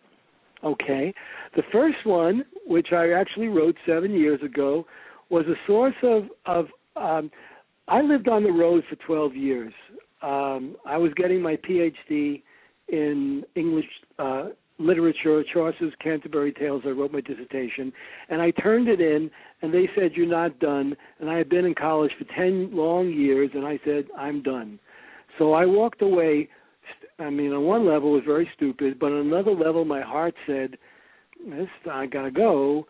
Okay. 0.63 1.13
The 1.57 1.63
first 1.73 1.99
one, 2.05 2.45
which 2.67 2.89
I 2.93 3.13
actually 3.13 3.49
wrote 3.49 3.77
seven 3.87 4.13
years 4.13 4.41
ago, 4.43 4.87
was 5.31 5.47
a 5.47 5.55
source 5.67 5.95
of 6.03 6.25
of 6.47 6.67
um, 6.97 7.31
I 7.89 8.01
lived 8.01 8.29
on 8.29 8.43
the 8.45 8.53
road 8.53 8.83
for 8.89 8.97
12 9.07 9.35
years. 9.35 9.73
Um, 10.23 10.77
I 10.87 10.97
was 10.97 11.13
getting 11.17 11.43
my 11.43 11.57
PhD 11.57 12.43
in 12.89 13.45
English 13.57 13.85
uh, 14.19 14.49
literature, 14.79 15.43
Chaucer's 15.53 15.93
Canterbury 16.03 16.53
Tales. 16.53 16.83
I 16.85 16.91
wrote 16.91 17.13
my 17.13 17.21
dissertation, 17.21 17.93
and 18.29 18.43
I 18.43 18.51
turned 18.51 18.89
it 18.89 19.01
in, 19.01 19.31
and 19.63 19.73
they 19.73 19.89
said 19.95 20.13
you're 20.15 20.27
not 20.27 20.59
done. 20.59 20.97
And 21.21 21.31
I 21.31 21.39
had 21.39 21.49
been 21.49 21.65
in 21.65 21.75
college 21.75 22.13
for 22.19 22.25
10 22.35 22.71
long 22.75 23.11
years, 23.11 23.51
and 23.55 23.67
I 23.67 23.79
said 23.85 24.07
I'm 24.17 24.43
done. 24.43 24.79
So 25.39 25.53
I 25.53 25.65
walked 25.67 26.03
away. 26.03 26.49
I 27.19 27.31
mean, 27.31 27.53
on 27.53 27.63
one 27.65 27.87
level, 27.87 28.11
it 28.11 28.17
was 28.17 28.25
very 28.27 28.49
stupid, 28.57 28.99
but 28.99 29.13
on 29.13 29.27
another 29.27 29.53
level, 29.53 29.85
my 29.85 30.01
heart 30.01 30.35
said, 30.47 30.77
"This, 31.47 31.69
I 31.91 32.07
gotta 32.07 32.31
go." 32.31 32.87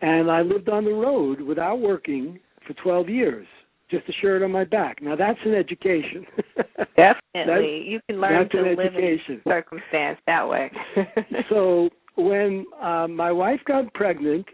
And 0.00 0.30
I 0.30 0.42
lived 0.42 0.68
on 0.68 0.84
the 0.84 0.94
road 0.94 1.40
without 1.40 1.78
working 1.78 2.40
for 2.66 2.72
12 2.74 3.08
years, 3.08 3.46
just 3.90 4.08
a 4.08 4.12
shirt 4.20 4.42
on 4.42 4.50
my 4.50 4.64
back. 4.64 5.02
Now 5.02 5.16
that's 5.16 5.38
an 5.44 5.54
education. 5.54 6.26
Definitely, 6.96 7.84
you 7.86 8.00
can 8.08 8.20
learn 8.20 8.48
to 8.50 8.62
live 8.62 8.78
education. 8.78 9.34
in 9.34 9.42
circumstance 9.46 10.18
that 10.26 10.48
way. 10.48 10.70
so 11.50 11.88
when 12.16 12.64
uh, 12.82 13.08
my 13.08 13.32
wife 13.32 13.60
got 13.66 13.92
pregnant 13.94 14.46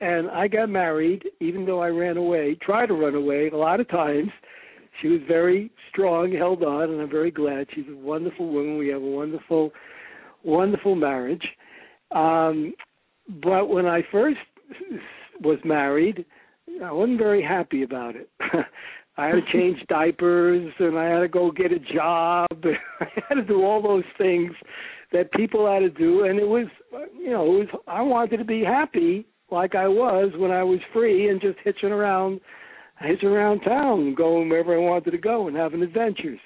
and 0.00 0.30
I 0.30 0.48
got 0.48 0.68
married, 0.68 1.24
even 1.40 1.66
though 1.66 1.80
I 1.80 1.88
ran 1.88 2.16
away, 2.16 2.56
tried 2.62 2.86
to 2.86 2.94
run 2.94 3.14
away 3.14 3.48
a 3.48 3.56
lot 3.56 3.80
of 3.80 3.88
times 3.88 4.30
she 5.00 5.08
was 5.08 5.20
very 5.28 5.70
strong, 5.90 6.32
held 6.32 6.62
on, 6.62 6.90
and 6.90 7.00
I'm 7.00 7.10
very 7.10 7.30
glad. 7.30 7.66
She's 7.74 7.84
a 7.88 7.96
wonderful 7.96 8.48
woman. 8.48 8.78
We 8.78 8.88
have 8.88 9.02
a 9.02 9.06
wonderful, 9.06 9.70
wonderful 10.42 10.94
marriage. 10.94 11.46
Um, 12.10 12.74
but 13.42 13.66
when 13.66 13.86
I 13.86 14.02
first 14.10 14.38
was 15.40 15.58
married, 15.64 16.24
I 16.84 16.92
wasn't 16.92 17.18
very 17.18 17.42
happy 17.42 17.82
about 17.82 18.16
it. 18.16 18.30
I 19.16 19.26
had 19.26 19.34
to 19.34 19.52
change 19.52 19.78
diapers 19.88 20.72
and 20.78 20.98
I 20.98 21.06
had 21.06 21.20
to 21.20 21.28
go 21.28 21.50
get 21.50 21.72
a 21.72 21.78
job. 21.78 22.46
I 23.00 23.06
had 23.28 23.34
to 23.34 23.44
do 23.44 23.64
all 23.64 23.82
those 23.82 24.04
things 24.16 24.52
that 25.12 25.32
people 25.32 25.66
had 25.66 25.80
to 25.80 25.90
do 25.90 26.24
and 26.24 26.38
it 26.38 26.46
was 26.46 26.66
you 27.18 27.30
know, 27.30 27.44
it 27.44 27.58
was 27.58 27.68
I 27.86 28.02
wanted 28.02 28.38
to 28.38 28.44
be 28.44 28.62
happy 28.62 29.26
like 29.50 29.74
I 29.74 29.88
was 29.88 30.32
when 30.36 30.50
I 30.50 30.62
was 30.62 30.80
free 30.92 31.28
and 31.28 31.40
just 31.40 31.58
hitching 31.64 31.90
around 31.90 32.40
hitching 33.00 33.28
around 33.28 33.60
town, 33.60 34.14
going 34.14 34.48
wherever 34.48 34.74
I 34.74 34.78
wanted 34.78 35.12
to 35.12 35.18
go 35.18 35.48
and 35.48 35.56
having 35.56 35.82
adventures. 35.82 36.40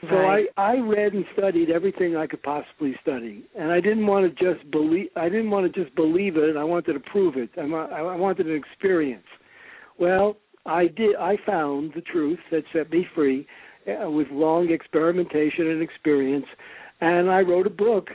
So 0.00 0.16
right. 0.16 0.46
I 0.56 0.72
I 0.72 0.76
read 0.78 1.12
and 1.12 1.24
studied 1.32 1.70
everything 1.70 2.16
I 2.16 2.26
could 2.26 2.42
possibly 2.42 2.96
study, 3.02 3.44
and 3.56 3.70
I 3.70 3.80
didn't 3.80 4.06
want 4.06 4.36
to 4.36 4.44
just 4.44 4.68
believe. 4.72 5.08
I 5.14 5.28
didn't 5.28 5.50
want 5.50 5.72
to 5.72 5.84
just 5.84 5.94
believe 5.94 6.36
it. 6.36 6.56
I 6.56 6.64
wanted 6.64 6.94
to 6.94 7.00
prove 7.00 7.36
it. 7.36 7.50
I, 7.56 7.62
I 7.62 8.16
wanted 8.16 8.48
an 8.48 8.56
experience. 8.56 9.22
Well, 10.02 10.36
I 10.66 10.88
did. 10.88 11.14
I 11.14 11.36
found 11.46 11.92
the 11.94 12.00
truth 12.00 12.40
that 12.50 12.64
set 12.72 12.90
me 12.90 13.06
free 13.14 13.46
uh, 13.86 14.10
with 14.10 14.26
long 14.32 14.68
experimentation 14.72 15.68
and 15.68 15.80
experience, 15.80 16.46
and 17.00 17.30
I 17.30 17.42
wrote 17.42 17.68
a 17.68 17.70
book 17.70 18.08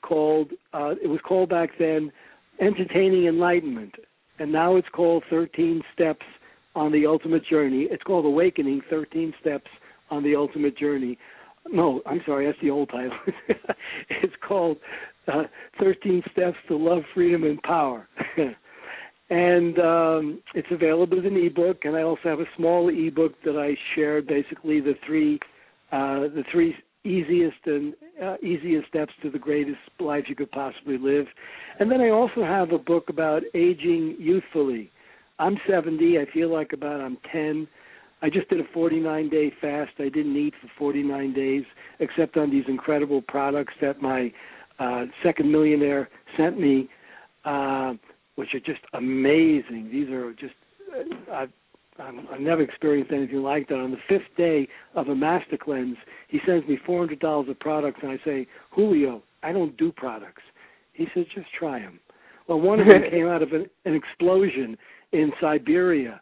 called. 0.00 0.52
Uh, 0.72 0.94
it 1.02 1.06
was 1.06 1.20
called 1.28 1.50
back 1.50 1.68
then, 1.78 2.10
Entertaining 2.62 3.26
Enlightenment, 3.26 3.94
and 4.38 4.50
now 4.50 4.76
it's 4.76 4.88
called 4.94 5.22
Thirteen 5.28 5.82
Steps 5.92 6.24
on 6.74 6.90
the 6.92 7.04
ultimate 7.04 7.44
journey. 7.44 7.88
It's 7.90 8.02
called 8.04 8.24
Awakening 8.24 8.80
13 8.88 9.34
Steps 9.42 9.70
on 10.10 10.24
the 10.24 10.34
Ultimate 10.34 10.78
Journey. 10.78 11.18
No, 11.70 12.00
I'm 12.06 12.22
sorry, 12.24 12.46
that's 12.46 12.58
the 12.62 12.70
old 12.70 12.88
title. 12.88 13.12
it's 14.08 14.34
called 14.48 14.78
uh, 15.30 15.42
13 15.78 16.22
Steps 16.32 16.56
to 16.68 16.76
Love, 16.78 17.02
Freedom, 17.14 17.44
and 17.44 17.62
Power. 17.62 18.08
and 19.30 19.78
um, 19.78 20.42
it's 20.54 20.68
available 20.70 21.18
as 21.18 21.24
an 21.24 21.36
ebook, 21.36 21.84
and 21.84 21.96
I 21.96 22.02
also 22.02 22.22
have 22.24 22.40
a 22.40 22.48
small 22.56 22.88
ebook 22.88 23.32
that 23.44 23.56
I 23.56 23.76
shared 23.94 24.26
basically 24.26 24.80
the 24.80 24.94
three 25.06 25.38
uh, 25.92 26.20
the 26.20 26.44
three 26.50 26.74
easiest 27.04 27.58
and 27.66 27.94
uh, 28.22 28.36
easiest 28.42 28.88
steps 28.88 29.12
to 29.22 29.30
the 29.30 29.38
greatest 29.38 29.78
life 30.00 30.24
you 30.28 30.34
could 30.34 30.50
possibly 30.50 30.98
live. 30.98 31.26
And 31.78 31.90
then 31.90 32.00
I 32.00 32.10
also 32.10 32.42
have 32.42 32.72
a 32.72 32.78
book 32.78 33.10
about 33.10 33.42
aging 33.54 34.16
youthfully 34.18 34.90
I'm 35.38 35.58
70. 35.68 36.18
I 36.18 36.26
feel 36.32 36.52
like 36.52 36.72
about 36.72 37.00
I'm 37.00 37.18
10. 37.32 37.66
I 38.22 38.30
just 38.30 38.48
did 38.48 38.60
a 38.60 38.64
49 38.72 39.28
day 39.28 39.52
fast. 39.60 39.92
I 39.98 40.08
didn't 40.08 40.36
eat 40.36 40.54
for 40.60 40.68
49 40.78 41.32
days, 41.34 41.64
except 42.00 42.36
on 42.36 42.50
these 42.50 42.64
incredible 42.68 43.22
products 43.22 43.74
that 43.80 44.00
my 44.00 44.32
uh, 44.78 45.04
second 45.22 45.50
millionaire 45.50 46.08
sent 46.36 46.58
me, 46.58 46.88
uh, 47.44 47.94
which 48.36 48.54
are 48.54 48.60
just 48.60 48.80
amazing. 48.92 49.90
These 49.90 50.08
are 50.10 50.32
just 50.32 50.54
I've 51.32 51.50
I'm, 51.98 52.26
I've 52.32 52.40
never 52.40 52.62
experienced 52.62 53.12
anything 53.12 53.42
like 53.42 53.68
that. 53.68 53.76
On 53.78 53.92
the 53.92 53.98
fifth 54.08 54.36
day 54.36 54.66
of 54.94 55.08
a 55.08 55.14
master 55.14 55.56
cleanse, 55.56 55.96
he 56.28 56.40
sends 56.44 56.66
me 56.66 56.78
four 56.84 56.98
hundred 56.98 57.20
dollars 57.20 57.48
of 57.48 57.58
products, 57.60 58.00
and 58.02 58.10
I 58.10 58.18
say, 58.24 58.48
Julio, 58.72 59.22
I 59.42 59.52
don't 59.52 59.76
do 59.76 59.92
products. 59.92 60.42
He 60.92 61.06
says, 61.14 61.26
just 61.34 61.46
try 61.56 61.80
them. 61.80 62.00
Well, 62.48 62.60
one 62.60 62.80
of 62.80 62.86
them 62.86 63.02
came 63.10 63.28
out 63.28 63.42
of 63.42 63.52
an, 63.52 63.66
an 63.84 63.94
explosion 63.94 64.76
in 65.12 65.32
Siberia 65.40 66.20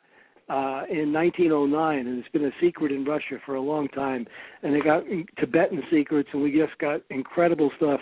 uh, 0.53 0.85
in 0.91 1.11
1909, 1.15 1.99
and 2.07 2.19
it's 2.19 2.29
been 2.29 2.45
a 2.45 2.51
secret 2.61 2.93
in 2.93 3.07
Russia 3.07 3.39
for 3.47 3.55
a 3.55 3.61
long 3.61 3.89
time. 3.89 4.27
And 4.63 4.75
they 4.75 4.81
got 4.81 5.03
Tibetan 5.41 5.83
secrets, 5.91 6.29
and 6.35 6.43
we 6.43 6.53
just 6.53 6.77
got 6.79 7.01
incredible 7.09 7.71
stuff 7.79 8.01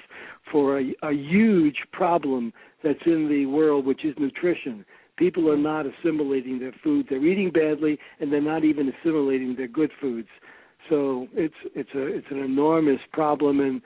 for 0.50 0.80
a, 0.80 0.92
a 1.04 1.12
huge 1.12 1.76
problem 1.92 2.52
that's 2.82 2.98
in 3.06 3.28
the 3.28 3.46
world, 3.46 3.86
which 3.86 4.04
is 4.04 4.16
nutrition. 4.18 4.84
People 5.16 5.48
are 5.48 5.56
not 5.56 5.86
assimilating 5.86 6.58
their 6.58 6.74
food; 6.82 7.06
they're 7.08 7.24
eating 7.24 7.52
badly, 7.52 7.98
and 8.18 8.32
they're 8.32 8.40
not 8.40 8.64
even 8.64 8.90
assimilating 9.00 9.54
their 9.54 9.68
good 9.68 9.92
foods. 10.00 10.28
So 10.88 11.28
it's 11.34 11.54
it's 11.76 11.90
a 11.94 12.06
it's 12.06 12.26
an 12.30 12.40
enormous 12.40 13.00
problem, 13.12 13.60
and 13.60 13.82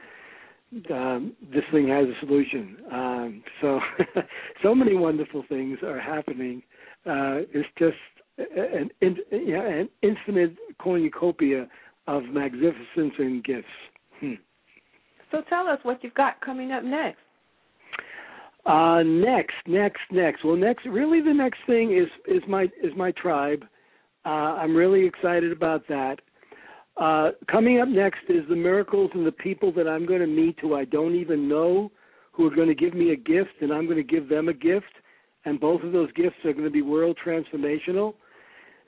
um, 0.90 1.32
this 1.52 1.64
thing 1.70 1.88
has 1.88 2.06
a 2.06 2.26
solution. 2.26 2.78
Um, 2.90 3.42
so 3.60 3.80
so 4.62 4.74
many 4.74 4.96
wonderful 4.96 5.44
things 5.50 5.80
are 5.82 6.00
happening 6.00 6.62
uh, 7.04 7.40
is 7.52 7.66
just 7.78 7.96
an, 8.38 8.90
an, 9.00 9.16
yeah, 9.30 9.62
an 9.62 9.88
infinite 10.02 10.56
cornucopia 10.78 11.68
of 12.06 12.24
magnificence 12.24 13.14
and 13.18 13.44
gifts. 13.44 13.66
Hmm. 14.20 14.34
So 15.30 15.42
tell 15.48 15.66
us 15.66 15.78
what 15.82 16.02
you've 16.02 16.14
got 16.14 16.40
coming 16.40 16.72
up 16.72 16.84
next. 16.84 17.18
Uh, 18.66 19.02
next, 19.02 19.54
next, 19.66 20.00
next. 20.10 20.44
Well, 20.44 20.56
next, 20.56 20.86
really, 20.86 21.20
the 21.20 21.34
next 21.34 21.58
thing 21.66 21.96
is 21.96 22.08
is 22.26 22.42
my 22.48 22.64
is 22.82 22.92
my 22.96 23.12
tribe. 23.12 23.64
Uh, 24.24 24.28
I'm 24.28 24.74
really 24.74 25.06
excited 25.06 25.52
about 25.52 25.86
that. 25.88 26.16
Uh, 26.96 27.30
coming 27.50 27.80
up 27.80 27.88
next 27.88 28.20
is 28.28 28.44
the 28.48 28.56
miracles 28.56 29.10
and 29.14 29.26
the 29.26 29.32
people 29.32 29.72
that 29.72 29.86
I'm 29.86 30.06
going 30.06 30.20
to 30.20 30.26
meet 30.26 30.58
who 30.60 30.74
I 30.74 30.84
don't 30.84 31.14
even 31.14 31.48
know, 31.48 31.90
who 32.32 32.46
are 32.46 32.54
going 32.54 32.68
to 32.68 32.74
give 32.74 32.94
me 32.94 33.12
a 33.12 33.16
gift, 33.16 33.50
and 33.60 33.72
I'm 33.72 33.84
going 33.84 33.98
to 33.98 34.02
give 34.02 34.28
them 34.28 34.48
a 34.48 34.54
gift 34.54 34.86
and 35.44 35.60
both 35.60 35.82
of 35.82 35.92
those 35.92 36.10
gifts 36.12 36.36
are 36.44 36.52
going 36.52 36.64
to 36.64 36.70
be 36.70 36.82
world 36.82 37.18
transformational. 37.24 38.14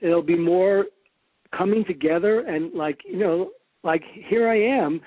It'll 0.01 0.23
be 0.23 0.37
more 0.37 0.87
coming 1.57 1.85
together 1.87 2.41
and 2.41 2.73
like 2.75 3.01
you 3.05 3.19
know, 3.19 3.51
like 3.83 4.03
here 4.29 4.49
I 4.49 4.59
am 4.59 5.01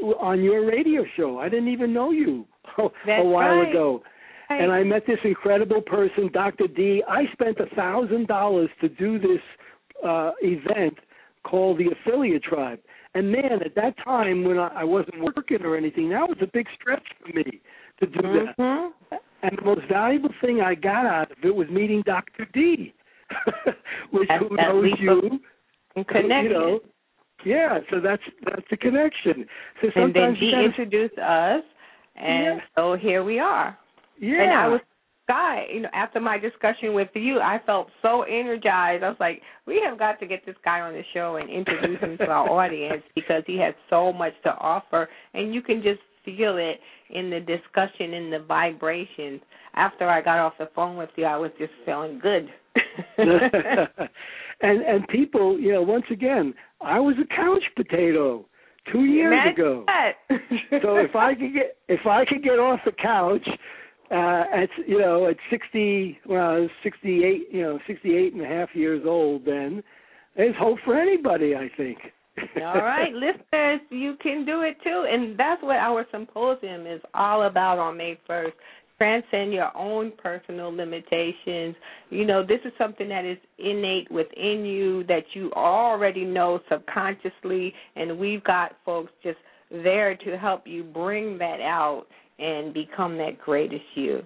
on 0.00 0.42
your 0.42 0.66
radio 0.66 1.04
show. 1.16 1.38
I 1.38 1.48
didn't 1.48 1.68
even 1.68 1.92
know 1.92 2.10
you 2.10 2.46
a 2.78 3.22
while 3.22 3.58
right. 3.58 3.70
ago. 3.70 4.02
and 4.50 4.70
I 4.70 4.82
met 4.82 5.02
this 5.06 5.18
incredible 5.24 5.80
person, 5.80 6.30
Dr. 6.32 6.66
D. 6.66 7.02
I 7.08 7.24
spent 7.32 7.58
a 7.58 7.74
thousand 7.74 8.26
dollars 8.26 8.68
to 8.80 8.88
do 8.88 9.18
this 9.18 9.40
uh, 10.06 10.32
event 10.42 10.98
called 11.44 11.78
the 11.78 11.90
Affiliate 11.90 12.42
Tribe. 12.42 12.80
And 13.14 13.30
man, 13.30 13.62
at 13.64 13.74
that 13.76 13.94
time 14.02 14.44
when 14.44 14.58
I, 14.58 14.68
I 14.76 14.84
wasn't 14.84 15.22
working 15.22 15.62
or 15.62 15.76
anything, 15.76 16.10
that 16.10 16.28
was 16.28 16.36
a 16.42 16.48
big 16.52 16.66
stretch 16.78 17.04
for 17.20 17.28
me 17.28 17.60
to 18.00 18.06
do 18.06 18.18
mm-hmm. 18.18 18.90
that. 19.10 19.20
And 19.42 19.58
the 19.58 19.64
most 19.64 19.82
valuable 19.88 20.30
thing 20.40 20.60
I 20.60 20.74
got 20.74 21.06
out 21.06 21.30
of 21.30 21.38
it 21.44 21.54
was 21.54 21.68
meeting 21.68 22.02
Dr. 22.04 22.46
D, 22.52 22.94
which 24.10 24.30
At, 24.30 24.40
who 24.40 24.56
that 24.56 24.68
knows 24.68 24.92
you. 24.98 25.12
of. 25.12 25.24
You 25.96 26.48
know, 26.48 26.80
yeah, 27.44 27.78
so 27.90 28.00
that's 28.00 28.22
that's 28.44 28.66
the 28.70 28.76
connection. 28.76 29.46
So 29.82 29.88
and 29.94 30.14
then 30.14 30.14
sometimes 30.14 30.38
he 30.40 30.50
gotta, 30.50 30.64
introduced 30.64 31.18
us, 31.18 31.62
and 32.16 32.56
Yeah. 32.56 32.60
so 32.74 32.96
here 32.96 33.22
we 33.22 33.38
are. 33.38 33.78
yeah, 34.18 34.42
And 34.42 34.52
I 34.52 34.68
was 34.68 34.80
guy, 35.28 35.66
you 35.72 35.80
know, 35.80 35.88
after 35.94 36.20
my 36.20 36.36
discussion 36.38 36.92
with 36.94 37.08
you, 37.14 37.40
I 37.40 37.58
felt 37.64 37.88
so 38.02 38.22
energized. 38.22 39.02
I 39.02 39.08
was 39.08 39.16
like, 39.20 39.40
we 39.66 39.80
have 39.86 39.98
got 39.98 40.20
to 40.20 40.26
get 40.26 40.44
this 40.44 40.56
guy 40.64 40.80
on 40.80 40.92
the 40.92 41.02
show 41.14 41.36
and 41.36 41.48
introduce 41.48 42.00
him 42.00 42.18
to 42.18 42.26
our 42.26 42.48
audience 42.60 43.02
because 43.14 43.42
he 43.46 43.56
has 43.58 43.74
so 43.88 44.12
much 44.12 44.34
to 44.44 44.50
offer, 44.58 45.08
and 45.32 45.54
you 45.54 45.62
can 45.62 45.82
just 45.82 46.00
feel 46.24 46.56
it 46.58 46.78
in 47.10 47.30
the 47.30 47.40
discussion, 47.40 48.14
in 48.14 48.30
the 48.30 48.40
vibrations. 48.40 49.40
After 49.74 50.08
I 50.08 50.20
got 50.22 50.38
off 50.38 50.54
the 50.58 50.68
phone 50.74 50.96
with 50.96 51.10
you, 51.16 51.24
I 51.24 51.36
was 51.36 51.50
just 51.58 51.72
feeling 51.84 52.18
good. 52.18 52.48
and 53.18 54.82
and 54.82 55.08
people, 55.08 55.58
you 55.58 55.72
know, 55.72 55.82
once 55.82 56.04
again, 56.10 56.54
I 56.80 57.00
was 57.00 57.16
a 57.22 57.34
couch 57.34 57.62
potato 57.76 58.46
two 58.92 59.04
years 59.04 59.32
Imagine 59.32 59.52
ago. 59.52 59.84
so 60.82 60.96
if 60.96 61.14
I 61.16 61.34
could 61.34 61.52
get 61.52 61.76
if 61.88 62.06
I 62.06 62.24
could 62.24 62.42
get 62.42 62.58
off 62.58 62.80
the 62.84 62.92
couch 62.92 63.46
uh 64.10 64.44
at 64.52 64.68
you 64.86 64.98
know 64.98 65.26
at 65.26 65.36
60 65.50 66.18
well 66.26 66.50
I 66.50 66.58
was 66.60 66.70
68 66.82 67.48
you 67.50 67.62
know 67.62 67.78
68 67.86 68.34
and 68.34 68.42
a 68.42 68.46
half 68.46 68.68
years 68.74 69.02
old 69.06 69.46
then 69.46 69.82
there's 70.36 70.54
hope 70.56 70.78
for 70.84 70.94
anybody 70.94 71.54
I 71.56 71.70
think 71.74 71.98
All 72.56 72.74
right, 72.74 73.12
listeners, 73.14 73.80
you 73.90 74.16
can 74.22 74.44
do 74.44 74.62
it 74.62 74.76
too. 74.82 75.06
And 75.08 75.38
that's 75.38 75.62
what 75.62 75.76
our 75.76 76.04
symposium 76.10 76.86
is 76.86 77.00
all 77.14 77.44
about 77.44 77.78
on 77.78 77.96
May 77.96 78.18
1st. 78.28 78.52
Transcend 78.98 79.52
your 79.52 79.76
own 79.76 80.12
personal 80.16 80.74
limitations. 80.74 81.74
You 82.10 82.24
know, 82.24 82.44
this 82.46 82.60
is 82.64 82.72
something 82.78 83.08
that 83.08 83.24
is 83.24 83.38
innate 83.58 84.10
within 84.10 84.64
you 84.64 85.04
that 85.04 85.24
you 85.34 85.52
already 85.52 86.24
know 86.24 86.60
subconsciously, 86.70 87.74
and 87.96 88.18
we've 88.18 88.44
got 88.44 88.76
folks 88.84 89.10
just 89.22 89.38
there 89.70 90.16
to 90.16 90.38
help 90.38 90.66
you 90.66 90.84
bring 90.84 91.38
that 91.38 91.60
out 91.60 92.06
and 92.38 92.72
become 92.72 93.16
that 93.18 93.38
greatest 93.38 93.84
you. 93.94 94.22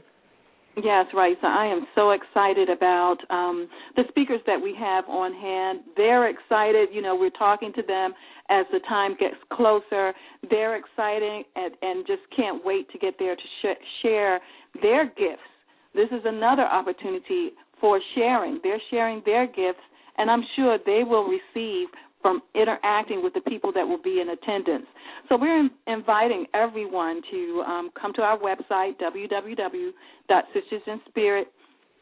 Yes, 0.83 1.07
right. 1.13 1.37
So 1.41 1.49
I 1.49 1.67
am 1.67 1.87
so 1.95 2.11
excited 2.11 2.69
about 2.69 3.17
um, 3.31 3.69
the 3.97 4.05
speakers 4.09 4.41
that 4.47 4.61
we 4.61 4.75
have 4.79 5.05
on 5.09 5.33
hand. 5.33 5.81
They're 5.97 6.29
excited. 6.29 6.91
You 6.93 7.03
know, 7.03 7.17
we're 7.17 7.31
talking 7.31 7.73
to 7.75 7.83
them 7.83 8.13
as 8.49 8.65
the 8.71 8.79
time 8.89 9.17
gets 9.19 9.37
closer. 9.53 10.13
They're 10.49 10.77
excited 10.77 11.47
and, 11.57 11.73
and 11.83 12.07
just 12.07 12.23
can't 12.37 12.65
wait 12.65 12.91
to 12.91 12.99
get 12.99 13.15
there 13.19 13.35
to 13.35 13.43
sh- 13.63 14.03
share 14.03 14.41
their 14.83 15.07
gifts. 15.07 15.49
This 15.95 16.09
is 16.13 16.23
another 16.25 16.63
opportunity 16.67 17.51
for 17.81 18.01
sharing. 18.15 18.61
They're 18.63 18.83
sharing 18.91 19.23
their 19.25 19.47
gifts, 19.47 19.83
and 20.17 20.31
I'm 20.31 20.45
sure 20.55 20.79
they 20.85 21.03
will 21.05 21.25
receive 21.25 21.89
from 22.21 22.43
interacting 22.55 23.23
with 23.23 23.33
the 23.35 23.41
people 23.43 23.71
that 23.73 23.87
will 23.87 24.03
be 24.03 24.21
in 24.21 24.31
attendance. 24.31 24.87
So 25.29 25.37
we're 25.37 25.61
in, 25.61 25.71
inviting 25.87 26.47
everyone 26.55 27.21
to 27.31 27.63
um, 27.67 27.91
come 28.01 28.15
to 28.15 28.23
our 28.23 28.39
website 28.39 28.99
www.sistersinspirit 29.01 31.45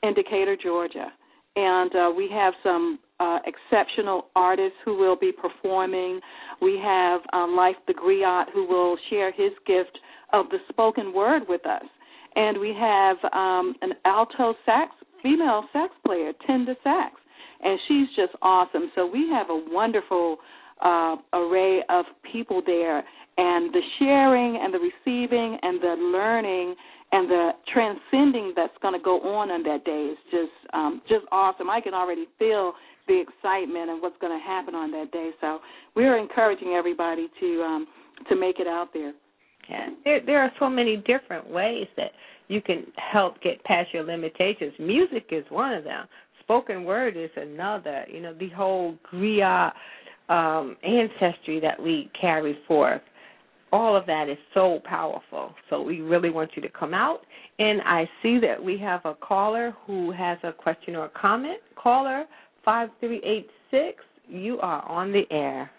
in 0.02 0.14
Decatur, 0.14 0.56
Georgia. 0.62 1.12
And 1.56 1.94
uh, 1.94 2.10
we 2.16 2.30
have 2.32 2.54
some 2.62 3.00
uh, 3.20 3.38
exceptional 3.46 4.26
artists 4.36 4.76
who 4.84 4.96
will 4.96 5.16
be 5.16 5.32
performing. 5.32 6.20
We 6.60 6.78
have 6.82 7.20
uh, 7.32 7.46
Life 7.48 7.76
the 7.86 7.94
Griot 7.94 8.46
who 8.52 8.66
will 8.66 8.96
share 9.10 9.32
his 9.32 9.52
gift 9.66 9.98
of 10.32 10.48
the 10.50 10.58
spoken 10.68 11.12
word 11.14 11.42
with 11.48 11.64
us. 11.66 11.84
And 12.34 12.60
we 12.60 12.74
have 12.78 13.16
um, 13.32 13.74
an 13.80 13.92
alto 14.04 14.54
sax, 14.66 14.92
female 15.22 15.64
sax 15.72 15.94
player, 16.04 16.32
Tinda 16.46 16.74
Sax, 16.84 17.14
and 17.62 17.78
she's 17.88 18.08
just 18.14 18.36
awesome. 18.42 18.90
So 18.94 19.06
we 19.06 19.28
have 19.32 19.48
a 19.48 19.64
wonderful 19.70 20.36
uh, 20.82 21.16
array 21.32 21.80
of 21.88 22.04
people 22.30 22.60
there, 22.64 22.98
and 23.38 23.72
the 23.72 23.80
sharing 23.98 24.60
and 24.62 24.74
the 24.74 24.78
receiving 24.78 25.58
and 25.62 25.80
the 25.80 25.96
learning 25.98 26.74
and 27.12 27.30
the 27.30 27.50
transcending 27.72 28.52
that's 28.56 28.76
going 28.82 28.94
to 28.94 29.02
go 29.02 29.20
on 29.20 29.50
on 29.50 29.62
that 29.62 29.84
day 29.84 30.10
is 30.12 30.18
just 30.30 30.74
um, 30.74 31.00
just 31.08 31.24
awesome. 31.32 31.70
I 31.70 31.80
can 31.80 31.94
already 31.94 32.26
feel 32.38 32.72
the 33.06 33.20
excitement 33.20 33.90
and 33.90 34.02
what's 34.02 34.16
going 34.20 34.38
to 34.38 34.44
happen 34.44 34.74
on 34.74 34.90
that 34.92 35.12
day. 35.12 35.30
So 35.40 35.60
we're 35.94 36.18
encouraging 36.18 36.68
everybody 36.68 37.28
to 37.40 37.62
um, 37.62 37.86
to 38.28 38.36
make 38.36 38.58
it 38.58 38.66
out 38.66 38.88
there. 38.92 39.12
Yeah, 39.68 39.88
there 40.04 40.20
there 40.24 40.42
are 40.42 40.52
so 40.58 40.68
many 40.68 40.96
different 40.96 41.48
ways 41.48 41.86
that 41.96 42.12
you 42.48 42.60
can 42.60 42.86
help 43.12 43.40
get 43.42 43.62
past 43.64 43.92
your 43.92 44.04
limitations. 44.04 44.72
Music 44.78 45.26
is 45.30 45.44
one 45.48 45.72
of 45.72 45.84
them. 45.84 46.06
Spoken 46.40 46.84
word 46.84 47.16
is 47.16 47.30
another. 47.36 48.04
You 48.08 48.20
know, 48.20 48.34
the 48.34 48.48
whole 48.50 48.96
griot 49.12 49.72
um, 50.28 50.76
ancestry 50.82 51.60
that 51.60 51.80
we 51.80 52.10
carry 52.20 52.58
forth. 52.66 53.02
All 53.72 53.96
of 53.96 54.06
that 54.06 54.28
is 54.28 54.38
so 54.54 54.80
powerful. 54.84 55.52
So 55.68 55.82
we 55.82 56.00
really 56.00 56.30
want 56.30 56.50
you 56.54 56.62
to 56.62 56.68
come 56.68 56.94
out. 56.94 57.20
And 57.58 57.80
I 57.82 58.08
see 58.22 58.38
that 58.40 58.62
we 58.62 58.78
have 58.78 59.00
a 59.04 59.14
caller 59.14 59.74
who 59.86 60.12
has 60.12 60.38
a 60.44 60.52
question 60.52 60.94
or 60.94 61.06
a 61.06 61.10
comment. 61.20 61.58
Caller 61.74 62.24
five 62.66 62.90
three 63.00 63.22
eight 63.24 63.48
six. 63.70 64.04
You 64.28 64.58
are 64.60 64.82
on 64.86 65.12
the 65.12 65.22
air. 65.30 65.70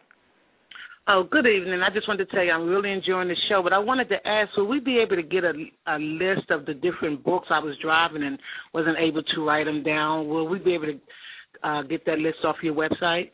Oh, 1.09 1.23
good 1.29 1.45
evening. 1.45 1.81
I 1.81 1.93
just 1.93 2.07
wanted 2.07 2.25
to 2.29 2.35
tell 2.35 2.43
you 2.43 2.51
I'm 2.51 2.67
really 2.67 2.91
enjoying 2.91 3.27
the 3.27 3.35
show, 3.47 3.61
but 3.63 3.71
I 3.71 3.77
wanted 3.77 4.09
to 4.09 4.27
ask, 4.27 4.57
will 4.57 4.67
we 4.67 4.79
be 4.79 4.97
able 4.99 5.15
to 5.15 5.23
get 5.23 5.43
a, 5.45 5.53
a 5.87 5.97
list 5.99 6.49
of 6.49 6.65
the 6.65 6.73
different 6.73 7.23
books 7.23 7.47
I 7.49 7.59
was 7.59 7.75
driving 7.81 8.23
and 8.23 8.37
wasn't 8.73 8.97
able 8.99 9.23
to 9.23 9.45
write 9.45 9.67
them 9.67 9.83
down? 9.83 10.27
Will 10.27 10.47
we 10.49 10.59
be 10.59 10.73
able 10.73 10.87
to 10.87 10.99
uh, 11.63 11.83
get 11.83 12.05
that 12.07 12.19
list 12.19 12.39
off 12.43 12.57
your 12.61 12.73
website? 12.73 13.29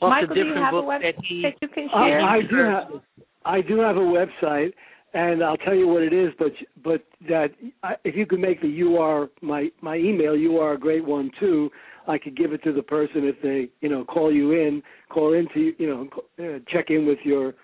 Off 0.00 0.10
Michael, 0.10 0.28
the 0.28 0.34
do 0.34 0.40
you 0.40 0.46
different 0.46 0.64
have 0.64 0.74
a 0.74 0.76
website 0.76 1.02
that 1.02 1.24
he 1.28 1.42
that 1.42 1.54
you 1.60 1.68
can 1.68 1.88
Uh, 1.92 2.06
share? 2.06 2.20
I 2.22 2.40
do 2.40 2.56
have 2.56 3.02
I 3.44 3.60
do 3.60 3.80
have 3.80 3.96
a 3.96 4.00
website, 4.00 4.72
and 5.14 5.42
I'll 5.42 5.56
tell 5.58 5.74
you 5.74 5.88
what 5.88 6.02
it 6.02 6.12
is. 6.12 6.32
But 6.38 6.52
but 6.82 7.02
that 7.28 7.52
I, 7.82 7.94
if 8.04 8.14
you 8.16 8.26
could 8.26 8.40
make 8.40 8.60
the 8.60 8.82
UR 8.82 9.30
my 9.40 9.70
my 9.80 9.96
email, 9.96 10.36
you 10.36 10.58
are 10.58 10.74
a 10.74 10.78
great 10.78 11.04
one 11.04 11.30
too. 11.38 11.70
I 12.08 12.18
could 12.18 12.36
give 12.36 12.52
it 12.52 12.64
to 12.64 12.72
the 12.72 12.82
person 12.82 13.22
if 13.24 13.40
they 13.42 13.68
you 13.80 13.88
know 13.88 14.04
call 14.04 14.32
you 14.32 14.50
in, 14.52 14.82
call 15.10 15.34
into 15.34 15.72
you 15.78 15.86
know 15.86 16.08
uh, 16.38 16.58
check 16.68 16.90
in 16.90 17.06
with 17.06 17.18
your 17.24 17.54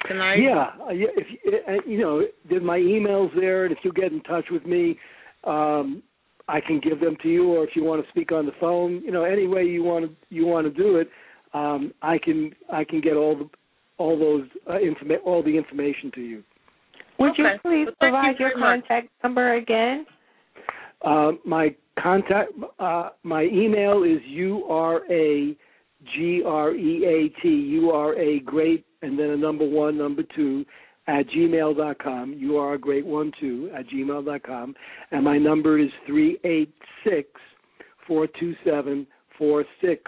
tonight. 0.06 0.40
Yeah, 0.40 0.66
uh, 0.86 0.90
yeah. 0.90 1.06
If 1.16 1.68
uh, 1.68 1.88
you 1.88 1.98
know, 1.98 2.22
there's 2.48 2.62
my 2.62 2.78
emails 2.78 3.30
there, 3.34 3.64
and 3.64 3.72
if 3.72 3.78
you 3.82 3.92
get 3.92 4.12
in 4.12 4.22
touch 4.22 4.44
with 4.50 4.66
me, 4.66 4.98
um, 5.44 6.02
I 6.46 6.60
can 6.60 6.80
give 6.80 7.00
them 7.00 7.16
to 7.22 7.28
you. 7.28 7.52
Or 7.52 7.64
if 7.64 7.70
you 7.74 7.82
want 7.82 8.04
to 8.04 8.10
speak 8.10 8.30
on 8.30 8.46
the 8.46 8.52
phone, 8.60 9.02
you 9.04 9.10
know, 9.10 9.24
any 9.24 9.48
way 9.48 9.64
you 9.64 9.82
want 9.82 10.04
to 10.06 10.16
you 10.30 10.46
want 10.46 10.66
to 10.66 10.82
do 10.82 10.96
it, 10.96 11.08
um, 11.52 11.92
I 12.02 12.18
can 12.18 12.52
I 12.72 12.84
can 12.84 13.00
get 13.00 13.14
all 13.14 13.36
the 13.36 13.48
all 13.98 14.18
those 14.18 14.48
uh, 14.68 14.74
informa- 14.74 15.24
all 15.24 15.42
the 15.42 15.56
information 15.56 16.12
to 16.14 16.20
you. 16.20 16.44
Would 17.18 17.32
you 17.38 17.46
please 17.62 17.86
Well, 17.86 17.94
thank 18.00 18.00
you 18.00 18.10
provide 18.10 18.38
your 18.38 18.50
very 18.50 18.60
much. 18.60 18.88
contact 18.88 19.08
number 19.22 19.54
again? 19.54 20.06
Uh, 21.04 21.32
my 21.44 21.74
contact, 22.02 22.50
uh, 22.78 23.10
my 23.22 23.42
email 23.44 24.04
is 24.04 24.20
u 24.26 24.64
r 24.68 25.02
a 25.10 25.56
g 26.14 26.42
r 26.44 26.74
e 26.74 27.04
a 27.04 27.40
t 27.40 27.48
u 27.48 27.90
r 27.90 28.14
a 28.14 28.40
great 28.40 28.84
and 29.02 29.18
then 29.18 29.30
a 29.30 29.36
number 29.36 29.68
one 29.68 29.98
number 29.98 30.22
two 30.34 30.64
at 31.06 31.26
gmail 31.28 31.76
dot 31.76 31.98
com. 31.98 32.34
You 32.38 32.56
are 32.56 32.74
a 32.74 32.78
great 32.78 33.04
one 33.04 33.32
two 33.38 33.70
at 33.76 33.86
gmail 33.88 34.24
dot 34.24 34.42
com, 34.42 34.74
and 35.10 35.22
my 35.22 35.38
number 35.38 35.78
is 35.78 35.90
three 36.06 36.38
eight 36.44 36.72
six 37.04 37.28
four 38.06 38.26
two 38.26 38.54
seven 38.64 39.06
four 39.38 39.64
six 39.82 40.00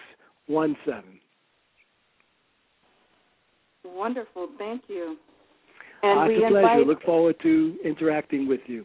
one 0.46 0.76
seven. 0.86 1.20
Wonderful. 3.84 4.48
Thank 4.58 4.82
you. 4.88 5.16
And 6.02 6.20
uh, 6.20 6.24
we 6.26 6.34
it's 6.34 6.42
a 6.42 6.46
invite... 6.46 6.62
pleasure. 6.62 6.84
Look 6.86 7.02
forward 7.02 7.36
to 7.42 7.76
interacting 7.84 8.48
with 8.48 8.60
you. 8.66 8.84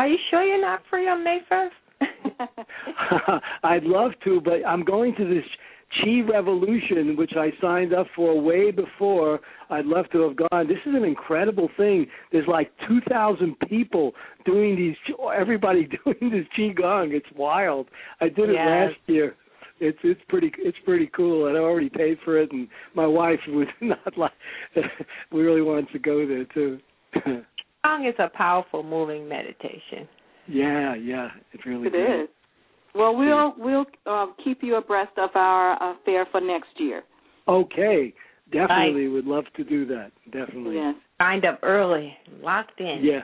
Are 0.00 0.08
you 0.08 0.16
sure 0.30 0.42
you're 0.42 0.58
not 0.58 0.80
free 0.88 1.06
on 1.08 1.22
May 1.22 1.40
1st? 1.52 3.40
I'd 3.62 3.82
love 3.82 4.12
to, 4.24 4.40
but 4.40 4.66
I'm 4.66 4.82
going 4.82 5.14
to 5.16 5.28
this 5.28 5.44
Chi 6.00 6.22
Revolution, 6.26 7.18
which 7.18 7.32
I 7.36 7.50
signed 7.60 7.92
up 7.92 8.06
for 8.16 8.40
way 8.40 8.70
before 8.70 9.40
I'd 9.68 9.84
love 9.84 10.06
to 10.12 10.22
have 10.22 10.36
gone. 10.38 10.68
This 10.68 10.78
is 10.86 10.94
an 10.94 11.04
incredible 11.04 11.68
thing. 11.76 12.06
There's 12.32 12.48
like 12.48 12.72
2,000 12.88 13.54
people 13.68 14.12
doing 14.46 14.74
these, 14.74 14.96
everybody 15.38 15.86
doing 16.04 16.30
this 16.32 16.46
Chi 16.56 16.72
Qigong. 16.80 17.12
It's 17.12 17.28
wild. 17.36 17.86
I 18.22 18.30
did 18.30 18.48
it 18.48 18.54
last 18.54 18.96
year. 19.06 19.36
It's 19.80 19.98
it's 20.02 20.20
pretty 20.30 20.50
it's 20.58 20.78
pretty 20.84 21.10
cool, 21.14 21.46
and 21.48 21.58
I 21.58 21.60
already 21.60 21.90
paid 21.90 22.18
for 22.24 22.38
it. 22.38 22.52
And 22.52 22.68
my 22.94 23.06
wife 23.06 23.40
was 23.48 23.68
not 23.82 24.16
like 24.16 24.32
we 25.30 25.42
really 25.42 25.62
wanted 25.62 25.90
to 25.92 25.98
go 25.98 26.26
there 26.26 26.44
too. 26.54 26.78
Qigong 27.84 28.08
is 28.08 28.14
a 28.18 28.28
powerful, 28.36 28.82
moving 28.82 29.28
meditation. 29.28 30.08
Yeah, 30.46 30.94
yeah, 30.94 31.28
it 31.52 31.64
really 31.66 31.86
is. 31.86 31.92
it 31.94 32.22
is. 32.22 32.28
Well, 32.94 33.14
we'll 33.14 33.54
we'll 33.56 33.86
uh, 34.06 34.26
keep 34.42 34.62
you 34.62 34.76
abreast 34.76 35.12
of 35.16 35.30
our 35.34 35.80
uh, 35.82 35.94
fair 36.04 36.26
for 36.30 36.40
next 36.40 36.70
year. 36.76 37.02
Okay, 37.46 38.12
definitely 38.52 39.08
would 39.08 39.26
love 39.26 39.44
to 39.56 39.64
do 39.64 39.86
that. 39.86 40.10
Definitely. 40.26 40.76
Yes. 40.76 40.94
Signed 41.18 41.44
up 41.44 41.60
early, 41.62 42.12
locked 42.42 42.80
in. 42.80 43.00
Yeah. 43.02 43.20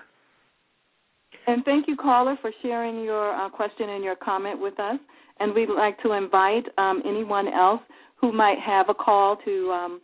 And 1.48 1.64
thank 1.64 1.86
you, 1.88 1.96
caller, 1.96 2.36
for 2.40 2.50
sharing 2.62 3.04
your 3.04 3.32
uh, 3.32 3.48
question 3.48 3.90
and 3.90 4.04
your 4.04 4.16
comment 4.16 4.60
with 4.60 4.78
us. 4.80 4.98
And 5.38 5.54
we'd 5.54 5.68
like 5.68 6.00
to 6.02 6.12
invite 6.12 6.64
um, 6.78 7.02
anyone 7.06 7.48
else 7.48 7.80
who 8.20 8.32
might 8.32 8.58
have 8.64 8.88
a 8.88 8.94
call 8.94 9.36
to 9.44 9.70
um, 9.70 10.00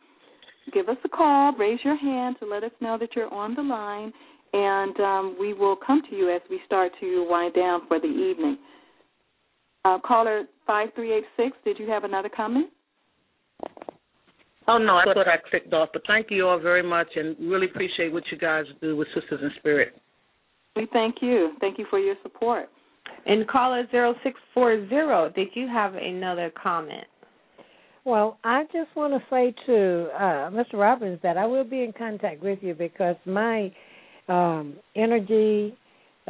give 0.73 0.89
us 0.89 0.97
a 1.05 1.09
call, 1.09 1.53
raise 1.57 1.81
your 1.85 1.97
hand 1.97 2.37
to 2.41 2.47
let 2.47 2.63
us 2.63 2.71
know 2.81 2.97
that 2.99 3.11
you're 3.17 3.33
on 3.33 3.55
the 3.55 3.63
line, 3.63 4.13
and 4.53 4.99
um, 5.01 5.37
we 5.39 5.55
will 5.55 5.77
come 5.77 6.03
to 6.11 6.17
you 6.17 6.35
as 6.35 6.43
we 6.51 6.61
start 6.67 6.93
to 7.01 7.27
wind 7.29 7.55
down 7.55 7.83
for 7.89 7.99
the 7.99 8.07
evening. 8.07 8.59
Uh, 9.85 9.99
caller 10.07 10.45
5386, 10.67 11.57
did 11.65 11.79
you 11.79 11.91
have 11.91 12.05
another 12.05 12.29
comment? 12.29 12.71
Oh, 14.69 14.79
no, 14.79 14.97
I 14.97 15.05
thought 15.05 15.27
I 15.27 15.39
clicked 15.51 15.73
off, 15.73 15.89
but 15.93 16.03
thank 16.07 16.29
you 16.31 16.47
all 16.47 16.61
very 16.61 16.85
much 16.85 17.09
and 17.17 17.37
really 17.41 17.67
appreciate 17.67 18.13
what 18.13 18.23
you 18.31 18.39
guys 18.39 18.65
do 18.81 18.97
with 18.97 19.09
Sisters 19.09 19.41
in 19.43 19.51
Spirit. 19.59 19.95
We 20.77 20.87
thank 20.93 21.17
you. 21.21 21.53
Thank 21.61 21.79
you 21.79 21.87
for 21.91 21.99
your 21.99 22.15
support. 22.23 22.69
And 23.27 23.47
caller 23.49 23.85
0640, 23.91 25.35
did 25.35 25.49
you 25.55 25.67
have 25.67 25.95
another 25.95 26.53
comment? 26.63 27.07
Well, 28.05 28.39
I 28.43 28.65
just 28.73 28.95
want 28.97 29.13
to 29.15 29.21
say 29.31 29.55
to 29.67 30.09
uh, 30.15 30.51
Mr. 30.51 30.75
Robins 30.75 31.21
that 31.23 31.37
I 31.37 31.47
will 31.47 31.65
be 31.65 31.83
in 31.83 31.93
contact 31.93 32.43
with 32.43 32.59
you 32.63 32.75
because 32.75 33.17
my 33.27 33.73
um, 34.29 34.75
energy 34.97 35.77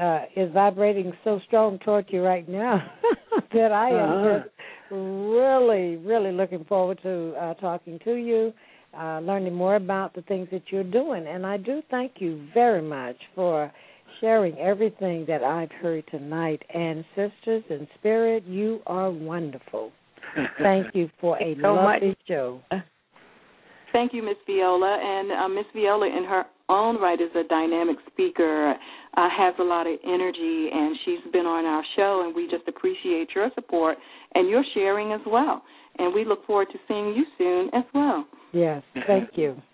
uh, 0.00 0.20
is 0.36 0.52
vibrating 0.52 1.12
so 1.24 1.40
strong 1.46 1.78
toward 1.80 2.06
you 2.08 2.22
right 2.22 2.48
now 2.48 2.82
that 3.52 3.72
I 3.72 3.90
am 3.90 4.10
uh-huh. 4.10 4.38
just 4.38 4.50
really, 4.90 5.96
really 5.96 6.32
looking 6.32 6.64
forward 6.64 6.98
to 7.02 7.34
uh, 7.40 7.54
talking 7.54 7.98
to 8.04 8.14
you, 8.14 8.52
uh, 8.98 9.20
learning 9.20 9.54
more 9.54 9.76
about 9.76 10.14
the 10.14 10.22
things 10.22 10.48
that 10.52 10.62
you're 10.70 10.84
doing. 10.84 11.26
And 11.26 11.46
I 11.46 11.56
do 11.56 11.82
thank 11.90 12.12
you 12.18 12.46
very 12.54 12.82
much 12.82 13.16
for 13.34 13.72
sharing 14.20 14.56
everything 14.58 15.24
that 15.28 15.42
I've 15.42 15.72
heard 15.72 16.04
tonight. 16.10 16.62
And 16.74 17.04
sisters 17.14 17.64
in 17.70 17.86
spirit, 17.98 18.44
you 18.46 18.80
are 18.86 19.10
wonderful. 19.10 19.92
Thank 20.62 20.94
you 20.94 21.10
for 21.20 21.36
a 21.42 21.54
so 21.60 21.74
lovely 21.74 22.08
much. 22.08 22.18
show. 22.26 22.60
Thank 23.92 24.14
you, 24.14 24.22
Miss 24.22 24.36
Viola. 24.46 24.98
And 25.00 25.32
uh, 25.32 25.48
Miss 25.48 25.66
Viola, 25.74 26.06
in 26.06 26.24
her 26.24 26.44
own 26.68 27.00
right, 27.00 27.20
is 27.20 27.30
a 27.36 27.46
dynamic 27.48 27.96
speaker, 28.10 28.72
uh, 29.16 29.28
has 29.36 29.54
a 29.58 29.62
lot 29.62 29.86
of 29.86 29.98
energy, 30.04 30.68
and 30.72 30.96
she's 31.04 31.32
been 31.32 31.46
on 31.46 31.64
our 31.66 31.84
show, 31.96 32.24
and 32.24 32.34
we 32.34 32.48
just 32.50 32.66
appreciate 32.68 33.28
your 33.34 33.50
support 33.54 33.98
and 34.34 34.48
your 34.48 34.64
sharing 34.74 35.12
as 35.12 35.20
well. 35.26 35.62
And 35.98 36.14
we 36.14 36.24
look 36.24 36.46
forward 36.46 36.68
to 36.72 36.78
seeing 36.88 37.14
you 37.14 37.24
soon 37.36 37.68
as 37.74 37.84
well. 37.94 38.26
Yes, 38.52 38.82
thank 39.06 39.30
you. 39.34 39.56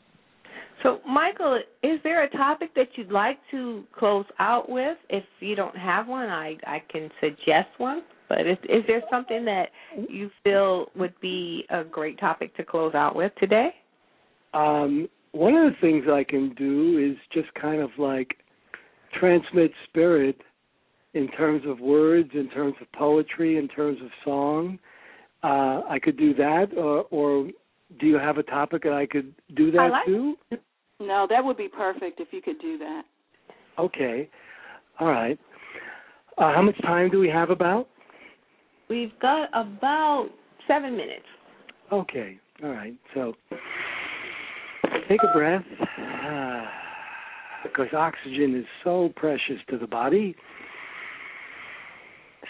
So, 0.85 1.01
Michael, 1.09 1.59
is 1.83 1.99
there 2.05 2.23
a 2.23 2.31
topic 2.31 2.73
that 2.77 2.87
you'd 2.95 3.11
like 3.11 3.39
to 3.51 3.83
close 3.99 4.27
out 4.39 4.69
with? 4.69 4.97
If 5.11 5.25
you 5.41 5.57
don't 5.57 5.77
have 5.77 6.07
one, 6.07 6.29
I 6.29 6.57
I 6.69 6.81
can 6.89 7.11
suggest 7.21 7.69
one. 7.79 8.03
But 8.29 8.47
is 8.47 8.59
is 8.63 8.85
there 8.87 9.03
something 9.11 9.45
that 9.45 9.71
you 10.09 10.31
feel 10.45 10.87
would 10.95 11.19
be 11.21 11.65
a 11.71 11.83
great 11.83 12.21
topic 12.21 12.57
to 12.59 12.65
close 12.65 12.95
out 12.95 13.17
with 13.17 13.33
today? 13.41 13.71
Um, 14.55 15.09
one 15.33 15.55
of 15.55 15.73
the 15.73 15.79
things 15.81 16.05
I 16.11 16.25
can 16.25 16.55
do 16.55 16.99
is 16.99 17.17
just 17.33 17.53
kind 17.55 17.81
of 17.81 17.91
like 17.99 18.37
transmit 19.19 19.71
spirit 19.89 20.41
in 21.15 21.29
terms 21.29 21.63
of 21.67 21.81
words, 21.81 22.31
in 22.35 22.51
terms 22.51 22.75
of 22.81 22.91
poetry, 22.93 23.59
in 23.59 23.69
terms 23.69 23.99
of 24.03 24.09
song. 24.25 24.79
Uh, 25.43 25.83
I 25.89 25.99
could 26.03 26.17
do 26.17 26.35
that, 26.35 26.69
or, 26.77 27.05
or 27.11 27.49
do 28.01 28.07
you 28.07 28.19
have 28.19 28.39
a 28.39 28.43
topic 28.43 28.83
that 28.83 28.93
I 28.93 29.07
could 29.07 29.35
do 29.55 29.71
that 29.73 29.91
like 29.93 30.07
too? 30.07 30.37
No, 31.01 31.27
that 31.31 31.45
would 31.45 31.57
be 31.57 31.69
perfect 31.69 32.21
if 32.21 32.29
you 32.33 32.43
could 32.43 32.59
do 32.61 32.77
that. 32.79 33.03
Okay, 33.79 34.29
all 34.99 35.09
right. 35.09 35.39
Uh, 36.37 36.53
how 36.53 36.63
much 36.63 36.81
time 36.83 37.11
do 37.11 37.21
we 37.21 37.29
have 37.29 37.51
about? 37.51 37.89
We've 38.89 39.13
got 39.21 39.49
about 39.51 40.31
seven 40.67 40.97
minutes. 40.97 41.25
Okay, 41.93 42.39
all 42.63 42.71
right. 42.71 42.95
So 43.15 43.35
take 45.09 45.21
a 45.23 45.33
breath 45.33 45.65
because 47.63 47.87
oxygen 47.97 48.55
is 48.55 48.67
so 48.85 49.11
precious 49.17 49.57
to 49.71 49.79
the 49.79 49.87
body. 49.87 50.37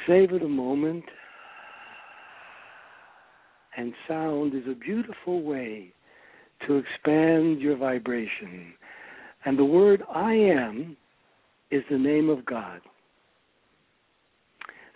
Savor 0.07 0.39
the 0.39 0.49
moment. 0.49 1.05
And 3.77 3.93
sound 4.09 4.55
is 4.55 4.65
a 4.69 4.75
beautiful 4.75 5.43
way 5.43 5.93
to 6.67 6.77
expand 6.77 7.61
your 7.61 7.77
vibration. 7.77 8.73
And 9.45 9.57
the 9.57 9.65
word 9.65 10.03
I 10.13 10.33
am 10.33 10.97
is 11.71 11.85
the 11.89 11.99
name 11.99 12.29
of 12.29 12.45
God. 12.45 12.81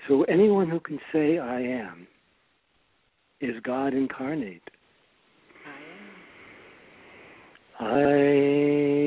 So 0.09 0.25
anyone 0.25 0.69
who 0.69 0.81
can 0.81 0.99
say 1.13 1.39
I 1.39 1.61
am 1.61 2.09
is 3.41 3.55
God 3.63 3.95
incarnate. 3.95 4.63
I 7.83 9.02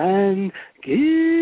and 0.00 0.52
give. 0.82 1.39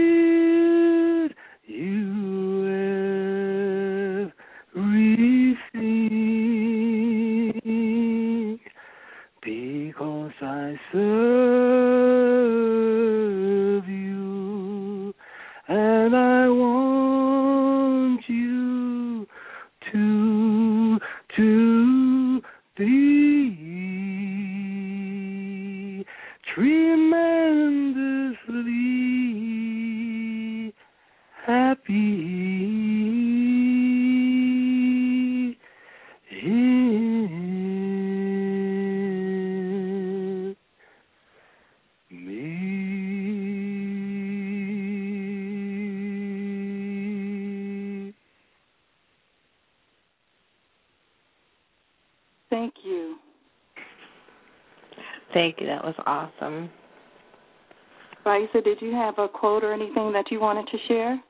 Quote 59.39 59.65
or 59.65 59.73
anything 59.73 60.13
that 60.13 60.25
you 60.31 60.41
wanted 60.41 60.67
to 60.69 60.79
share? 60.89 61.23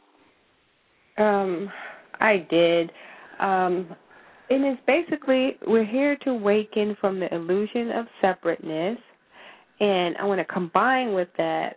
Um, 1.18 1.70
I 2.20 2.46
did. 2.50 2.90
Um, 3.40 3.94
and 4.50 4.64
it's 4.64 4.80
basically 4.86 5.56
we're 5.66 5.84
here 5.84 6.16
to 6.24 6.30
awaken 6.30 6.96
from 7.00 7.20
the 7.20 7.32
illusion 7.34 7.90
of 7.90 8.06
separateness, 8.20 8.98
and 9.80 10.16
I 10.16 10.24
want 10.24 10.40
to 10.40 10.44
combine 10.44 11.12
with 11.12 11.28
that 11.36 11.76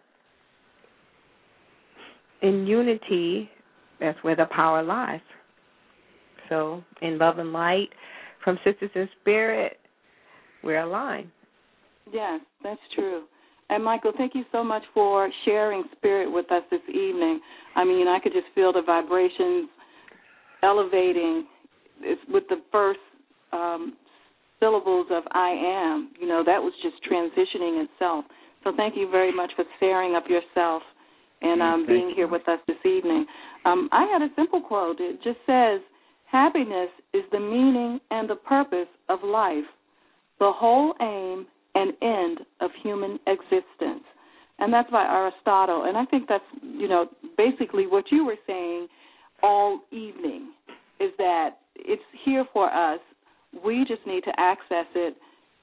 in 2.41 2.65
unity. 2.65 3.49
That's 3.99 4.17
where 4.23 4.36
the 4.36 4.45
power 4.45 4.82
lies. 4.82 5.19
So, 6.49 6.84
in 7.01 7.17
love 7.17 7.39
and 7.39 7.53
light, 7.53 7.89
from 8.43 8.57
Sisters 8.63 8.89
in 8.95 9.07
Spirit, 9.21 9.77
we're 10.63 10.82
aligned. 10.82 11.29
Yes, 12.11 12.41
that's 12.63 12.82
true. 12.95 13.23
And 13.72 13.86
Michael, 13.86 14.11
thank 14.17 14.36
you 14.36 14.43
so 14.51 14.65
much 14.65 14.84
for 14.93 15.30
sharing 15.45 15.86
spirit 15.95 16.30
with 16.30 16.51
us 16.51 16.61
this 16.69 16.82
evening. 16.89 17.39
I 17.74 17.86
mean, 17.86 18.05
I 18.05 18.19
could 18.19 18.34
just 18.34 18.47
feel 18.53 18.74
the 18.74 18.82
vibrations 18.86 19.69
elevating 20.61 21.47
it's 22.01 22.22
with 22.28 22.43
the 22.49 22.57
first 22.69 22.99
um, 23.53 23.93
syllables 24.59 25.07
of 25.09 25.24
I 25.32 25.51
am. 25.51 26.11
You 26.19 26.28
know, 26.28 26.43
that 26.45 26.61
was 26.61 26.74
just 26.84 26.95
transitioning 27.09 27.86
itself. 27.86 28.26
So 28.65 28.74
thank 28.76 28.97
you 28.97 29.09
very 29.09 29.34
much 29.34 29.51
for 29.55 29.63
sharing 29.80 30.15
up 30.15 30.26
yourself 30.28 30.84
and 31.41 31.61
um, 31.61 31.88
being 31.88 32.09
you. 32.09 32.15
here 32.15 32.28
with 32.28 32.47
us 32.49 32.59
this 32.67 32.78
evening. 32.86 33.26
Um, 33.63 33.88
I 33.93 34.05
had 34.11 34.22
a 34.22 34.28
simple 34.36 34.61
quote. 34.61 34.97
It 34.99 35.24
just 35.24 35.39
says, 35.45 35.80
Happiness 36.30 36.89
is 37.13 37.24
the 37.32 37.39
meaning 37.39 38.01
and 38.11 38.30
the 38.30 38.36
purpose 38.36 38.88
of 39.07 39.19
life, 39.24 39.63
the 40.39 40.51
whole 40.53 40.93
aim 41.01 41.45
and 41.76 41.93
end 42.01 42.39
of 42.59 42.72
human 42.84 43.19
existence. 43.28 44.03
And 44.59 44.72
that's 44.72 44.89
by 44.91 45.03
Aristotle. 45.03 45.86
And 45.88 45.97
I 45.97 46.05
think 46.05 46.28
that's, 46.28 46.43
you 46.61 46.88
know, 46.88 47.07
basically 47.38 47.88
what 47.88 48.05
you 48.11 48.26
were 48.26 48.38
saying 48.45 48.88
all 49.41 49.82
evening 49.91 50.51
is 50.99 51.11
that 51.17 51.57
it's 51.76 52.01
here 52.26 52.45
for 52.53 52.72
us. 52.72 52.99
We 53.65 53.86
just 53.88 54.05
need 54.05 54.24
to 54.26 54.32
access 54.38 54.86
it 54.95 55.15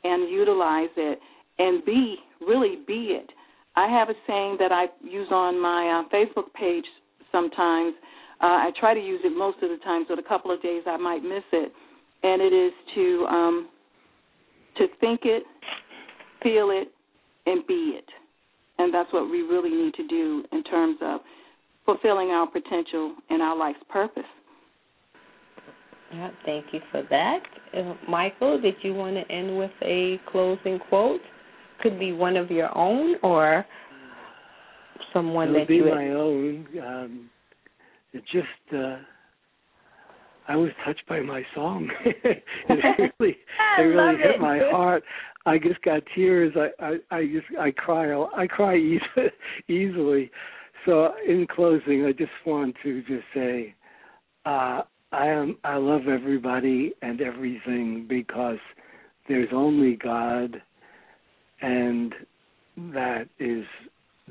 and 0.05 0.31
utilize 0.31 0.91
it 0.97 1.19
and 1.59 1.85
be, 1.85 2.17
really 2.41 2.79
be 2.87 3.19
it. 3.21 3.31
I 3.77 3.89
have 3.89 4.09
a 4.09 4.15
saying 4.27 4.57
that 4.59 4.73
I 4.73 4.87
use 5.05 5.29
on 5.31 5.61
my 5.61 6.03
uh, 6.03 6.15
Facebook 6.15 6.53
page 6.55 6.85
sometimes. 7.31 7.95
Uh, 8.41 8.47
I 8.47 8.71
try 8.79 8.95
to 8.95 9.01
use 9.01 9.21
it 9.25 9.37
most 9.37 9.63
of 9.63 9.71
the 9.71 9.79
time, 9.85 10.05
so 10.09 10.15
a 10.15 10.23
couple 10.23 10.53
of 10.53 10.61
days 10.63 10.83
I 10.87 10.97
might 10.97 11.23
miss 11.23 11.45
it. 11.53 11.73
And 12.23 12.43
it 12.43 12.53
is 12.53 12.73
to 12.97 13.27
um, 13.27 13.69
to 14.79 14.87
think 15.01 15.21
it, 15.25 15.45
feel 16.43 16.71
it, 16.71 16.89
and 17.47 17.67
be 17.67 17.97
it. 17.97 18.05
And 18.79 18.93
that's 18.95 19.13
what 19.13 19.31
we 19.31 19.43
really 19.43 19.71
need 19.71 19.95
to 19.95 20.07
do 20.07 20.45
in 20.53 20.63
terms 20.65 20.99
of 21.03 21.21
fulfilling 21.85 22.29
our 22.29 22.47
potential 22.47 23.17
and 23.31 23.43
our 23.43 23.57
life's 23.57 23.79
purpose. 23.89 24.23
Yeah, 26.13 26.31
thank 26.47 26.67
you 26.73 26.81
for 26.91 27.03
that. 27.11 27.41
Uh, 27.77 27.95
Michael, 28.09 28.61
did 28.61 28.75
you 28.83 28.95
want 28.95 29.17
to 29.17 29.35
end 29.35 29.59
with 29.59 29.71
a 29.83 30.21
closing 30.31 30.79
quote? 30.89 31.21
Could 31.83 31.99
be 31.99 32.13
one 32.13 32.37
of 32.37 32.51
your 32.51 32.77
own 32.77 33.17
or 33.23 33.65
someone 35.13 35.49
It'll 35.49 35.61
that 35.61 35.69
be 35.69 35.77
you 35.77 35.85
my 35.85 36.09
own. 36.11 36.67
Um, 36.83 37.31
it 38.13 38.23
just 38.33 38.75
uh, 38.75 38.97
I 40.49 40.57
was 40.57 40.71
touched 40.85 41.07
by 41.07 41.21
my 41.21 41.43
song. 41.55 41.89
it 42.05 43.13
really, 43.21 43.37
it 43.79 43.83
really 43.83 44.17
hit 44.17 44.37
it. 44.37 44.41
my 44.41 44.59
heart. 44.71 45.05
I 45.45 45.59
just 45.59 45.81
got 45.83 46.03
tears. 46.15 46.55
I, 46.57 46.85
I, 46.85 47.17
I 47.17 47.27
just, 47.27 47.47
I 47.61 47.71
cry. 47.71 48.13
I 48.37 48.47
cry 48.47 48.77
easily. 48.77 49.31
easily. 49.69 50.31
So, 50.87 51.13
in 51.27 51.47
closing, 51.55 52.07
I 52.07 52.13
just 52.13 52.31
want 52.47 52.75
to 52.83 53.03
just 53.03 53.25
say, 53.35 53.75
uh, 54.47 54.83
I 55.13 55.27
am. 55.27 55.59
I 55.65 55.77
love 55.77 56.03
everybody 56.09 56.93
and 57.03 57.21
everything 57.21 58.07
because 58.09 58.59
there's 59.29 59.49
only 59.53 59.97
God, 59.97 60.63
and 61.61 62.15
that 62.77 63.29
is 63.39 63.65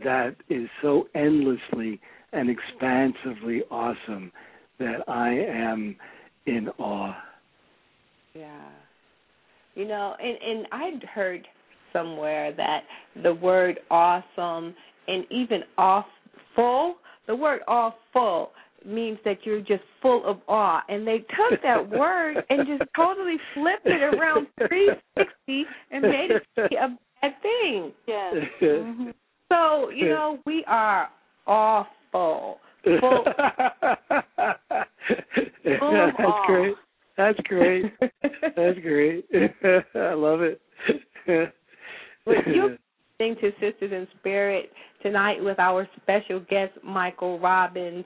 that 0.04 0.36
is 0.50 0.68
so 0.82 1.08
endlessly 1.16 2.00
and 2.34 2.50
expansively 2.50 3.62
awesome 3.70 4.32
that 4.80 5.08
I 5.08 5.30
am 5.30 5.96
in 6.46 6.70
awe. 6.78 7.16
Yeah. 8.34 8.70
You 9.76 9.88
know, 9.88 10.16
and 10.20 10.38
and 10.42 10.68
I'd 10.72 11.04
heard 11.04 11.48
somewhere 11.94 12.54
that 12.56 12.82
the 13.24 13.34
word 13.34 13.80
awesome 13.90 14.76
and 15.08 15.26
even 15.32 15.62
awful, 15.78 16.96
the 17.28 17.36
word 17.36 17.62
awful 17.68 18.52
means 18.86 19.18
that 19.26 19.38
you're 19.44 19.62
just 19.62 19.84
full 20.02 20.24
of 20.26 20.40
awe. 20.48 20.82
And 20.90 21.06
they 21.08 21.20
took 21.20 21.62
that 21.64 21.90
word 21.98 22.38
and 22.50 22.68
just 22.68 22.90
totally 22.96 23.38
flipped 23.54 23.86
it 23.86 24.02
around 24.02 24.48
360 24.68 25.66
and 25.92 26.02
made 26.04 26.32
it 26.32 26.70
be 26.70 26.76
a 26.76 26.98
bad 27.22 27.34
thing. 27.42 27.92
Yes. 28.08 28.36
Mhm. 28.62 29.14
So, 29.50 29.92
you 29.92 30.10
know, 30.10 30.40
we 30.46 30.66
are 30.68 31.08
awful. 31.48 32.58
Full, 35.80 36.12
That's 36.18 36.40
great. 36.46 36.76
That's 37.18 37.40
great. 37.48 37.86
That's 38.56 38.80
great. 38.80 39.26
I 39.96 40.14
love 40.14 40.42
it. 40.42 40.62
Well, 42.26 42.36
you're 42.46 42.78
listening 43.20 43.36
to 43.42 43.52
Sisters 43.60 43.92
in 43.92 44.08
Spirit 44.20 44.72
tonight 45.02 45.44
with 45.44 45.60
our 45.60 45.88
special 46.02 46.40
guest 46.50 46.74
Michael 46.84 47.40
Robins, 47.40 48.06